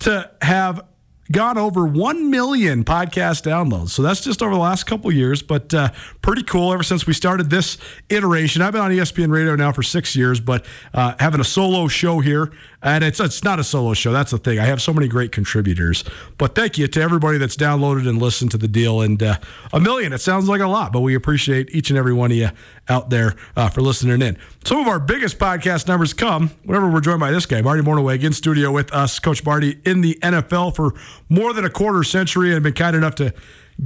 to 0.00 0.30
have 0.42 0.84
gone 1.32 1.56
over 1.56 1.86
1 1.86 2.30
million 2.30 2.84
podcast 2.84 3.42
downloads. 3.44 3.90
So 3.90 4.02
that's 4.02 4.20
just 4.20 4.42
over 4.42 4.52
the 4.52 4.60
last 4.60 4.84
couple 4.84 5.10
years, 5.12 5.42
but 5.42 5.72
uh, 5.72 5.90
pretty 6.24 6.42
cool 6.42 6.72
ever 6.72 6.82
since 6.82 7.06
we 7.06 7.12
started 7.12 7.50
this 7.50 7.76
iteration. 8.08 8.62
I've 8.62 8.72
been 8.72 8.80
on 8.80 8.90
ESPN 8.90 9.30
Radio 9.30 9.56
now 9.56 9.72
for 9.72 9.82
six 9.82 10.16
years, 10.16 10.40
but 10.40 10.64
uh, 10.94 11.14
having 11.20 11.38
a 11.38 11.44
solo 11.44 11.86
show 11.86 12.20
here, 12.20 12.50
and 12.82 13.04
it's 13.04 13.20
it's 13.20 13.44
not 13.44 13.58
a 13.58 13.64
solo 13.64 13.92
show. 13.92 14.10
That's 14.10 14.30
the 14.30 14.38
thing. 14.38 14.58
I 14.58 14.64
have 14.64 14.80
so 14.80 14.94
many 14.94 15.06
great 15.06 15.32
contributors. 15.32 16.02
But 16.38 16.54
thank 16.54 16.78
you 16.78 16.88
to 16.88 17.00
everybody 17.02 17.36
that's 17.36 17.56
downloaded 17.56 18.08
and 18.08 18.22
listened 18.22 18.52
to 18.52 18.58
the 18.58 18.66
deal. 18.66 19.02
And 19.02 19.22
uh, 19.22 19.36
a 19.70 19.78
million. 19.78 20.14
It 20.14 20.22
sounds 20.22 20.48
like 20.48 20.62
a 20.62 20.66
lot, 20.66 20.94
but 20.94 21.00
we 21.00 21.14
appreciate 21.14 21.68
each 21.74 21.90
and 21.90 21.98
every 21.98 22.14
one 22.14 22.30
of 22.30 22.38
you 22.38 22.48
out 22.88 23.10
there 23.10 23.34
uh, 23.54 23.68
for 23.68 23.82
listening 23.82 24.22
in. 24.22 24.38
Some 24.64 24.78
of 24.78 24.88
our 24.88 24.98
biggest 24.98 25.38
podcast 25.38 25.88
numbers 25.88 26.14
come 26.14 26.52
whenever 26.64 26.90
we're 26.90 27.00
joined 27.00 27.20
by 27.20 27.32
this 27.32 27.44
guy, 27.44 27.60
Marty 27.60 27.82
Mornhinweg, 27.82 28.24
in 28.24 28.32
studio 28.32 28.72
with 28.72 28.90
us, 28.94 29.18
Coach 29.18 29.44
Marty, 29.44 29.78
in 29.84 30.00
the 30.00 30.18
NFL 30.22 30.74
for 30.74 30.94
more 31.28 31.52
than 31.52 31.66
a 31.66 31.70
quarter 31.70 32.02
century, 32.02 32.54
and 32.54 32.62
been 32.62 32.72
kind 32.72 32.96
enough 32.96 33.14
to 33.16 33.34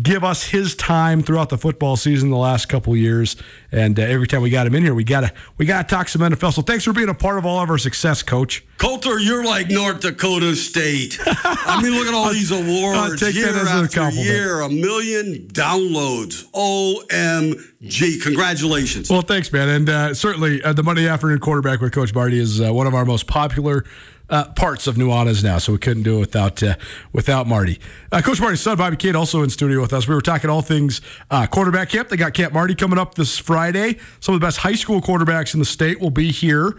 give 0.03 0.23
us 0.25 0.45
his 0.45 0.75
time 0.75 1.23
throughout 1.23 1.49
the 1.49 1.59
football 1.59 1.97
season 1.97 2.31
the 2.31 2.37
last 2.37 2.69
couple 2.69 2.95
years. 2.97 3.37
And 3.73 3.99
uh, 3.99 4.03
every 4.03 4.27
time 4.27 4.43
we 4.43 4.51
got 4.51 4.67
him 4.67 4.75
in 4.75 4.83
here, 4.83 4.95
we 4.95 5.05
gotta 5.05 5.33
we 5.57 5.67
gotta 5.67 5.87
talk 5.89 6.09
some 6.09 6.23
NFL. 6.23 6.53
So 6.53 6.63
thanks 6.63 6.85
for 6.85 6.93
being 6.93 7.09
a 7.09 7.15
part 7.15 7.39
of 7.39 7.47
all 7.47 7.61
of 7.61 7.71
our 7.71 7.79
success, 7.79 8.23
Coach. 8.23 8.65
Colter, 8.79 9.19
you're 9.19 9.45
like 9.45 9.71
North 9.71 10.01
Dakota 10.01 10.55
State. 10.55 11.19
I 11.27 11.81
mean, 11.83 11.93
look 11.95 12.07
at 12.07 12.15
all 12.15 12.29
these 12.33 12.51
awards 12.53 13.21
year 13.35 13.49
a 13.49 13.69
after 13.69 13.89
compliment. 14.01 14.27
year, 14.27 14.61
a 14.61 14.69
million 14.69 15.49
downloads. 15.53 16.45
OMG! 16.53 18.23
Congratulations. 18.23 19.11
Well, 19.11 19.23
thanks, 19.23 19.53
man. 19.53 19.69
And 19.69 19.89
uh, 19.89 20.15
certainly, 20.15 20.63
uh, 20.63 20.73
the 20.73 20.83
Monday 20.83 21.09
afternoon 21.09 21.39
quarterback 21.41 21.81
with 21.81 21.93
Coach 21.93 22.15
Marty 22.15 22.39
is 22.39 22.61
uh, 22.61 22.73
one 22.73 22.87
of 22.87 22.95
our 22.95 23.05
most 23.05 23.27
popular 23.27 23.85
uh, 24.31 24.45
parts 24.53 24.87
of 24.87 24.97
Nuanez 24.97 25.43
now. 25.43 25.59
So 25.59 25.73
we 25.73 25.79
couldn't 25.79 26.03
do 26.03 26.17
it 26.17 26.21
without 26.21 26.63
uh, 26.63 26.75
without 27.13 27.47
Marty. 27.47 27.81
Uh, 28.13 28.21
Coach 28.23 28.41
Marty's 28.41 28.61
son, 28.61 28.77
Bobby 28.77 28.97
Cade, 28.97 29.17
also 29.17 29.43
in 29.43 29.51
studio 29.51 29.81
with 29.81 29.93
us. 29.93 30.07
We 30.09 30.15
were 30.15 30.21
talking 30.21 30.51
all 30.51 30.63
things 30.63 31.01
uh, 31.31 31.47
quarterback 31.47 31.89
camp. 31.91 32.09
They 32.09 32.17
got 32.17 32.35
Camp 32.35 32.53
Marty 32.53 32.75
coming 32.75 32.99
up 32.99 33.15
this 33.15 33.39
Friday. 33.39 33.99
Some 34.21 34.35
of 34.35 34.41
the 34.41 34.47
best 34.47 34.59
high 34.59 34.75
school 34.75 35.01
quarterbacks 35.01 35.55
in 35.55 35.61
the 35.61 35.67
state 35.67 36.01
will 36.01 36.11
be 36.11 36.31
here, 36.33 36.79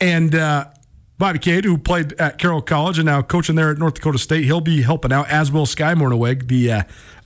and. 0.00 0.34
Uh, 0.34 0.66
Bobby 1.18 1.38
Cade, 1.38 1.66
who 1.66 1.76
played 1.76 2.14
at 2.14 2.38
Carroll 2.38 2.62
College 2.62 2.98
and 2.98 3.04
now 3.04 3.20
coaching 3.20 3.54
there 3.54 3.70
at 3.70 3.76
North 3.76 3.92
Dakota 3.92 4.16
State, 4.18 4.46
he'll 4.46 4.62
be 4.62 4.80
helping 4.80 5.12
out, 5.12 5.28
as 5.28 5.52
will 5.52 5.66
Sky 5.66 5.92
Mornhinweg, 5.92 6.48
the 6.48 6.72
uh, 6.72 6.82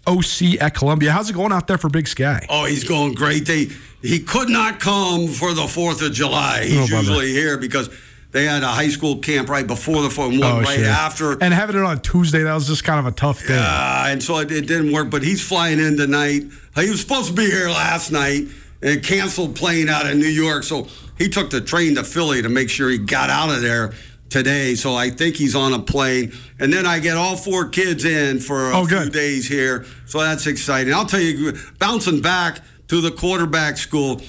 OC 0.09 0.61
at 0.61 0.75
Columbia. 0.75 1.13
How's 1.13 1.31
it 1.31 1.35
going 1.35 1.53
out 1.53 1.69
there 1.69 1.79
for 1.79 1.89
Big 1.89 2.09
Sky? 2.09 2.45
Oh, 2.49 2.65
he's 2.65 2.83
going 2.83 3.15
great. 3.15 3.47
They 3.47 3.69
he 4.03 4.19
could 4.19 4.49
not 4.49 4.81
come 4.81 5.29
for 5.29 5.55
the 5.55 5.69
Fourth 5.69 6.03
of 6.03 6.13
July. 6.13 6.65
He's 6.65 6.93
Oh, 6.93 6.99
usually 6.99 7.29
here 7.31 7.57
because 7.57 7.89
they 8.35 8.47
had 8.47 8.65
a 8.65 8.69
high 8.69 8.89
school 8.89 9.19
camp 9.19 9.49
right 9.49 9.65
before 9.67 10.03
the 10.03 10.11
phone, 10.11 10.41
one 10.41 10.65
right 10.65 10.81
sure. 10.81 10.87
after. 10.89 11.33
And 11.41 11.55
having 11.55 11.77
it 11.77 11.83
on 11.83 12.01
Tuesday, 12.01 12.43
that 12.43 12.53
was 12.53 12.67
just 12.67 12.83
kind 12.83 12.99
of 12.99 13.07
a 13.07 13.13
tough 13.13 13.47
day. 13.47 13.57
Uh, 13.57 14.07
and 14.09 14.21
so 14.21 14.39
it, 14.39 14.51
it 14.51 14.67
didn't 14.67 14.93
work. 14.93 15.09
But 15.09 15.23
he's 15.23 15.41
flying 15.41 15.79
in 15.79 15.97
tonight. 15.97 16.43
He 16.75 16.91
was 16.91 17.01
supposed 17.01 17.29
to 17.29 17.33
be 17.33 17.47
here 17.49 17.69
last 17.71 18.11
night 18.11 18.49
and 18.83 19.05
canceled 19.05 19.55
plane 19.55 19.89
out 19.89 20.07
of 20.11 20.17
New 20.17 20.27
York. 20.27 20.65
So 20.65 20.89
he 21.17 21.29
took 21.29 21.51
the 21.51 21.61
train 21.61 21.95
to 21.95 22.03
Philly 22.03 22.43
to 22.43 22.49
make 22.49 22.71
sure 22.71 22.91
he 22.91 22.99
got 22.99 23.31
out 23.31 23.51
of 23.55 23.63
there 23.63 23.93
today. 24.31 24.75
So 24.75 24.97
I 24.97 25.11
think 25.11 25.37
he's 25.37 25.55
on 25.55 25.73
a 25.73 25.79
plane. 25.79 26.33
And 26.59 26.73
then 26.73 26.87
I 26.87 26.99
get 26.99 27.17
all 27.17 27.37
four 27.37 27.69
kids 27.69 28.05
in 28.05 28.41
for 28.41 28.73
a 28.73 28.77
Oh, 28.77 28.85
few 28.85 28.99
good. 28.99 29.13
days 29.13 29.47
here. 29.47 29.87
So 30.07 30.19
that's 30.19 30.49
exciting. 30.49 30.93
I'll 30.93 31.07
tell 31.07 31.21
you, 31.21 31.53
bouncing 31.79 32.21
back 32.21 32.63
to 32.89 33.01
the 33.01 33.13
quarterback 33.13 33.77
school. 33.77 34.21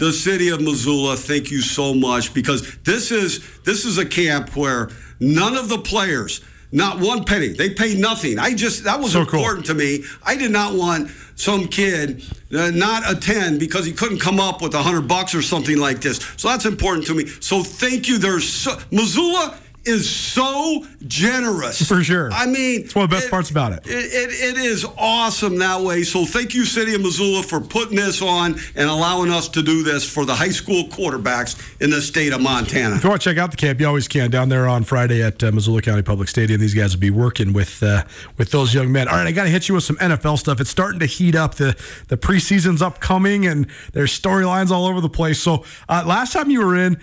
The 0.00 0.14
city 0.14 0.48
of 0.48 0.62
Missoula, 0.62 1.14
thank 1.14 1.50
you 1.50 1.60
so 1.60 1.92
much 1.92 2.32
because 2.32 2.74
this 2.84 3.10
is 3.10 3.46
this 3.64 3.84
is 3.84 3.98
a 3.98 4.06
camp 4.06 4.56
where 4.56 4.88
none 5.20 5.56
of 5.58 5.68
the 5.68 5.76
players, 5.76 6.40
not 6.72 6.98
one 7.00 7.24
penny, 7.24 7.48
they 7.48 7.68
pay 7.68 7.94
nothing. 7.96 8.38
I 8.38 8.54
just 8.54 8.84
that 8.84 8.98
was 8.98 9.12
So 9.12 9.26
cool. 9.26 9.40
important 9.40 9.66
to 9.66 9.74
me. 9.74 10.04
I 10.24 10.36
did 10.36 10.52
not 10.52 10.72
want 10.74 11.10
some 11.36 11.66
kid 11.68 12.24
uh, 12.54 12.70
not 12.70 13.02
attend 13.12 13.60
because 13.60 13.84
he 13.84 13.92
couldn't 13.92 14.20
come 14.20 14.40
up 14.40 14.62
with 14.62 14.74
a 14.74 14.82
hundred 14.82 15.06
bucks 15.06 15.34
or 15.34 15.42
something 15.42 15.76
like 15.76 16.00
this. 16.00 16.16
So 16.38 16.48
that's 16.48 16.64
important 16.64 17.06
to 17.08 17.14
me. 17.14 17.26
So 17.26 17.62
thank 17.62 18.08
you. 18.08 18.16
There's 18.16 18.48
so, 18.48 18.78
Missoula 18.90 19.58
is 19.84 20.08
so 20.08 20.84
generous 21.06 21.86
For 21.86 22.02
sure. 22.02 22.30
I 22.32 22.46
mean, 22.46 22.82
It's 22.82 22.94
one 22.94 23.04
of 23.04 23.10
the 23.10 23.16
best 23.16 23.30
parts 23.30 23.50
about 23.50 23.72
it. 23.72 23.86
It, 23.86 23.90
it. 23.90 24.56
it 24.56 24.64
is 24.64 24.86
awesome 24.98 25.58
that 25.58 25.80
way. 25.80 26.02
So 26.02 26.24
thank 26.24 26.54
you, 26.54 26.64
City 26.64 26.94
of 26.94 27.00
Missoula, 27.00 27.42
for 27.42 27.60
putting 27.60 27.96
this 27.96 28.20
on 28.20 28.58
and 28.74 28.90
allowing 28.90 29.30
us 29.30 29.48
to 29.50 29.62
do 29.62 29.82
this 29.82 30.08
for 30.08 30.24
the 30.24 30.34
high 30.34 30.50
school 30.50 30.84
quarterbacks 30.84 31.80
in 31.80 31.90
the 31.90 32.02
state 32.02 32.32
of 32.32 32.40
Montana. 32.40 32.96
If 32.96 33.04
you 33.04 33.10
want 33.10 33.22
to 33.22 33.30
check 33.30 33.38
out 33.38 33.50
the 33.50 33.56
camp, 33.56 33.80
you 33.80 33.86
always 33.86 34.06
can 34.08 34.30
down 34.30 34.48
there 34.48 34.68
on 34.68 34.84
Friday 34.84 35.22
at 35.22 35.42
uh, 35.42 35.50
Missoula 35.52 35.82
County 35.82 36.02
Public 36.02 36.28
Stadium. 36.28 36.60
These 36.60 36.74
guys 36.74 36.94
will 36.94 37.00
be 37.00 37.10
working 37.10 37.52
with 37.52 37.82
uh, 37.82 38.04
with 38.36 38.50
those 38.50 38.74
young 38.74 38.92
men. 38.92 39.08
All 39.08 39.14
right, 39.14 39.26
I 39.26 39.32
got 39.32 39.44
to 39.44 39.50
hit 39.50 39.68
you 39.68 39.74
with 39.74 39.84
some 39.84 39.96
NFL 39.96 40.38
stuff. 40.38 40.60
It's 40.60 40.70
starting 40.70 41.00
to 41.00 41.06
heat 41.06 41.34
up. 41.34 41.54
the 41.54 41.76
The 42.08 42.16
preseason's 42.16 42.82
upcoming, 42.82 43.46
and 43.46 43.66
there's 43.92 44.18
storylines 44.18 44.70
all 44.70 44.86
over 44.86 45.00
the 45.00 45.08
place. 45.08 45.40
So 45.40 45.64
uh, 45.88 46.04
last 46.06 46.32
time 46.32 46.50
you 46.50 46.64
were 46.64 46.76
in. 46.76 47.00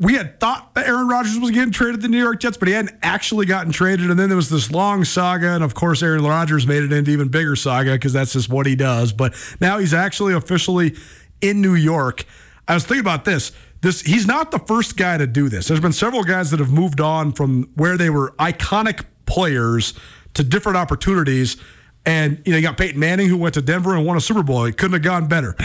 We 0.00 0.14
had 0.14 0.38
thought 0.38 0.74
that 0.74 0.86
Aaron 0.86 1.08
Rodgers 1.08 1.38
was 1.38 1.50
getting 1.50 1.72
traded 1.72 1.96
to 1.96 2.02
the 2.02 2.08
New 2.08 2.22
York 2.22 2.38
Jets, 2.40 2.56
but 2.56 2.68
he 2.68 2.74
hadn't 2.74 2.96
actually 3.02 3.46
gotten 3.46 3.72
traded. 3.72 4.10
And 4.10 4.18
then 4.18 4.28
there 4.28 4.36
was 4.36 4.48
this 4.48 4.70
long 4.70 5.04
saga, 5.04 5.48
and 5.48 5.64
of 5.64 5.74
course, 5.74 6.02
Aaron 6.02 6.24
Rodgers 6.24 6.66
made 6.66 6.84
it 6.84 6.92
into 6.92 7.10
even 7.10 7.28
bigger 7.28 7.56
saga 7.56 7.92
because 7.92 8.12
that's 8.12 8.32
just 8.32 8.48
what 8.48 8.66
he 8.66 8.76
does. 8.76 9.12
But 9.12 9.34
now 9.60 9.78
he's 9.78 9.92
actually 9.92 10.34
officially 10.34 10.94
in 11.40 11.60
New 11.60 11.74
York. 11.74 12.24
I 12.68 12.74
was 12.74 12.84
thinking 12.84 13.00
about 13.00 13.24
this. 13.24 13.52
This 13.80 14.00
he's 14.00 14.26
not 14.26 14.50
the 14.50 14.58
first 14.58 14.96
guy 14.96 15.18
to 15.18 15.26
do 15.26 15.48
this. 15.48 15.68
There's 15.68 15.80
been 15.80 15.92
several 15.92 16.24
guys 16.24 16.50
that 16.50 16.60
have 16.60 16.70
moved 16.70 17.00
on 17.00 17.32
from 17.32 17.70
where 17.74 17.96
they 17.96 18.10
were 18.10 18.34
iconic 18.38 19.04
players 19.26 19.94
to 20.34 20.44
different 20.44 20.76
opportunities. 20.76 21.56
And 22.04 22.40
you 22.44 22.52
know, 22.52 22.58
you 22.58 22.62
got 22.62 22.76
Peyton 22.76 22.98
Manning 22.98 23.28
who 23.28 23.36
went 23.36 23.54
to 23.54 23.62
Denver 23.62 23.96
and 23.96 24.06
won 24.06 24.16
a 24.16 24.20
Super 24.20 24.42
Bowl. 24.42 24.64
It 24.64 24.76
couldn't 24.76 24.94
have 24.94 25.02
gone 25.02 25.28
better. 25.28 25.56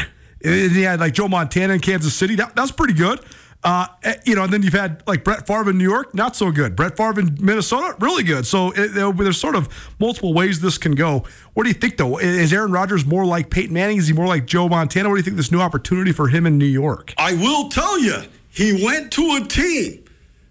And 0.45 0.71
he 0.71 0.81
had 0.81 0.99
like 0.99 1.13
Joe 1.13 1.29
Montana 1.29 1.73
in 1.75 1.79
Kansas 1.79 2.13
City. 2.13 2.35
That, 2.35 2.53
that's 2.53 2.71
pretty 2.71 2.93
good. 2.93 3.21
Uh, 3.63 3.87
eh, 4.03 4.15
you 4.25 4.35
know, 4.35 4.43
and 4.43 4.51
then 4.51 4.61
you've 4.61 4.73
had 4.73 5.01
like 5.07 5.23
Brett 5.23 5.47
Favre 5.47 5.69
in 5.69 5.77
New 5.77 5.89
York, 5.89 6.13
not 6.13 6.35
so 6.35 6.51
good. 6.51 6.75
Brett 6.75 6.97
Favre 6.97 7.21
in 7.21 7.37
Minnesota, 7.39 7.95
really 7.99 8.23
good. 8.23 8.45
So 8.45 8.71
it, 8.71 8.95
it- 8.97 9.17
there's 9.17 9.37
sort 9.39 9.55
of 9.55 9.69
multiple 9.99 10.33
ways 10.33 10.59
this 10.59 10.77
can 10.77 10.95
go. 10.95 11.23
What 11.53 11.63
do 11.63 11.69
you 11.69 11.73
think, 11.73 11.95
though? 11.97 12.17
Is 12.17 12.51
Aaron 12.51 12.71
Rodgers 12.73 13.05
more 13.05 13.25
like 13.25 13.49
Peyton 13.49 13.73
Manning? 13.73 13.97
Is 13.97 14.07
he 14.07 14.13
more 14.13 14.27
like 14.27 14.45
Joe 14.45 14.67
Montana? 14.67 15.07
What 15.07 15.15
do 15.15 15.19
you 15.19 15.23
think 15.23 15.37
this 15.37 15.51
new 15.51 15.61
opportunity 15.61 16.11
for 16.11 16.27
him 16.27 16.45
in 16.45 16.57
New 16.57 16.65
York? 16.65 17.13
I 17.17 17.35
will 17.35 17.69
tell 17.69 17.97
you, 17.99 18.23
he 18.49 18.83
went 18.83 19.11
to 19.13 19.39
a 19.41 19.47
team 19.47 20.03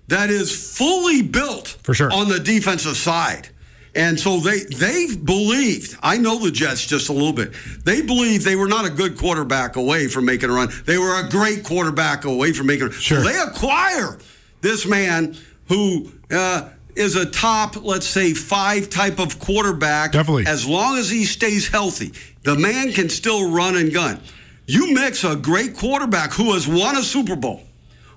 that 0.09 0.31
is 0.31 0.75
fully 0.77 1.21
built 1.23 1.77
For 1.83 1.93
sure. 1.95 2.11
on 2.13 2.29
the 2.29 2.41
defensive 2.41 2.97
side. 2.97 3.49
And 3.95 4.19
so 4.19 4.39
they 4.39 4.61
they 4.61 5.15
believed, 5.17 5.99
I 6.03 6.17
know 6.17 6.39
the 6.39 6.51
Jets 6.51 6.87
just 6.87 7.09
a 7.11 7.13
little 7.13 7.33
bit. 7.33 7.53
They 7.85 8.01
believed 8.01 8.45
they 8.45 8.57
were 8.57 8.69
not 8.69 8.87
a 8.87 8.91
good 8.91 9.19
quarterback 9.19 9.77
away 9.77 10.09
from 10.09 10.25
making 10.25 10.49
a 10.49 10.53
run. 10.53 10.71
They 10.87 10.97
were 10.97 11.25
a 11.25 11.29
great 11.29 11.63
quarterback 11.63 12.25
away 12.25 12.53
from 12.53 12.69
making 12.69 12.85
a 12.85 12.91
run. 12.91 12.99
Sure. 12.99 13.23
So 13.23 13.29
they 13.29 13.39
acquire 13.39 14.19
this 14.63 14.87
man 14.87 15.37
who 15.69 16.11
uh, 16.31 16.71
is 16.97 17.17
a 17.17 17.27
top, 17.27 17.83
let's 17.85 18.07
say, 18.07 18.33
five 18.33 18.89
type 18.89 19.19
of 19.19 19.39
quarterback. 19.39 20.13
Definitely. 20.13 20.47
As 20.47 20.67
long 20.67 20.97
as 20.97 21.11
he 21.11 21.25
stays 21.25 21.69
healthy. 21.69 22.13
The 22.45 22.57
man 22.57 22.93
can 22.93 23.09
still 23.09 23.53
run 23.53 23.77
and 23.77 23.93
gun. 23.93 24.21
You 24.67 24.95
mix 24.95 25.23
a 25.23 25.37
great 25.37 25.77
quarterback 25.77 26.33
who 26.33 26.55
has 26.55 26.67
won 26.67 26.97
a 26.97 27.03
Super 27.03 27.37
Bowl 27.37 27.63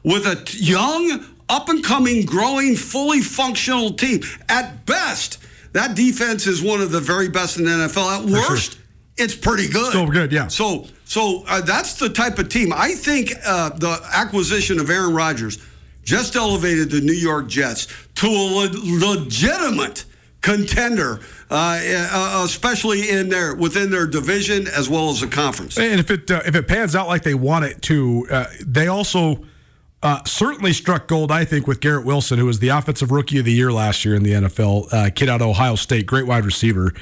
with 0.04 0.26
a 0.26 0.36
t- 0.36 0.64
young, 0.64 1.26
up 1.48 1.70
and 1.70 1.84
coming, 1.84 2.26
growing, 2.26 2.76
fully 2.76 3.22
functional 3.22 3.94
team. 3.94 4.22
At 4.50 4.86
best, 4.86 5.38
that 5.76 5.94
defense 5.94 6.48
is 6.48 6.64
one 6.64 6.80
of 6.80 6.92
the 6.92 7.02
very 7.02 7.28
best 7.28 7.58
in 7.58 7.66
the 7.66 7.72
NFL. 7.72 8.22
At 8.22 8.30
worst, 8.30 8.80
it's 9.18 9.36
pretty 9.36 9.68
good. 9.68 9.90
Still 9.90 10.08
good, 10.08 10.32
yeah. 10.32 10.48
So, 10.48 10.88
so 11.04 11.44
uh, 11.48 11.60
that's 11.60 11.96
the 12.00 12.08
type 12.08 12.40
of 12.40 12.48
team. 12.48 12.72
I 12.74 12.94
think 12.94 13.34
uh, 13.46 13.70
the 13.70 14.00
acquisition 14.14 14.80
of 14.80 14.90
Aaron 14.90 15.14
Rodgers 15.14 15.62
just 16.02 16.38
elevated 16.38 16.92
the 16.92 17.02
New 17.02 17.14
York 17.14 17.50
Jets 17.50 17.88
to 18.16 18.28
a 18.28 18.30
le- 18.30 19.18
legitimate 19.18 20.06
contender, 20.40 21.20
uh, 21.52 21.80
uh, 21.84 22.44
especially 22.46 23.10
in 23.10 23.28
their 23.28 23.54
within 23.54 23.90
their 23.90 24.08
division 24.08 24.68
as 24.68 24.90
well 24.90 25.10
as 25.10 25.20
the 25.20 25.28
conference. 25.28 25.78
And 25.78 26.00
if 26.00 26.10
it 26.10 26.32
uh, 26.32 26.42
if 26.46 26.56
it 26.56 26.70
pans 26.70 26.96
out 26.96 27.10
like 27.10 27.24
they 27.24 27.34
want 27.34 27.66
it 27.66 27.82
to, 27.84 28.26
uh, 28.32 28.46
they 28.66 28.88
also 28.88 29.44
uh, 30.06 30.24
certainly 30.26 30.72
struck 30.72 31.08
gold. 31.08 31.32
I 31.32 31.44
think 31.46 31.66
with 31.68 31.80
Garrett 31.82 32.06
Wilson, 32.06 32.38
who 32.40 32.46
was 32.46 32.60
the 32.60 32.70
offensive 32.70 33.12
rookie 33.12 33.40
of 33.40 33.46
the 33.46 33.52
year 33.52 33.72
last 33.72 34.06
year 34.06 34.14
in 34.16 34.24
the 34.24 34.34
NFL, 34.34 34.94
uh, 34.94 35.10
kid 35.10 35.28
out 35.30 35.42
of 35.42 35.48
Ohio 35.48 35.76
State, 35.76 36.06
great 36.06 36.26
wide 36.28 36.46
receiver, 36.46 36.94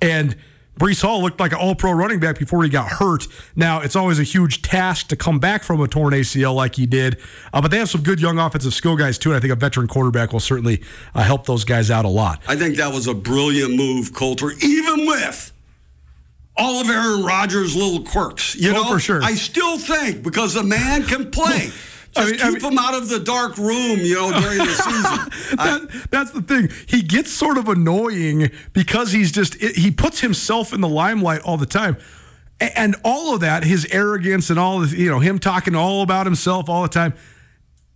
and. 0.00 0.36
Breece 0.80 1.02
Hall 1.02 1.20
looked 1.20 1.38
like 1.38 1.52
an 1.52 1.58
all 1.58 1.74
pro 1.74 1.92
running 1.92 2.18
back 2.18 2.38
before 2.38 2.62
he 2.64 2.70
got 2.70 2.88
hurt. 2.88 3.28
Now, 3.54 3.82
it's 3.82 3.94
always 3.94 4.18
a 4.18 4.22
huge 4.22 4.62
task 4.62 5.08
to 5.08 5.16
come 5.16 5.38
back 5.38 5.64
from 5.64 5.82
a 5.82 5.86
torn 5.86 6.14
ACL 6.14 6.54
like 6.54 6.76
he 6.76 6.86
did, 6.86 7.20
uh, 7.52 7.60
but 7.60 7.70
they 7.70 7.76
have 7.76 7.90
some 7.90 8.02
good 8.02 8.22
young 8.22 8.38
offensive 8.38 8.72
skill 8.72 8.96
guys 8.96 9.18
too. 9.18 9.28
And 9.30 9.36
I 9.36 9.40
think 9.40 9.52
a 9.52 9.56
veteran 9.56 9.86
quarterback 9.86 10.32
will 10.32 10.40
certainly 10.40 10.82
uh, 11.14 11.22
help 11.24 11.44
those 11.44 11.64
guys 11.64 11.90
out 11.90 12.06
a 12.06 12.08
lot. 12.08 12.40
I 12.48 12.56
think 12.56 12.76
that 12.76 12.90
was 12.90 13.06
a 13.06 13.12
brilliant 13.12 13.76
move, 13.76 14.14
Colter, 14.14 14.50
even 14.62 15.06
with 15.06 15.52
all 16.56 16.80
of 16.80 16.88
Aaron 16.88 17.22
Rodgers' 17.22 17.76
little 17.76 18.02
quirks. 18.02 18.56
You 18.56 18.70
Oh, 18.70 18.72
know, 18.72 18.92
for 18.94 18.98
sure. 18.98 19.22
I 19.22 19.34
still 19.34 19.76
think 19.76 20.22
because 20.22 20.54
the 20.54 20.64
man 20.64 21.02
can 21.04 21.30
play. 21.30 21.70
I 22.16 22.20
Just 22.20 22.32
mean- 22.32 22.40
I 22.40 22.50
keep 22.52 22.62
mean- 22.62 22.72
him 22.72 22.78
out 22.78 22.94
of 22.94 23.08
the 23.08 23.20
dark 23.20 23.56
room, 23.56 23.98
you 24.00 24.14
know, 24.14 24.30
during 24.40 24.58
the 24.58 24.66
season. 25.46 25.58
I- 25.58 25.86
that's 26.10 26.30
the 26.32 26.42
thing. 26.42 26.70
He 26.86 27.02
gets 27.02 27.30
sort 27.30 27.56
of 27.58 27.68
annoying 27.68 28.50
because 28.72 29.12
he's 29.12 29.32
just 29.32 29.54
he 29.54 29.90
puts 29.90 30.20
himself 30.20 30.72
in 30.72 30.80
the 30.80 30.88
limelight 30.88 31.40
all 31.42 31.56
the 31.56 31.66
time. 31.66 31.96
And 32.60 32.94
all 33.02 33.34
of 33.34 33.40
that, 33.40 33.64
his 33.64 33.86
arrogance 33.90 34.48
and 34.50 34.58
all 34.58 34.78
this, 34.80 34.92
you 34.92 35.08
know, 35.10 35.18
him 35.18 35.38
talking 35.40 35.74
all 35.74 36.02
about 36.02 36.26
himself 36.26 36.68
all 36.68 36.82
the 36.82 36.88
time, 36.88 37.14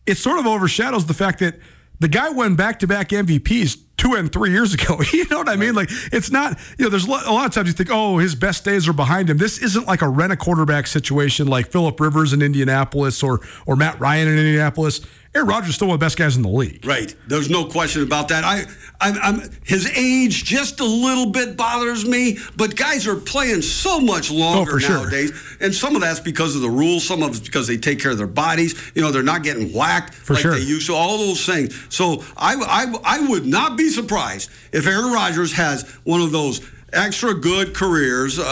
it 0.07 0.17
sort 0.17 0.41
of 0.41 0.47
overshadows 0.47 1.07
the 1.07 1.15
fact 1.15 1.39
that 1.39 1.59
the 2.01 2.09
guy 2.09 2.31
won 2.31 2.57
back 2.57 2.81
to 2.81 2.87
back 2.89 3.11
MVPs 3.11 3.77
two 3.97 4.15
and 4.15 4.33
three 4.33 4.51
years 4.51 4.75
ago. 4.75 5.01
You 5.13 5.25
know 5.31 5.39
what 5.39 5.49
I 5.49 5.57
mean? 5.57 5.75
Like, 5.75 5.89
it's 6.13 6.31
not, 6.31 6.59
you 6.79 6.85
know, 6.85 6.91
there's 6.91 7.07
a 7.07 7.11
lot 7.11 7.27
a 7.27 7.33
lot 7.33 7.47
of 7.47 7.53
times 7.53 7.69
you 7.69 7.73
think, 7.73 7.89
oh, 7.93 8.19
his 8.19 8.35
best 8.35 8.65
days 8.65 8.87
are 8.89 8.93
behind 8.93 9.31
him. 9.31 9.39
This 9.39 9.59
isn't 9.59 9.87
like 9.87 10.03
a 10.03 10.09
rent 10.09 10.33
a 10.33 10.37
quarterback 10.37 10.87
situation 10.87 11.47
like 11.47 11.71
Philip 11.71 11.99
Rivers 11.99 12.33
in 12.33 12.43
Indianapolis 12.43 13.23
or, 13.23 13.41
or 13.67 13.77
Matt 13.77 13.99
Ryan 13.99 14.29
in 14.29 14.39
Indianapolis. 14.39 15.01
Aaron 15.35 15.49
Rodgers 15.49 15.71
is 15.71 15.75
still 15.75 15.89
one 15.89 15.95
of 15.97 16.01
the 16.01 16.07
best 16.07 16.17
guys 16.17 16.37
in 16.37 16.43
the 16.43 16.49
league. 16.49 16.85
Right. 16.87 17.15
There's 17.29 17.51
no 17.51 17.67
question 17.67 18.03
about 18.03 18.29
that. 18.29 18.43
I, 18.43 18.65
I'm, 19.03 19.19
I'm, 19.23 19.51
his 19.65 19.87
age 19.95 20.45
just 20.45 20.81
a 20.81 20.85
little 20.85 21.27
bit 21.31 21.59
bothers 21.59 22.07
me, 22.07 22.39
but 22.57 22.75
guys 22.75 23.07
are 23.07 23.17
playing 23.17 23.61
so 23.61 24.01
much 24.01 24.31
oh, 24.31 24.35
longer 24.35 24.71
Oh, 24.71 24.75
for 24.75 24.81
sure. 24.81 24.97
nowadays, 24.97 25.33
and 25.61 25.75
some 25.75 25.95
of 25.95 26.01
that's 26.01 26.21
because 26.21 26.57
of 26.57 26.63
the 26.63 26.71
rules. 26.71 27.05
Some 27.07 27.23
of 27.23 27.31
it's 27.31 27.41
because 27.41 27.67
they 27.67 27.77
take 27.77 28.01
care 28.01 28.13
of 28.13 28.17
their 28.17 28.27
bodies. 28.27 28.91
You 28.95 29.03
know, 29.03 29.11
they're 29.13 29.23
not 29.23 29.43
getting 29.43 29.75
whacked 29.75 30.15
For 30.15 30.33
like 30.33 30.43
sure. 30.43 30.55
they 30.55 30.63
used 30.65 30.87
to. 30.87 30.95
All 30.95 31.19
those 31.19 31.45
things. 31.45 31.79
So 31.95 32.25
I, 32.39 32.55
I, 32.55 32.95
I 33.05 33.29
would 33.29 33.45
not 33.45 33.77
be 33.77 33.86
surprised 33.91 34.51
if 34.73 34.87
Aaron 34.87 35.13
Rodgers 35.13 35.53
has 35.55 35.83
one 36.05 36.21
of 36.21 36.33
those 36.33 36.61
extra 36.93 37.35
good 37.35 37.75
careers. 37.75 38.39
Uh, 38.39 38.43
uh, 38.43 38.47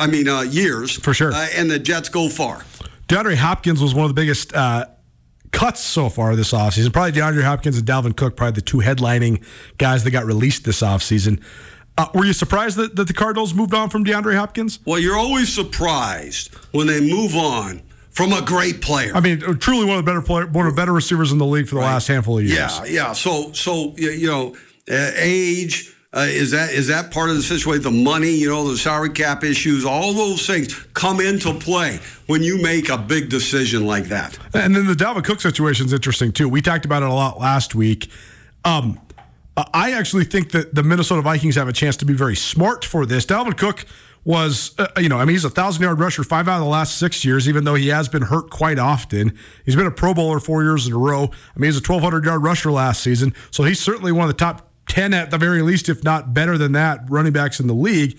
I 0.00 0.06
mean, 0.06 0.28
uh, 0.28 0.42
years 0.42 0.96
For 0.96 1.14
sure. 1.14 1.32
uh, 1.32 1.48
and 1.54 1.70
the 1.70 1.78
Jets 1.78 2.08
go 2.08 2.28
far. 2.28 2.64
DeAndre 3.08 3.36
Hopkins 3.36 3.82
was 3.82 3.94
one 3.94 4.04
of 4.04 4.10
the 4.10 4.14
biggest 4.14 4.54
uh, 4.54 4.86
cuts 5.52 5.80
so 5.80 6.08
far 6.08 6.36
this 6.36 6.52
offseason. 6.52 6.92
Probably 6.92 7.12
DeAndre 7.12 7.42
Hopkins 7.42 7.76
and 7.76 7.86
Dalvin 7.86 8.16
Cook, 8.16 8.36
probably 8.36 8.54
the 8.54 8.60
two 8.60 8.78
headlining 8.78 9.44
guys 9.78 10.04
that 10.04 10.12
got 10.12 10.24
released 10.24 10.64
this 10.64 10.80
offseason. 10.82 11.42
Uh, 11.98 12.06
were 12.14 12.24
you 12.24 12.32
surprised 12.32 12.76
that, 12.76 12.96
that 12.96 13.08
the 13.08 13.12
Cardinals 13.12 13.52
moved 13.52 13.74
on 13.74 13.90
from 13.90 14.04
DeAndre 14.04 14.36
Hopkins? 14.36 14.78
Well, 14.86 14.98
you're 14.98 15.16
always 15.18 15.52
surprised 15.52 16.54
when 16.72 16.86
they 16.86 17.00
move 17.00 17.34
on 17.34 17.82
from 18.10 18.32
a 18.32 18.42
great 18.42 18.80
player. 18.80 19.12
I 19.14 19.20
mean, 19.20 19.40
truly 19.58 19.84
one 19.84 19.98
of 19.98 20.04
the 20.04 20.08
better 20.08 20.22
player, 20.22 20.46
one 20.46 20.66
of 20.66 20.74
the 20.74 20.80
better 20.80 20.92
receivers 20.92 21.32
in 21.32 21.38
the 21.38 21.46
league 21.46 21.68
for 21.68 21.74
the 21.76 21.80
last 21.80 22.06
handful 22.06 22.38
of 22.38 22.44
years. 22.44 22.56
Yeah, 22.58 22.84
yeah. 22.84 23.12
So, 23.12 23.52
so 23.52 23.94
you 23.96 24.26
know, 24.28 24.56
age 24.90 25.94
uh, 26.12 26.26
is 26.28 26.50
that 26.50 26.70
is 26.72 26.88
that 26.88 27.12
part 27.12 27.30
of 27.30 27.36
the 27.36 27.42
situation? 27.42 27.82
The 27.84 27.90
money, 27.92 28.30
you 28.30 28.48
know, 28.48 28.68
the 28.68 28.76
salary 28.76 29.10
cap 29.10 29.44
issues, 29.44 29.84
all 29.84 30.12
those 30.12 30.44
things 30.44 30.74
come 30.92 31.20
into 31.20 31.54
play 31.54 32.00
when 32.26 32.42
you 32.42 32.60
make 32.60 32.88
a 32.88 32.98
big 32.98 33.28
decision 33.28 33.86
like 33.86 34.04
that. 34.06 34.36
And 34.52 34.74
then 34.74 34.86
the 34.86 34.94
Dalvin 34.94 35.24
Cook 35.24 35.40
situation 35.40 35.86
is 35.86 35.92
interesting 35.92 36.32
too. 36.32 36.48
We 36.48 36.62
talked 36.62 36.84
about 36.84 37.04
it 37.04 37.08
a 37.08 37.14
lot 37.14 37.38
last 37.38 37.76
week. 37.76 38.10
Um, 38.64 39.00
I 39.72 39.92
actually 39.92 40.24
think 40.24 40.50
that 40.50 40.74
the 40.74 40.82
Minnesota 40.82 41.22
Vikings 41.22 41.54
have 41.54 41.68
a 41.68 41.72
chance 41.72 41.96
to 41.98 42.04
be 42.04 42.14
very 42.14 42.36
smart 42.36 42.84
for 42.84 43.06
this. 43.06 43.24
Dalvin 43.24 43.56
Cook 43.56 43.84
was, 44.24 44.74
uh, 44.78 44.88
you 44.98 45.08
know, 45.08 45.18
I 45.18 45.24
mean, 45.24 45.34
he's 45.34 45.44
a 45.44 45.50
thousand 45.50 45.82
yard 45.82 46.00
rusher 46.00 46.24
five 46.24 46.48
out 46.48 46.56
of 46.56 46.64
the 46.64 46.70
last 46.70 46.98
six 46.98 47.24
years, 47.24 47.48
even 47.48 47.64
though 47.64 47.74
he 47.74 47.88
has 47.88 48.08
been 48.08 48.22
hurt 48.22 48.50
quite 48.50 48.78
often. 48.80 49.38
He's 49.64 49.76
been 49.76 49.86
a 49.86 49.92
Pro 49.92 50.12
Bowler 50.12 50.40
four 50.40 50.64
years 50.64 50.88
in 50.88 50.92
a 50.92 50.98
row. 50.98 51.24
I 51.24 51.58
mean, 51.58 51.68
he's 51.68 51.76
a 51.76 51.86
1,200 51.86 52.24
yard 52.24 52.42
rusher 52.42 52.72
last 52.72 53.02
season. 53.02 53.32
So 53.52 53.62
he's 53.62 53.78
certainly 53.78 54.10
one 54.10 54.28
of 54.28 54.28
the 54.28 54.38
top 54.38 54.69
10 54.90 55.14
at 55.14 55.30
the 55.30 55.38
very 55.38 55.62
least, 55.62 55.88
if 55.88 56.02
not 56.02 56.34
better 56.34 56.58
than 56.58 56.72
that, 56.72 57.08
running 57.08 57.32
backs 57.32 57.60
in 57.60 57.68
the 57.68 57.74
league. 57.74 58.18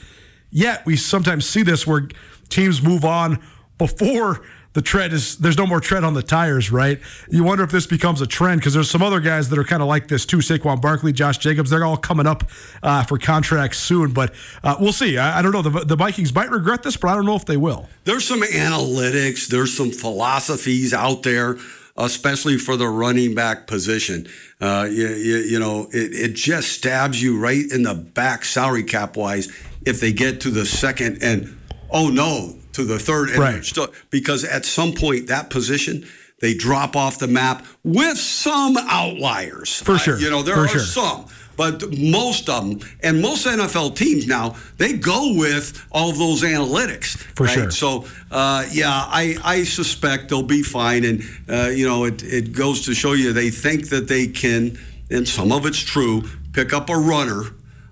Yet 0.50 0.86
we 0.86 0.96
sometimes 0.96 1.48
see 1.48 1.64
this 1.64 1.86
where 1.86 2.08
teams 2.50 2.82
move 2.82 3.04
on 3.04 3.40
before 3.78 4.42
the 4.74 4.82
tread 4.82 5.12
is 5.12 5.38
there's 5.38 5.58
no 5.58 5.68
more 5.68 5.82
tread 5.82 6.06
on 6.06 6.14
the 6.14 6.24
tires, 6.24 6.72
right? 6.72 6.98
You 7.30 7.44
wonder 7.44 7.66
if 7.66 7.72
this 7.72 7.86
becomes 7.88 8.22
a 8.22 8.28
trend 8.28 8.62
because 8.62 8.74
there's 8.74 8.90
some 8.90 9.04
other 9.04 9.20
guys 9.20 9.50
that 9.50 9.60
are 9.60 9.66
kind 9.66 9.82
of 9.82 9.90
like 9.90 10.08
this 10.08 10.26
too. 10.26 10.38
Saquon 10.38 10.82
Barkley, 10.82 11.12
Josh 11.12 11.40
Jacobs, 11.40 11.70
they're 11.70 11.84
all 11.84 11.98
coming 11.98 12.26
up 12.26 12.50
uh, 12.82 13.04
for 13.04 13.18
contracts 13.18 13.78
soon, 13.78 14.14
but 14.14 14.34
uh, 14.64 14.78
we'll 14.80 14.94
see. 14.94 15.18
I, 15.18 15.40
I 15.40 15.42
don't 15.42 15.52
know. 15.52 15.62
The, 15.62 15.84
the 15.84 15.98
Vikings 15.98 16.34
might 16.34 16.50
regret 16.50 16.84
this, 16.84 16.96
but 16.96 17.10
I 17.10 17.16
don't 17.16 17.26
know 17.26 17.36
if 17.36 17.46
they 17.46 17.58
will. 17.58 17.90
There's 18.06 18.26
some 18.26 18.44
analytics, 18.44 19.48
there's 19.48 19.76
some 19.76 19.92
philosophies 19.92 20.94
out 20.94 21.24
there, 21.24 21.58
especially 22.06 22.58
for 22.58 22.78
the 22.78 22.88
running 22.88 23.36
back 23.36 23.68
position. 23.68 24.28
Uh, 24.60 24.88
you, 24.89 25.08
you, 25.08 25.38
you 25.38 25.60
know, 25.60 25.88
it, 25.91 26.14
it 26.14 26.34
just 26.34 26.72
stabs 26.72 27.22
you 27.22 27.39
right 27.39 27.66
in 27.72 27.84
the 27.84 27.93
back, 27.95 28.45
salary 28.45 28.84
cap 28.84 29.18
wise, 29.18 29.47
if 29.86 29.99
they 29.99 30.14
get 30.14 30.41
to 30.41 30.49
the 30.49 30.66
second 30.66 31.22
and 31.22 31.58
oh 31.91 32.10
no, 32.10 32.56
to 32.74 32.84
the 32.84 32.99
third. 32.99 33.30
And 33.30 33.39
Right. 33.39 33.66
Still, 33.66 33.88
because 34.10 34.43
at 34.43 34.66
some 34.66 34.93
point 34.93 35.28
that 35.28 35.49
position. 35.49 36.06
They 36.41 36.56
drop 36.56 36.95
off 36.95 37.20
the 37.20 37.28
map 37.28 37.68
with 37.84 38.18
some 38.18 38.76
outliers. 38.76 39.80
For 39.80 39.99
sure. 39.99 40.18
you 40.18 40.32
know, 40.32 40.41
there 40.41 40.56
For 40.56 40.62
are 40.62 40.68
sure. 40.68 40.80
some, 40.80 41.26
but 41.58 41.95
most 41.97 42.49
of 42.49 42.68
them, 42.68 42.89
and 43.02 43.22
most 43.22 43.45
NFL 43.45 43.95
teams 43.95 44.28
now, 44.28 44.56
they 44.78 44.93
go 44.93 45.34
with 45.36 45.86
all 45.91 46.10
of 46.10 46.18
those 46.18 46.43
analytics. 46.43 47.18
For 47.36 47.45
right? 47.45 47.54
sure. 47.54 47.72
So, 47.72 48.06
uh, 48.32 48.66
yeah, 48.72 48.89
I, 48.89 49.38
I 49.43 49.64
suspect 49.64 50.30
they'll 50.30 50.43
be 50.43 50.64
fine. 50.64 51.06
And, 51.06 51.24
uh, 51.49 51.70
you 51.70 51.88
know, 51.88 52.06
it, 52.06 52.24
it 52.24 52.54
goes 52.54 52.86
to 52.86 52.93
show 52.93 53.14
you 53.14 53.34
they 53.34 53.49
think 53.49 53.89
that 53.89 54.08
they 54.08 54.28
can, 54.28 54.78
and 55.10 55.28
some 55.28 55.52
of 55.52 55.66
it's 55.66 55.80
true, 55.80 56.24
pick 56.54 56.74
up 56.74 56.89
a 56.89 56.97
runner 56.97 57.43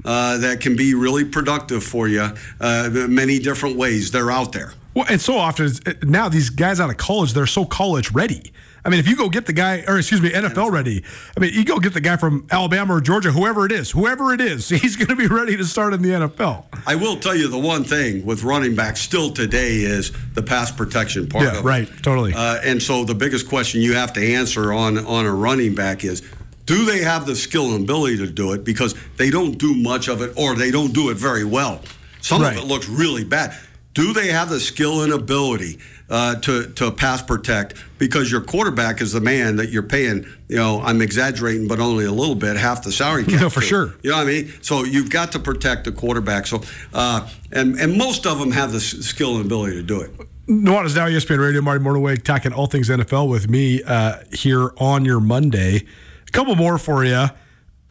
uh, 0.05 0.38
that 0.38 0.62
can 0.62 0.76
be 0.76 0.93
really 0.93 1.26
productive 1.26 1.84
for 1.84 2.07
you 2.07 2.28
uh, 2.62 2.89
many 2.91 3.39
different 3.39 3.76
ways. 3.76 4.12
They're 4.12 4.32
out 4.32 4.53
there. 4.53 4.74
Well, 4.93 5.05
and 5.10 5.22
so 5.22 5.38
often 5.38 5.72
now 6.03 6.30
these 6.30 6.49
guys 6.49 6.80
out 6.80 6.89
of 6.89 6.97
college, 6.97 7.34
they're 7.34 7.45
so 7.45 7.66
college 7.66 8.12
ready. 8.12 8.51
I 8.90 8.92
mean, 8.92 9.00
if 9.02 9.08
you 9.08 9.16
go 9.16 9.30
get 9.30 9.46
the 9.46 9.54
guy, 9.54 9.84
or 9.88 10.00
excuse 10.00 10.20
me, 10.20 10.32
NFL 10.32 10.72
ready. 10.72 11.04
I 11.38 11.40
mean, 11.40 11.54
you 11.54 11.64
go 11.64 11.78
get 11.78 11.94
the 11.94 12.02
guy 12.02 12.18
from 12.18 12.48
Alabama 12.50 12.96
or 12.96 13.02
Georgia, 13.02 13.32
whoever 13.32 13.68
it 13.68 13.72
is, 13.72 13.92
whoever 13.92 14.34
it 14.34 14.42
is, 14.42 14.68
he's 14.70 14.96
going 14.96 15.10
to 15.10 15.16
be 15.16 15.28
ready 15.28 15.56
to 15.58 15.64
start 15.64 15.94
in 15.94 16.02
the 16.02 16.10
NFL. 16.10 16.66
I 16.88 16.96
will 16.96 17.16
tell 17.18 17.36
you 17.36 17.48
the 17.50 17.60
one 17.60 17.84
thing 17.84 18.26
with 18.26 18.42
running 18.44 18.74
back 18.74 18.98
still 18.98 19.30
today 19.30 19.76
is 19.76 20.12
the 20.34 20.42
pass 20.42 20.72
protection 20.72 21.30
part 21.30 21.44
Yeah, 21.44 21.52
of 21.52 21.58
it. 21.58 21.64
right, 21.66 21.88
totally. 22.02 22.34
Uh, 22.34 22.56
and 22.64 22.82
so 22.82 23.04
the 23.06 23.14
biggest 23.14 23.48
question 23.48 23.80
you 23.80 23.94
have 23.94 24.12
to 24.14 24.34
answer 24.34 24.74
on 24.74 24.98
on 25.06 25.28
a 25.28 25.32
running 25.36 25.76
back 25.76 26.04
is 26.04 26.24
do 26.66 26.84
they 26.86 27.04
have 27.04 27.28
the 27.28 27.36
skill 27.36 27.76
and 27.76 27.84
ability 27.84 28.18
to 28.18 28.28
do 28.28 28.54
it 28.54 28.64
because 28.64 28.96
they 29.18 29.30
don't 29.30 29.60
do 29.60 29.76
much 29.76 30.08
of 30.08 30.24
it 30.24 30.34
or 30.36 30.56
they 30.56 30.72
don't 30.72 30.94
do 30.96 31.12
it 31.12 31.18
very 31.18 31.44
well. 31.46 31.80
Some 32.22 32.42
Right. 32.42 32.58
of 32.58 32.64
it 32.64 32.66
looks 32.68 32.90
really 32.90 33.24
bad. 33.24 33.56
Do 33.94 34.14
they 34.14 34.30
have 34.30 34.50
the 34.50 34.60
skill 34.60 35.04
and 35.04 35.14
ability 35.14 35.78
uh, 36.10 36.36
to 36.36 36.68
to 36.74 36.91
pass 36.91 37.22
protect? 37.22 37.76
Because 37.97 38.32
your 38.32 38.41
quarterback 38.41 39.01
is 39.01 39.12
the 39.12 39.22
man 39.22 39.57
that 39.57 39.70
you're 39.70 39.84
paying. 39.84 40.26
You 40.47 40.57
know, 40.57 40.82
I'm 40.82 41.01
exaggerating, 41.01 41.68
but 41.68 41.80
only 41.80 42.05
a 42.05 42.12
little 42.12 42.36
bit, 42.36 42.57
half 42.57 42.84
the 42.84 42.91
salary 42.91 43.26
cap. 43.26 43.41
No, 43.41 43.49
for 43.49 43.62
to. 43.62 43.66
sure. 43.66 43.95
You 44.01 44.12
know 44.12 44.18
what 44.18 44.28
I 44.28 44.32
mean? 44.32 44.53
So 44.62 44.84
you've 44.84 45.10
got 45.10 45.32
to 45.34 45.39
protect 45.39 45.86
the 45.86 45.91
quarterback. 45.91 46.47
So, 46.47 46.62
uh, 46.93 47.30
and 47.51 47.80
and 47.80 47.97
most 47.97 48.26
of 48.26 48.39
them 48.39 48.51
have 48.51 48.72
the 48.72 48.80
skill 48.80 49.36
and 49.38 49.45
ability 49.45 49.76
to 49.76 49.84
do 49.84 50.01
it. 50.01 50.12
Nuanez 50.49 50.95
Now, 50.95 51.07
E 51.07 51.12
ESPN 51.12 51.38
Radio, 51.38 51.62
Marty 51.62 51.84
Mornhinweg 51.84 52.24
talking 52.24 52.53
all 52.53 52.66
things 52.66 52.89
NFL 52.89 53.30
with 53.30 53.47
me 53.47 53.84
uh, 53.84 54.16
here 54.32 54.72
on 54.78 55.05
your 55.05 55.20
Monday. 55.20 55.86
A 56.28 56.32
couple 56.32 56.55
more 56.55 56.80
for 56.80 57.05
you. 57.05 57.28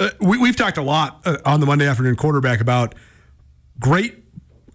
Uh, 0.00 0.10
we, 0.20 0.38
we've 0.38 0.56
talked 0.56 0.76
a 0.76 0.82
lot 0.82 1.20
uh, 1.24 1.36
on 1.44 1.60
the 1.60 1.66
Monday 1.66 1.86
afternoon 1.86 2.16
quarterback 2.16 2.60
about 2.60 2.96
great 3.78 4.24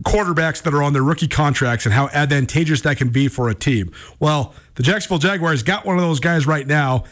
quarterbacks 0.04 0.62
that 0.64 0.74
are 0.74 0.84
on 0.84 0.94
their 0.94 1.04
rookie 1.04 1.28
contracts 1.28 1.86
and 1.86 1.94
how 1.94 2.10
advantageous 2.10 2.82
that 2.82 2.98
can 2.98 3.10
be 3.10 3.28
for 3.28 3.50
a 3.50 3.54
team. 3.54 3.92
Well, 4.20 4.54
the 4.76 4.84
Jacksonville 4.84 5.20
Jaguars 5.20 5.64
got 5.64 5.86
one 5.86 5.98
of 5.98 6.02
those 6.02 6.20
guys 6.20 6.48
right 6.48 6.66
now. 6.66 7.04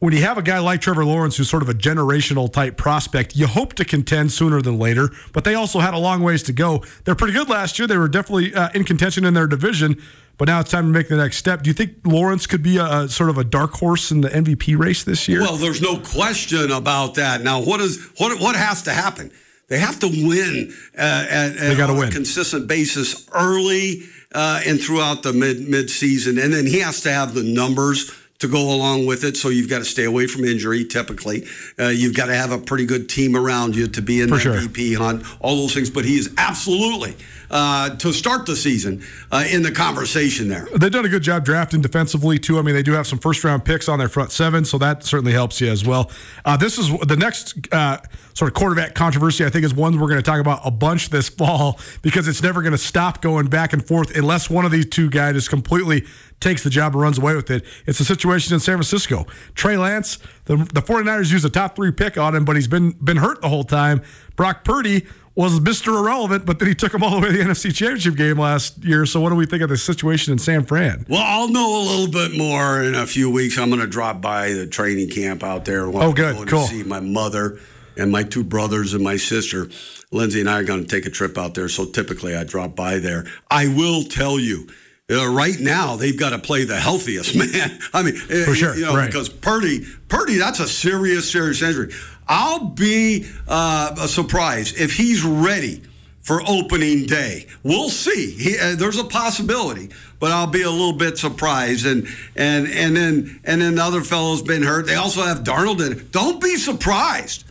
When 0.00 0.12
you 0.12 0.20
have 0.22 0.36
a 0.36 0.42
guy 0.42 0.58
like 0.58 0.82
Trevor 0.82 1.04
Lawrence, 1.04 1.38
who's 1.38 1.48
sort 1.48 1.62
of 1.62 1.68
a 1.70 1.74
generational 1.74 2.52
type 2.52 2.76
prospect, 2.76 3.36
you 3.36 3.46
hope 3.46 3.72
to 3.74 3.86
contend 3.86 4.32
sooner 4.32 4.60
than 4.60 4.78
later. 4.78 5.08
But 5.32 5.44
they 5.44 5.54
also 5.54 5.78
had 5.78 5.94
a 5.94 5.98
long 5.98 6.22
ways 6.22 6.42
to 6.42 6.52
go. 6.52 6.84
They're 7.04 7.14
pretty 7.14 7.32
good 7.32 7.48
last 7.48 7.78
year. 7.78 7.88
They 7.88 7.96
were 7.96 8.08
definitely 8.08 8.54
uh, 8.54 8.68
in 8.74 8.84
contention 8.84 9.24
in 9.24 9.32
their 9.32 9.46
division. 9.46 10.02
But 10.36 10.48
now 10.48 10.60
it's 10.60 10.70
time 10.70 10.86
to 10.86 10.90
make 10.90 11.08
the 11.08 11.16
next 11.16 11.36
step. 11.36 11.62
Do 11.62 11.70
you 11.70 11.74
think 11.74 11.98
Lawrence 12.04 12.46
could 12.46 12.62
be 12.62 12.76
a, 12.76 12.84
a 12.84 13.08
sort 13.08 13.30
of 13.30 13.38
a 13.38 13.44
dark 13.44 13.72
horse 13.72 14.10
in 14.10 14.20
the 14.20 14.28
MVP 14.28 14.76
race 14.76 15.04
this 15.04 15.28
year? 15.28 15.40
Well, 15.40 15.56
there's 15.56 15.80
no 15.80 15.98
question 15.98 16.70
about 16.70 17.14
that. 17.14 17.42
Now, 17.42 17.62
what 17.62 17.80
is 17.80 18.10
what 18.18 18.38
what 18.40 18.56
has 18.56 18.82
to 18.82 18.92
happen? 18.92 19.30
They 19.68 19.78
have 19.78 19.98
to 20.00 20.08
win 20.08 20.72
uh, 20.96 21.26
at, 21.28 21.56
at 21.56 21.80
on 21.80 21.98
win. 21.98 22.08
a 22.08 22.12
consistent 22.12 22.66
basis 22.66 23.26
early 23.32 24.02
uh, 24.34 24.60
and 24.66 24.80
throughout 24.80 25.22
the 25.22 25.32
mid 25.32 25.68
mid 25.68 25.90
season, 25.90 26.38
and 26.38 26.52
then 26.52 26.66
he 26.66 26.80
has 26.80 27.00
to 27.02 27.12
have 27.12 27.34
the 27.34 27.42
numbers 27.42 28.10
to 28.44 28.50
go 28.50 28.74
along 28.74 29.06
with 29.06 29.24
it. 29.24 29.36
So 29.36 29.48
you've 29.48 29.70
got 29.70 29.78
to 29.78 29.84
stay 29.84 30.04
away 30.04 30.26
from 30.26 30.44
injury. 30.44 30.84
Typically, 30.84 31.46
uh, 31.78 31.88
you've 31.88 32.14
got 32.14 32.26
to 32.26 32.34
have 32.34 32.52
a 32.52 32.58
pretty 32.58 32.86
good 32.86 33.08
team 33.08 33.36
around 33.36 33.74
you 33.74 33.88
to 33.88 34.02
be 34.02 34.20
in 34.20 34.30
the 34.30 34.38
sure. 34.38 34.54
MVP 34.54 34.96
hunt. 34.96 35.24
All 35.40 35.56
those 35.56 35.74
things, 35.74 35.90
but 35.90 36.04
he 36.04 36.16
is 36.16 36.32
absolutely 36.36 37.16
uh, 37.50 37.90
to 37.96 38.12
start 38.12 38.46
the 38.46 38.56
season 38.56 39.02
uh, 39.30 39.44
in 39.50 39.62
the 39.62 39.70
conversation 39.70 40.48
there. 40.48 40.66
They've 40.76 40.90
done 40.90 41.04
a 41.04 41.08
good 41.08 41.22
job 41.22 41.44
drafting 41.44 41.80
defensively 41.80 42.38
too. 42.38 42.58
I 42.58 42.62
mean, 42.62 42.74
they 42.74 42.82
do 42.82 42.92
have 42.92 43.06
some 43.06 43.18
first 43.18 43.42
round 43.44 43.64
picks 43.64 43.88
on 43.88 43.98
their 43.98 44.08
front 44.08 44.32
seven, 44.32 44.64
so 44.64 44.76
that 44.78 45.04
certainly 45.04 45.32
helps 45.32 45.60
you 45.60 45.70
as 45.70 45.84
well. 45.84 46.10
Uh, 46.44 46.56
this 46.56 46.78
is 46.78 46.90
the 47.00 47.16
next 47.16 47.56
uh, 47.72 47.98
sort 48.34 48.50
of 48.50 48.54
quarterback 48.54 48.94
controversy. 48.94 49.44
I 49.44 49.50
think 49.50 49.64
is 49.64 49.74
one 49.74 49.98
we're 49.98 50.08
going 50.08 50.20
to 50.20 50.22
talk 50.22 50.40
about 50.40 50.60
a 50.64 50.70
bunch 50.70 51.10
this 51.10 51.28
fall 51.34 51.78
because 52.02 52.28
it's 52.28 52.42
never 52.42 52.60
going 52.60 52.72
to 52.72 52.78
stop 52.78 53.22
going 53.22 53.46
back 53.46 53.72
and 53.72 53.86
forth 53.86 54.16
unless 54.16 54.50
one 54.50 54.64
of 54.64 54.70
these 54.72 54.86
two 54.86 55.08
guys 55.08 55.36
is 55.36 55.48
completely 55.48 56.04
takes 56.44 56.62
the 56.62 56.70
job 56.70 56.92
and 56.92 57.02
runs 57.02 57.18
away 57.18 57.34
with 57.34 57.50
it. 57.50 57.64
It's 57.86 57.98
a 57.98 58.04
situation 58.04 58.54
in 58.54 58.60
San 58.60 58.76
Francisco. 58.76 59.26
Trey 59.54 59.76
Lance, 59.76 60.18
the, 60.44 60.56
the 60.56 60.82
49ers 60.82 61.32
used 61.32 61.44
a 61.44 61.50
top 61.50 61.74
three 61.74 61.90
pick 61.90 62.18
on 62.18 62.34
him, 62.36 62.44
but 62.44 62.54
he's 62.54 62.68
been 62.68 62.90
been 63.02 63.16
hurt 63.16 63.40
the 63.40 63.48
whole 63.48 63.64
time. 63.64 64.02
Brock 64.36 64.62
Purdy 64.62 65.06
was 65.34 65.58
Mr. 65.58 65.98
Irrelevant, 65.98 66.46
but 66.46 66.58
then 66.58 66.68
he 66.68 66.74
took 66.74 66.94
him 66.94 67.02
all 67.02 67.18
the 67.18 67.20
way 67.20 67.32
to 67.32 67.38
the 67.38 67.42
NFC 67.42 67.74
Championship 67.74 68.14
game 68.14 68.38
last 68.38 68.84
year. 68.84 69.04
So 69.06 69.20
what 69.20 69.30
do 69.30 69.34
we 69.34 69.46
think 69.46 69.62
of 69.62 69.68
the 69.68 69.76
situation 69.76 70.32
in 70.32 70.38
San 70.38 70.64
Fran? 70.64 71.06
Well, 71.08 71.24
I'll 71.24 71.48
know 71.48 71.80
a 71.80 71.82
little 71.82 72.10
bit 72.10 72.36
more 72.38 72.82
in 72.82 72.94
a 72.94 73.06
few 73.06 73.30
weeks. 73.30 73.58
I'm 73.58 73.68
going 73.68 73.80
to 73.80 73.86
drop 73.86 74.20
by 74.20 74.52
the 74.52 74.66
training 74.66 75.10
camp 75.10 75.42
out 75.42 75.64
there. 75.64 75.86
Oh, 75.86 76.12
good, 76.12 76.36
Going 76.36 76.46
cool. 76.46 76.66
To 76.66 76.68
see 76.68 76.84
my 76.84 77.00
mother 77.00 77.58
and 77.96 78.12
my 78.12 78.22
two 78.22 78.44
brothers 78.44 78.94
and 78.94 79.02
my 79.02 79.16
sister. 79.16 79.68
Lindsay 80.12 80.40
and 80.40 80.48
I 80.48 80.60
are 80.60 80.64
going 80.64 80.82
to 80.82 80.88
take 80.88 81.06
a 81.06 81.10
trip 81.10 81.36
out 81.36 81.54
there. 81.54 81.68
So 81.68 81.86
typically 81.86 82.36
I 82.36 82.44
drop 82.44 82.76
by 82.76 82.98
there. 82.98 83.24
I 83.50 83.66
will 83.68 84.04
tell 84.04 84.38
you. 84.38 84.68
Uh, 85.10 85.28
right 85.28 85.60
now, 85.60 85.96
they've 85.96 86.18
got 86.18 86.30
to 86.30 86.38
play 86.38 86.64
the 86.64 86.76
healthiest 86.76 87.36
man. 87.36 87.78
I 87.92 88.02
mean, 88.02 88.16
For 88.16 88.54
sure, 88.54 88.74
you 88.74 88.86
know, 88.86 88.96
right. 88.96 89.06
because 89.06 89.28
Purdy, 89.28 89.84
Purdy, 90.08 90.38
that's 90.38 90.60
a 90.60 90.66
serious, 90.66 91.30
serious 91.30 91.60
injury. 91.60 91.92
I'll 92.26 92.70
be 92.70 93.26
uh, 93.46 94.06
surprised 94.06 94.78
if 94.80 94.94
he's 94.94 95.22
ready 95.22 95.82
for 96.20 96.40
opening 96.48 97.04
day. 97.04 97.46
We'll 97.62 97.90
see. 97.90 98.30
He, 98.30 98.58
uh, 98.58 98.76
there's 98.76 98.96
a 98.98 99.04
possibility, 99.04 99.90
but 100.20 100.32
I'll 100.32 100.46
be 100.46 100.62
a 100.62 100.70
little 100.70 100.94
bit 100.94 101.18
surprised. 101.18 101.84
And 101.84 102.06
and 102.34 102.66
and 102.66 102.96
then 102.96 103.40
and 103.44 103.60
then 103.60 103.74
the 103.74 103.82
other 103.84 104.00
fellow's 104.00 104.40
been 104.40 104.62
hurt. 104.62 104.86
They 104.86 104.94
also 104.94 105.20
have 105.20 105.40
Darnold 105.44 105.84
in. 105.86 105.92
it. 105.98 106.12
Don't 106.12 106.40
be 106.40 106.56
surprised 106.56 107.44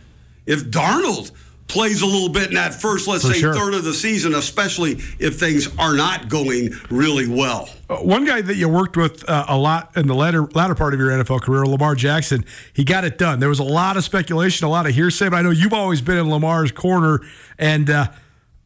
if 0.44 0.64
Darnold 0.64 1.30
plays 1.66 2.02
a 2.02 2.06
little 2.06 2.28
bit 2.28 2.48
in 2.48 2.54
that 2.54 2.74
first, 2.74 3.08
let's 3.08 3.26
For 3.26 3.32
say, 3.32 3.40
sure. 3.40 3.54
third 3.54 3.74
of 3.74 3.84
the 3.84 3.94
season, 3.94 4.34
especially 4.34 4.92
if 5.18 5.38
things 5.40 5.66
are 5.78 5.94
not 5.94 6.28
going 6.28 6.70
really 6.90 7.26
well. 7.26 7.68
Uh, 7.88 7.96
One 7.96 8.24
guy 8.26 8.42
that 8.42 8.56
you 8.56 8.68
worked 8.68 8.96
with 8.96 9.28
uh, 9.28 9.46
a 9.48 9.56
lot 9.56 9.90
in 9.96 10.06
the 10.06 10.14
latter 10.14 10.42
latter 10.54 10.74
part 10.74 10.92
of 10.94 11.00
your 11.00 11.08
NFL 11.10 11.40
career, 11.40 11.64
Lamar 11.66 11.94
Jackson, 11.94 12.44
he 12.72 12.84
got 12.84 13.04
it 13.04 13.16
done. 13.18 13.40
There 13.40 13.48
was 13.48 13.58
a 13.60 13.64
lot 13.64 13.96
of 13.96 14.04
speculation, 14.04 14.66
a 14.66 14.70
lot 14.70 14.86
of 14.86 14.94
hearsay, 14.94 15.30
but 15.30 15.36
I 15.36 15.42
know 15.42 15.50
you've 15.50 15.72
always 15.72 16.00
been 16.02 16.18
in 16.18 16.30
Lamar's 16.30 16.70
corner, 16.70 17.20
and 17.58 17.88
uh, 17.88 18.08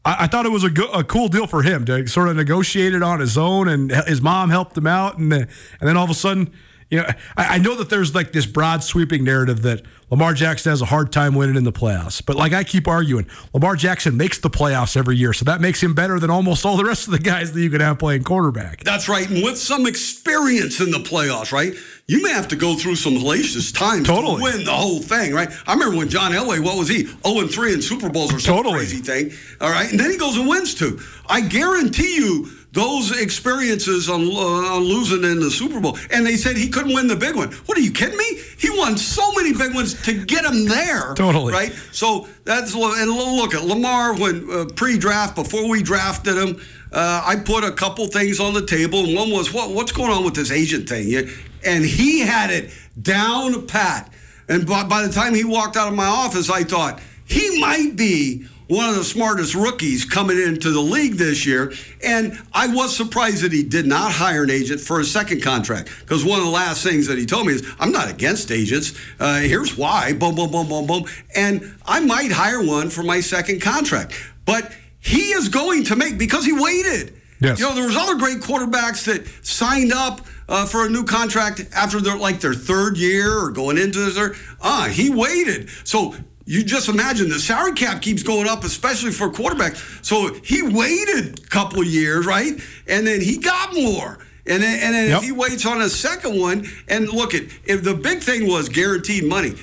I, 0.05 0.25
I 0.25 0.27
thought 0.27 0.45
it 0.45 0.53
was 0.53 0.65
a, 0.65 0.71
go- 0.71 0.91
a 0.91 1.05
cool 1.05 1.29
deal 1.29 1.47
for 1.47 1.63
him 1.63 1.85
to 1.87 2.07
sort 2.09 2.29
of 2.29 2.37
negotiate 2.37 2.95
it 2.95 3.03
on 3.03 3.21
his 3.21 3.39
own, 3.39 3.69
and 3.69 3.91
his 4.09 4.21
mom 4.21 4.51
helped 4.51 4.77
him 4.77 4.87
out, 4.89 5.19
and 5.19 5.31
then, 5.31 5.49
and 5.81 5.89
then 5.89 5.97
all 5.97 6.05
of 6.05 6.11
a 6.11 6.15
sudden. 6.15 6.53
You 6.91 6.99
know, 6.99 7.07
I, 7.37 7.57
I 7.57 7.59
know 7.59 7.75
that 7.77 7.91
there's 7.91 8.15
like 8.15 8.33
this 8.33 8.47
broad 8.47 8.83
sweeping 8.83 9.23
narrative 9.23 9.63
that 9.63 9.83
Lamar 10.11 10.33
Jackson 10.33 10.71
has 10.71 10.81
a 10.81 10.87
hard 10.87 11.13
time 11.13 11.35
winning 11.35 11.57
in 11.57 11.65
the 11.65 11.73
playoffs. 11.73 12.25
But 12.25 12.37
like 12.37 12.55
I 12.55 12.65
keep 12.65 12.89
arguing, 12.89 13.27
Lamar 13.53 13.77
Jackson 13.77 14.17
makes 14.17 14.39
the 14.39 14.49
playoffs 14.49 14.97
every 14.97 15.17
year. 15.17 15.35
So 15.35 15.45
that 15.45 15.61
makes 15.61 15.83
him 15.83 15.93
better 15.93 16.19
than 16.19 16.31
almost 16.31 16.65
all 16.65 16.79
the 16.79 16.87
rest 16.87 17.07
of 17.07 17.13
the 17.13 17.19
guys 17.19 17.53
that 17.53 17.61
you 17.61 17.69
could 17.69 17.83
have 17.83 17.99
playing 17.99 18.25
quarterback. 18.25 18.85
That's 18.85 19.07
right. 19.07 19.29
And 19.29 19.45
with 19.45 19.59
some 19.59 19.87
experience 19.87 20.81
in 20.81 20.91
the 20.91 20.99
playoffs, 20.99 21.53
right? 21.53 21.75
You 22.07 22.23
may 22.23 22.31
have 22.33 22.49
to 22.49 22.57
go 22.57 22.75
through 22.75 22.97
some 22.97 23.13
hellacious 23.15 23.75
times 23.75 24.07
Totally. 24.07 24.37
to 24.39 24.43
win 24.43 24.65
the 24.65 24.73
whole 24.73 25.01
thing, 25.01 25.35
right? 25.35 25.51
I 25.67 25.75
remember 25.75 25.99
when 25.99 26.09
John 26.09 26.33
Elway, 26.33 26.59
what 26.65 26.79
was 26.79 26.89
he? 26.89 27.05
0 27.05 27.19
and 27.41 27.51
3 27.51 27.75
in 27.75 27.83
Super 27.83 28.09
Bowls 28.09 28.33
or 28.33 28.41
some 28.41 28.57
Totally. 28.57 28.77
crazy 28.79 28.99
thing. 29.03 29.31
All 29.61 29.69
right. 29.71 29.91
And 29.91 30.01
then 30.01 30.11
he 30.11 30.17
goes 30.17 30.39
and 30.39 30.49
wins 30.49 30.75
two. 30.75 31.01
I 31.29 31.43
guarantee 31.43 32.17
you 32.17 32.49
those 32.73 33.19
experiences 33.19 34.09
on, 34.09 34.21
uh, 34.21 34.77
on 34.77 34.83
losing 34.83 35.25
in 35.25 35.41
the 35.41 35.51
Super 35.51 35.81
Bowl. 35.81 35.99
And 36.11 36.27
they 36.27 36.37
said 36.37 36.57
he 36.57 36.69
couldn't 36.69 36.95
win 36.95 37.07
the 37.07 37.17
big 37.17 37.35
one. 37.35 37.51
What 37.67 37.79
are 37.79 37.81
you 37.81 37.93
kidding 37.93 38.17
me? 38.17 38.41
He 38.59 38.71
won 38.71 38.99
so 38.99 39.33
many 39.33 39.53
big 39.53 39.75
ones 39.75 40.01
to 40.03 40.25
get 40.25 40.45
him 40.45 40.67
there. 40.67 41.15
Totally. 41.15 41.53
Right? 41.53 41.73
So 41.93 42.29
that's 42.45 42.75
and 42.75 43.11
look 43.11 43.55
at 43.55 43.65
Lamar 43.65 44.15
when 44.15 44.51
uh, 44.51 44.67
pre-draft 44.75 45.35
before 45.35 45.69
we 45.69 45.83
drafted 45.83 46.37
him. 46.37 46.61
Uh, 46.93 47.23
I 47.25 47.37
put 47.37 47.65
a 47.65 47.73
couple 47.73 48.07
things 48.07 48.41
on 48.41 48.55
the 48.55 48.65
table, 48.65 49.05
and 49.05 49.15
one 49.15 49.31
was 49.31 49.53
what 49.53 49.71
what's 49.71 49.93
going 49.93 50.11
on 50.11 50.25
with 50.25 50.35
this 50.35 50.51
agent 50.51 50.89
thing, 50.89 51.29
and 51.65 51.85
he 51.85 52.21
had 52.21 52.51
it 52.51 52.71
down 53.01 53.67
pat. 53.67 54.11
And 54.49 54.67
by, 54.67 54.85
by 54.85 55.07
the 55.07 55.13
time 55.13 55.35
he 55.35 55.45
walked 55.45 55.77
out 55.77 55.89
of 55.89 55.95
my 55.95 56.07
office, 56.07 56.49
I 56.49 56.65
thought 56.65 57.01
he 57.27 57.61
might 57.61 57.97
be 57.97 58.47
one 58.69 58.89
of 58.89 58.95
the 58.95 59.05
smartest 59.05 59.55
rookies 59.55 60.05
coming 60.05 60.39
into 60.41 60.71
the 60.71 60.81
league 60.81 61.15
this 61.15 61.45
year. 61.45 61.73
And 62.05 62.39
I 62.53 62.69
was 62.69 62.97
surprised 62.97 63.43
that 63.43 63.53
he 63.53 63.63
did 63.63 63.87
not 63.87 64.13
hire 64.13 64.45
an 64.45 64.51
agent 64.51 64.81
for 64.81 65.01
a 65.01 65.05
second 65.05 65.43
contract. 65.43 65.91
Because 66.01 66.25
one 66.25 66.39
of 66.39 66.45
the 66.45 66.51
last 66.51 66.83
things 66.83 67.07
that 67.09 67.19
he 67.19 67.27
told 67.27 67.47
me 67.47 67.55
is, 67.55 67.67
I'm 67.81 67.93
not 67.93 68.11
against 68.11 68.51
agents. 68.51 68.93
Uh, 69.19 69.41
here's 69.41 69.77
why. 69.77 70.13
Boom, 70.13 70.35
boom, 70.35 70.51
boom, 70.51 70.69
boom, 70.69 70.87
boom. 70.87 71.05
And 71.35 71.75
I 71.87 72.01
might 72.01 72.31
hire 72.31 72.63
one 72.63 72.91
for 72.91 73.03
my 73.03 73.21
second 73.21 73.61
contract. 73.63 74.13
But 74.45 74.73
he 75.01 75.33
is 75.33 75.49
going 75.49 75.85
to 75.85 75.97
make, 75.97 76.19
because 76.19 76.45
he 76.45 76.53
waited. 76.53 77.15
Yes. 77.41 77.61
You 77.61 77.69
know, 77.69 77.75
there 77.75 77.87
was 77.87 77.97
other 77.97 78.17
great 78.17 78.39
quarterbacks 78.39 79.05
that 79.05 79.27
signed 79.47 79.93
up 79.93 80.27
uh, 80.49 80.67
for 80.67 80.87
a 80.87 80.91
new 80.91 81.05
contract 81.05 81.65
after 81.75 82.01
their 82.01 82.17
like 82.17 82.41
their 82.41 82.55
third 82.55 82.97
year 82.97 83.39
or 83.39 83.51
going 83.51 83.79
into 83.79 84.11
their 84.11 84.35
ah 84.61 84.89
he 84.91 85.11
waited. 85.11 85.69
So 85.85 86.15
you 86.49 86.65
just 86.65 86.89
imagine 86.89 87.29
the 87.29 87.39
salary 87.39 87.75
cap 87.75 88.01
keeps 88.01 88.23
going 88.23 88.49
up, 88.49 88.65
especially 88.65 89.11
for 89.11 89.29
quarterbacks. 89.29 90.03
So 90.03 90.33
he 90.43 90.63
waited 90.63 91.39
a 91.39 91.43
couple 91.49 91.81
of 91.81 91.87
years, 91.87 92.25
right? 92.25 92.55
And 92.87 93.07
then 93.07 93.21
he 93.21 93.37
got 93.37 93.75
more. 93.75 94.19
And 94.47 94.63
then, 94.63 94.81
and 94.83 94.95
then 94.95 95.09
Yep. 95.11 95.19
if 95.19 95.25
he 95.25 95.33
waits 95.33 95.67
on 95.67 95.83
a 95.83 95.91
second 95.91 96.41
one, 96.41 96.67
and 96.89 97.07
look 97.11 97.35
at 97.35 97.43
if 97.65 97.85
the 97.85 97.93
big 97.93 98.21
thing 98.21 98.47
was 98.49 98.71
guaranteed 98.71 99.25
money, 99.25 99.57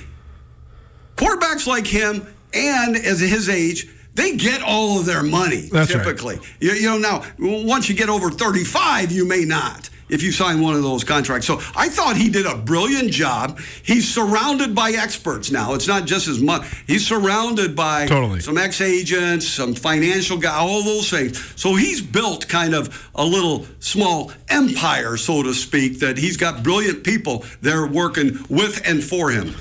quarterbacks 1.16 1.66
like 1.66 1.88
him 1.88 2.24
and 2.54 2.94
as 2.96 3.18
his 3.18 3.48
age, 3.48 3.88
they 4.14 4.36
get 4.36 4.62
all 4.62 5.00
of 5.00 5.06
their 5.06 5.24
money 5.24 5.68
That's 5.72 5.92
right. 5.92 6.04
typically. 6.04 6.38
You, 6.60 6.70
you 6.72 6.86
know, 6.86 6.98
now 6.98 7.24
once 7.38 7.88
you 7.88 7.96
get 7.96 8.08
over 8.08 8.30
35, 8.30 9.10
you 9.10 9.26
may 9.26 9.44
not 9.44 9.90
if 10.08 10.22
you 10.22 10.32
sign 10.32 10.60
one 10.60 10.74
of 10.74 10.82
those 10.82 11.04
contracts. 11.04 11.46
So 11.46 11.60
I 11.74 11.88
thought 11.88 12.16
he 12.16 12.28
did 12.28 12.46
a 12.46 12.56
brilliant 12.56 13.10
job. 13.10 13.58
He's 13.82 14.08
surrounded 14.12 14.74
by 14.74 14.90
experts 14.90 15.50
now. 15.50 15.74
It's 15.74 15.88
not 15.88 16.06
just 16.06 16.26
his 16.26 16.40
money. 16.40 16.66
He's 16.86 17.06
surrounded 17.06 17.74
by 17.74 18.06
Totally. 18.06 18.40
some 18.40 18.58
ex-agents, 18.58 19.46
some 19.46 19.74
financial 19.74 20.38
guy, 20.38 20.54
all 20.56 20.82
those 20.82 21.10
things. 21.10 21.38
So 21.60 21.74
he's 21.74 22.00
built 22.00 22.48
kind 22.48 22.74
of 22.74 23.10
a 23.14 23.24
little 23.24 23.66
small 23.80 24.32
empire, 24.48 25.16
so 25.16 25.42
to 25.42 25.54
speak, 25.54 26.00
that 26.00 26.18
he's 26.18 26.36
got 26.36 26.62
brilliant 26.62 27.04
people 27.04 27.44
there 27.60 27.86
working 27.86 28.38
with 28.48 28.86
and 28.88 29.02
for 29.02 29.30
him. 29.30 29.54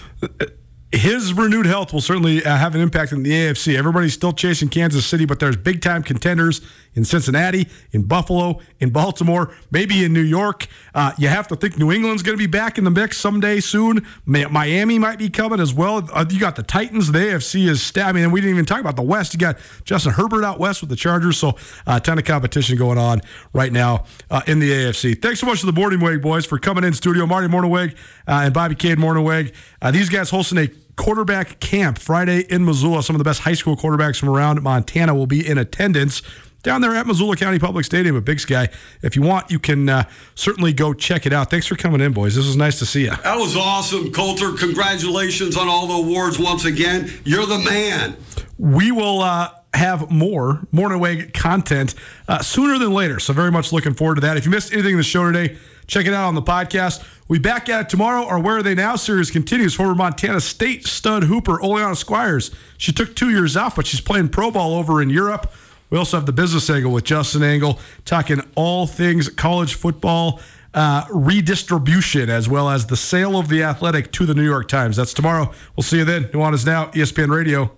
his 0.92 1.34
renewed 1.34 1.66
health 1.66 1.92
will 1.92 2.02
certainly 2.02 2.44
uh, 2.46 2.56
have 2.56 2.74
an 2.76 2.82
impact 2.82 3.12
in 3.12 3.24
the 3.24 3.32
AFC. 3.32 3.78
Everybody's 3.78 4.14
still 4.14 4.32
chasing 4.34 4.70
Kansas 4.70 5.06
City, 5.06 5.26
but 5.26 5.40
there's 5.40 5.58
big 5.58 5.82
time 5.82 6.04
contenders 6.04 6.62
in 6.96 7.06
Cincinnati, 7.06 7.68
in 7.92 8.04
Buffalo, 8.04 8.60
in 8.80 8.90
Baltimore, 8.90 9.54
maybe 9.70 10.04
in 10.04 10.14
New 10.14 10.22
York. 10.22 10.68
Uh, 10.94 11.12
you 11.18 11.28
have 11.28 11.48
to 11.50 11.56
think 11.56 11.78
New 11.78 11.92
England's 11.92 12.24
going 12.24 12.38
to 12.38 12.42
be 12.42 12.48
back 12.48 12.78
in 12.78 12.84
the 12.84 12.92
mix 12.92 13.18
someday 13.18 13.60
soon. 13.60 14.06
Miami 14.26 14.98
might 14.98 15.20
be 15.20 15.30
coming 15.30 15.60
as 15.60 15.74
well. 15.74 16.08
Uh, 16.12 16.26
you 16.30 16.40
got 16.40 16.56
the 16.56 16.64
Titans. 16.64 17.12
The 17.12 17.20
AFC 17.20 17.68
is. 17.68 17.82
Sta- 17.82 18.06
I 18.06 18.12
mean, 18.12 18.32
we 18.32 18.42
didn't 18.42 18.56
even 18.56 18.66
talk 18.66 18.80
about 18.80 18.96
the 18.96 19.02
West. 19.02 19.34
You 19.34 19.40
got 19.40 19.58
Justin 19.84 20.14
Herbert 20.14 20.44
out 20.44 20.60
west 20.60 20.82
with 20.82 20.90
the 20.90 20.96
Chargers, 20.96 21.38
so 21.38 21.56
a 21.86 22.00
ton 22.00 22.18
of 22.18 22.26
competition 22.26 22.78
going 22.78 22.98
on 22.98 23.22
right 23.54 23.72
now 23.72 24.06
uh, 24.30 24.42
in 24.48 24.60
the 24.60 24.72
AFC. 24.72 25.22
Thanks 25.22 25.40
so 25.40 25.46
much 25.46 25.60
to 25.62 25.66
the 25.66 25.74
Mornhinweg 25.74 26.22
boys 26.22 26.46
for 26.46 26.58
coming 26.58 26.84
in 26.84 26.94
studio. 26.94 27.26
Marty 27.26 27.48
Mornhinweg 27.48 27.96
uh, 28.28 28.42
and 28.46 28.54
Bobby 28.54 28.76
Cade 28.76 28.98
Mornhinweg. 28.98 29.54
Uh, 29.82 29.92
these 29.92 30.10
guys 30.10 30.30
hosting 30.30 30.58
a 30.58 30.70
quarterback 30.96 31.60
camp 31.60 32.00
Friday 32.00 32.42
in 32.50 32.66
Missoula. 32.66 33.04
Some 33.04 33.16
of 33.16 33.18
the 33.20 33.24
best 33.24 33.42
high 33.42 33.54
school 33.54 33.76
quarterbacks 33.76 34.18
from 34.18 34.30
around 34.30 34.62
Montana 34.62 35.14
will 35.14 35.28
be 35.28 35.46
in 35.46 35.58
attendance 35.58 36.22
down 36.66 36.82
there 36.82 36.96
at 36.96 37.06
Missoula 37.06 37.38
County 37.38 37.60
Public 37.60 37.86
Stadium 37.86 38.18
at 38.18 38.26
Big 38.26 38.40
Sky. 38.40 38.68
If 39.04 39.16
you 39.16 39.22
want, 39.22 39.52
you 39.52 39.60
can 39.60 39.88
uh, 39.88 40.04
certainly 40.34 40.74
go 40.74 40.94
check 40.94 41.26
it 41.26 41.32
out. 41.32 41.52
Thanks 41.52 41.68
for 41.68 41.76
coming 41.76 42.02
in, 42.02 42.12
boys. 42.12 42.36
This 42.36 42.48
was 42.48 42.58
nice 42.58 42.80
to 42.80 42.86
see 42.86 43.04
you. 43.04 43.12
That 43.12 43.38
was 43.38 43.56
awesome, 43.56 44.12
Colter. 44.12 44.52
Congratulations 44.52 45.56
on 45.56 45.70
all 45.70 45.88
the 45.88 45.94
awards 45.94 46.40
once 46.40 46.66
again. 46.66 47.14
You're 47.24 47.46
the 47.46 47.60
man. 47.60 48.18
We 48.58 48.92
will 48.92 49.22
uh, 49.22 49.52
have 49.76 50.10
more 50.10 50.66
Mornhinweg 50.74 51.34
content 51.36 51.94
uh, 52.28 52.40
sooner 52.40 52.80
than 52.80 52.94
later. 52.94 53.20
So 53.20 53.32
very 53.32 53.52
much 53.52 53.72
looking 53.72 53.94
forward 53.94 54.16
to 54.16 54.22
that. 54.22 54.36
If 54.36 54.46
you 54.46 54.52
missed 54.52 54.74
anything 54.74 54.94
in 54.94 54.98
the 54.98 55.04
show 55.04 55.32
today, 55.32 55.58
check 55.86 56.08
it 56.08 56.14
out 56.14 56.28
on 56.28 56.34
the 56.34 56.42
podcast. 56.42 57.08
We 57.28 57.38
back 57.38 57.70
at 57.70 57.82
it 57.82 57.90
tomorrow. 57.90 58.26
Our 58.26 58.40
Where 58.40 58.58
Are 58.58 58.64
They 58.64 58.74
Now 58.74 58.96
series 58.96 59.30
continues. 59.30 59.76
Former 59.76 59.94
Montana 59.94 60.42
State 60.42 60.88
stud 60.88 61.26
hooper 61.26 61.62
Oleana 61.62 61.96
Squires. 61.96 62.50
She 62.78 62.92
took 62.92 63.16
two 63.16 63.30
years 63.30 63.56
off, 63.56 63.76
but 63.76 63.86
she's 63.86 64.02
playing 64.02 64.30
pro 64.30 64.50
ball 64.50 64.76
over 64.76 65.00
in 65.00 65.12
Europe. 65.12 65.54
We 65.90 65.98
also 65.98 66.18
have 66.18 66.26
the 66.26 66.34
business 66.34 66.70
angle 66.70 66.92
with 66.92 67.04
Justin 67.04 67.44
Angle, 67.44 67.80
talking 68.06 68.42
all 68.56 68.88
things 68.88 69.30
college 69.30 69.76
football 69.76 70.40
uh, 70.74 71.06
redistribution, 71.10 72.30
as 72.30 72.50
well 72.50 72.70
as 72.70 72.88
the 72.88 72.98
sale 72.98 73.38
of 73.38 73.50
the 73.50 73.64
athletic 73.64 74.12
to 74.14 74.26
the 74.26 74.34
New 74.34 74.44
York 74.44 74.68
Times. 74.68 74.98
That's 74.98 75.14
tomorrow. 75.14 75.54
We'll 75.76 75.84
see 75.84 75.98
you 75.98 76.06
then. 76.06 76.26
Nuanez 76.26 76.66
Now, 76.66 76.88
ESPN 76.88 77.30
Radio. 77.30 77.72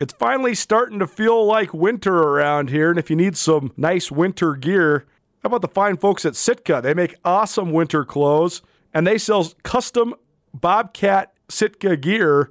It's 0.00 0.12
finally 0.14 0.54
starting 0.54 0.98
to 0.98 1.06
feel 1.06 1.44
like 1.44 1.72
winter 1.72 2.14
around 2.14 2.70
here, 2.70 2.90
and 2.90 2.98
if 2.98 3.10
you 3.10 3.16
need 3.16 3.36
some 3.36 3.72
nice 3.76 4.10
winter 4.10 4.54
gear, 4.54 5.06
how 5.42 5.48
about 5.48 5.62
the 5.62 5.68
fine 5.68 5.96
folks 5.96 6.24
at 6.24 6.34
Sitka? 6.34 6.80
They 6.82 6.94
make 6.94 7.14
awesome 7.24 7.72
winter 7.72 8.04
clothes, 8.04 8.62
and 8.92 9.06
they 9.06 9.18
sell 9.18 9.52
custom 9.62 10.14
Bobcat 10.52 11.34
Sitka 11.48 11.96
gear 11.96 12.50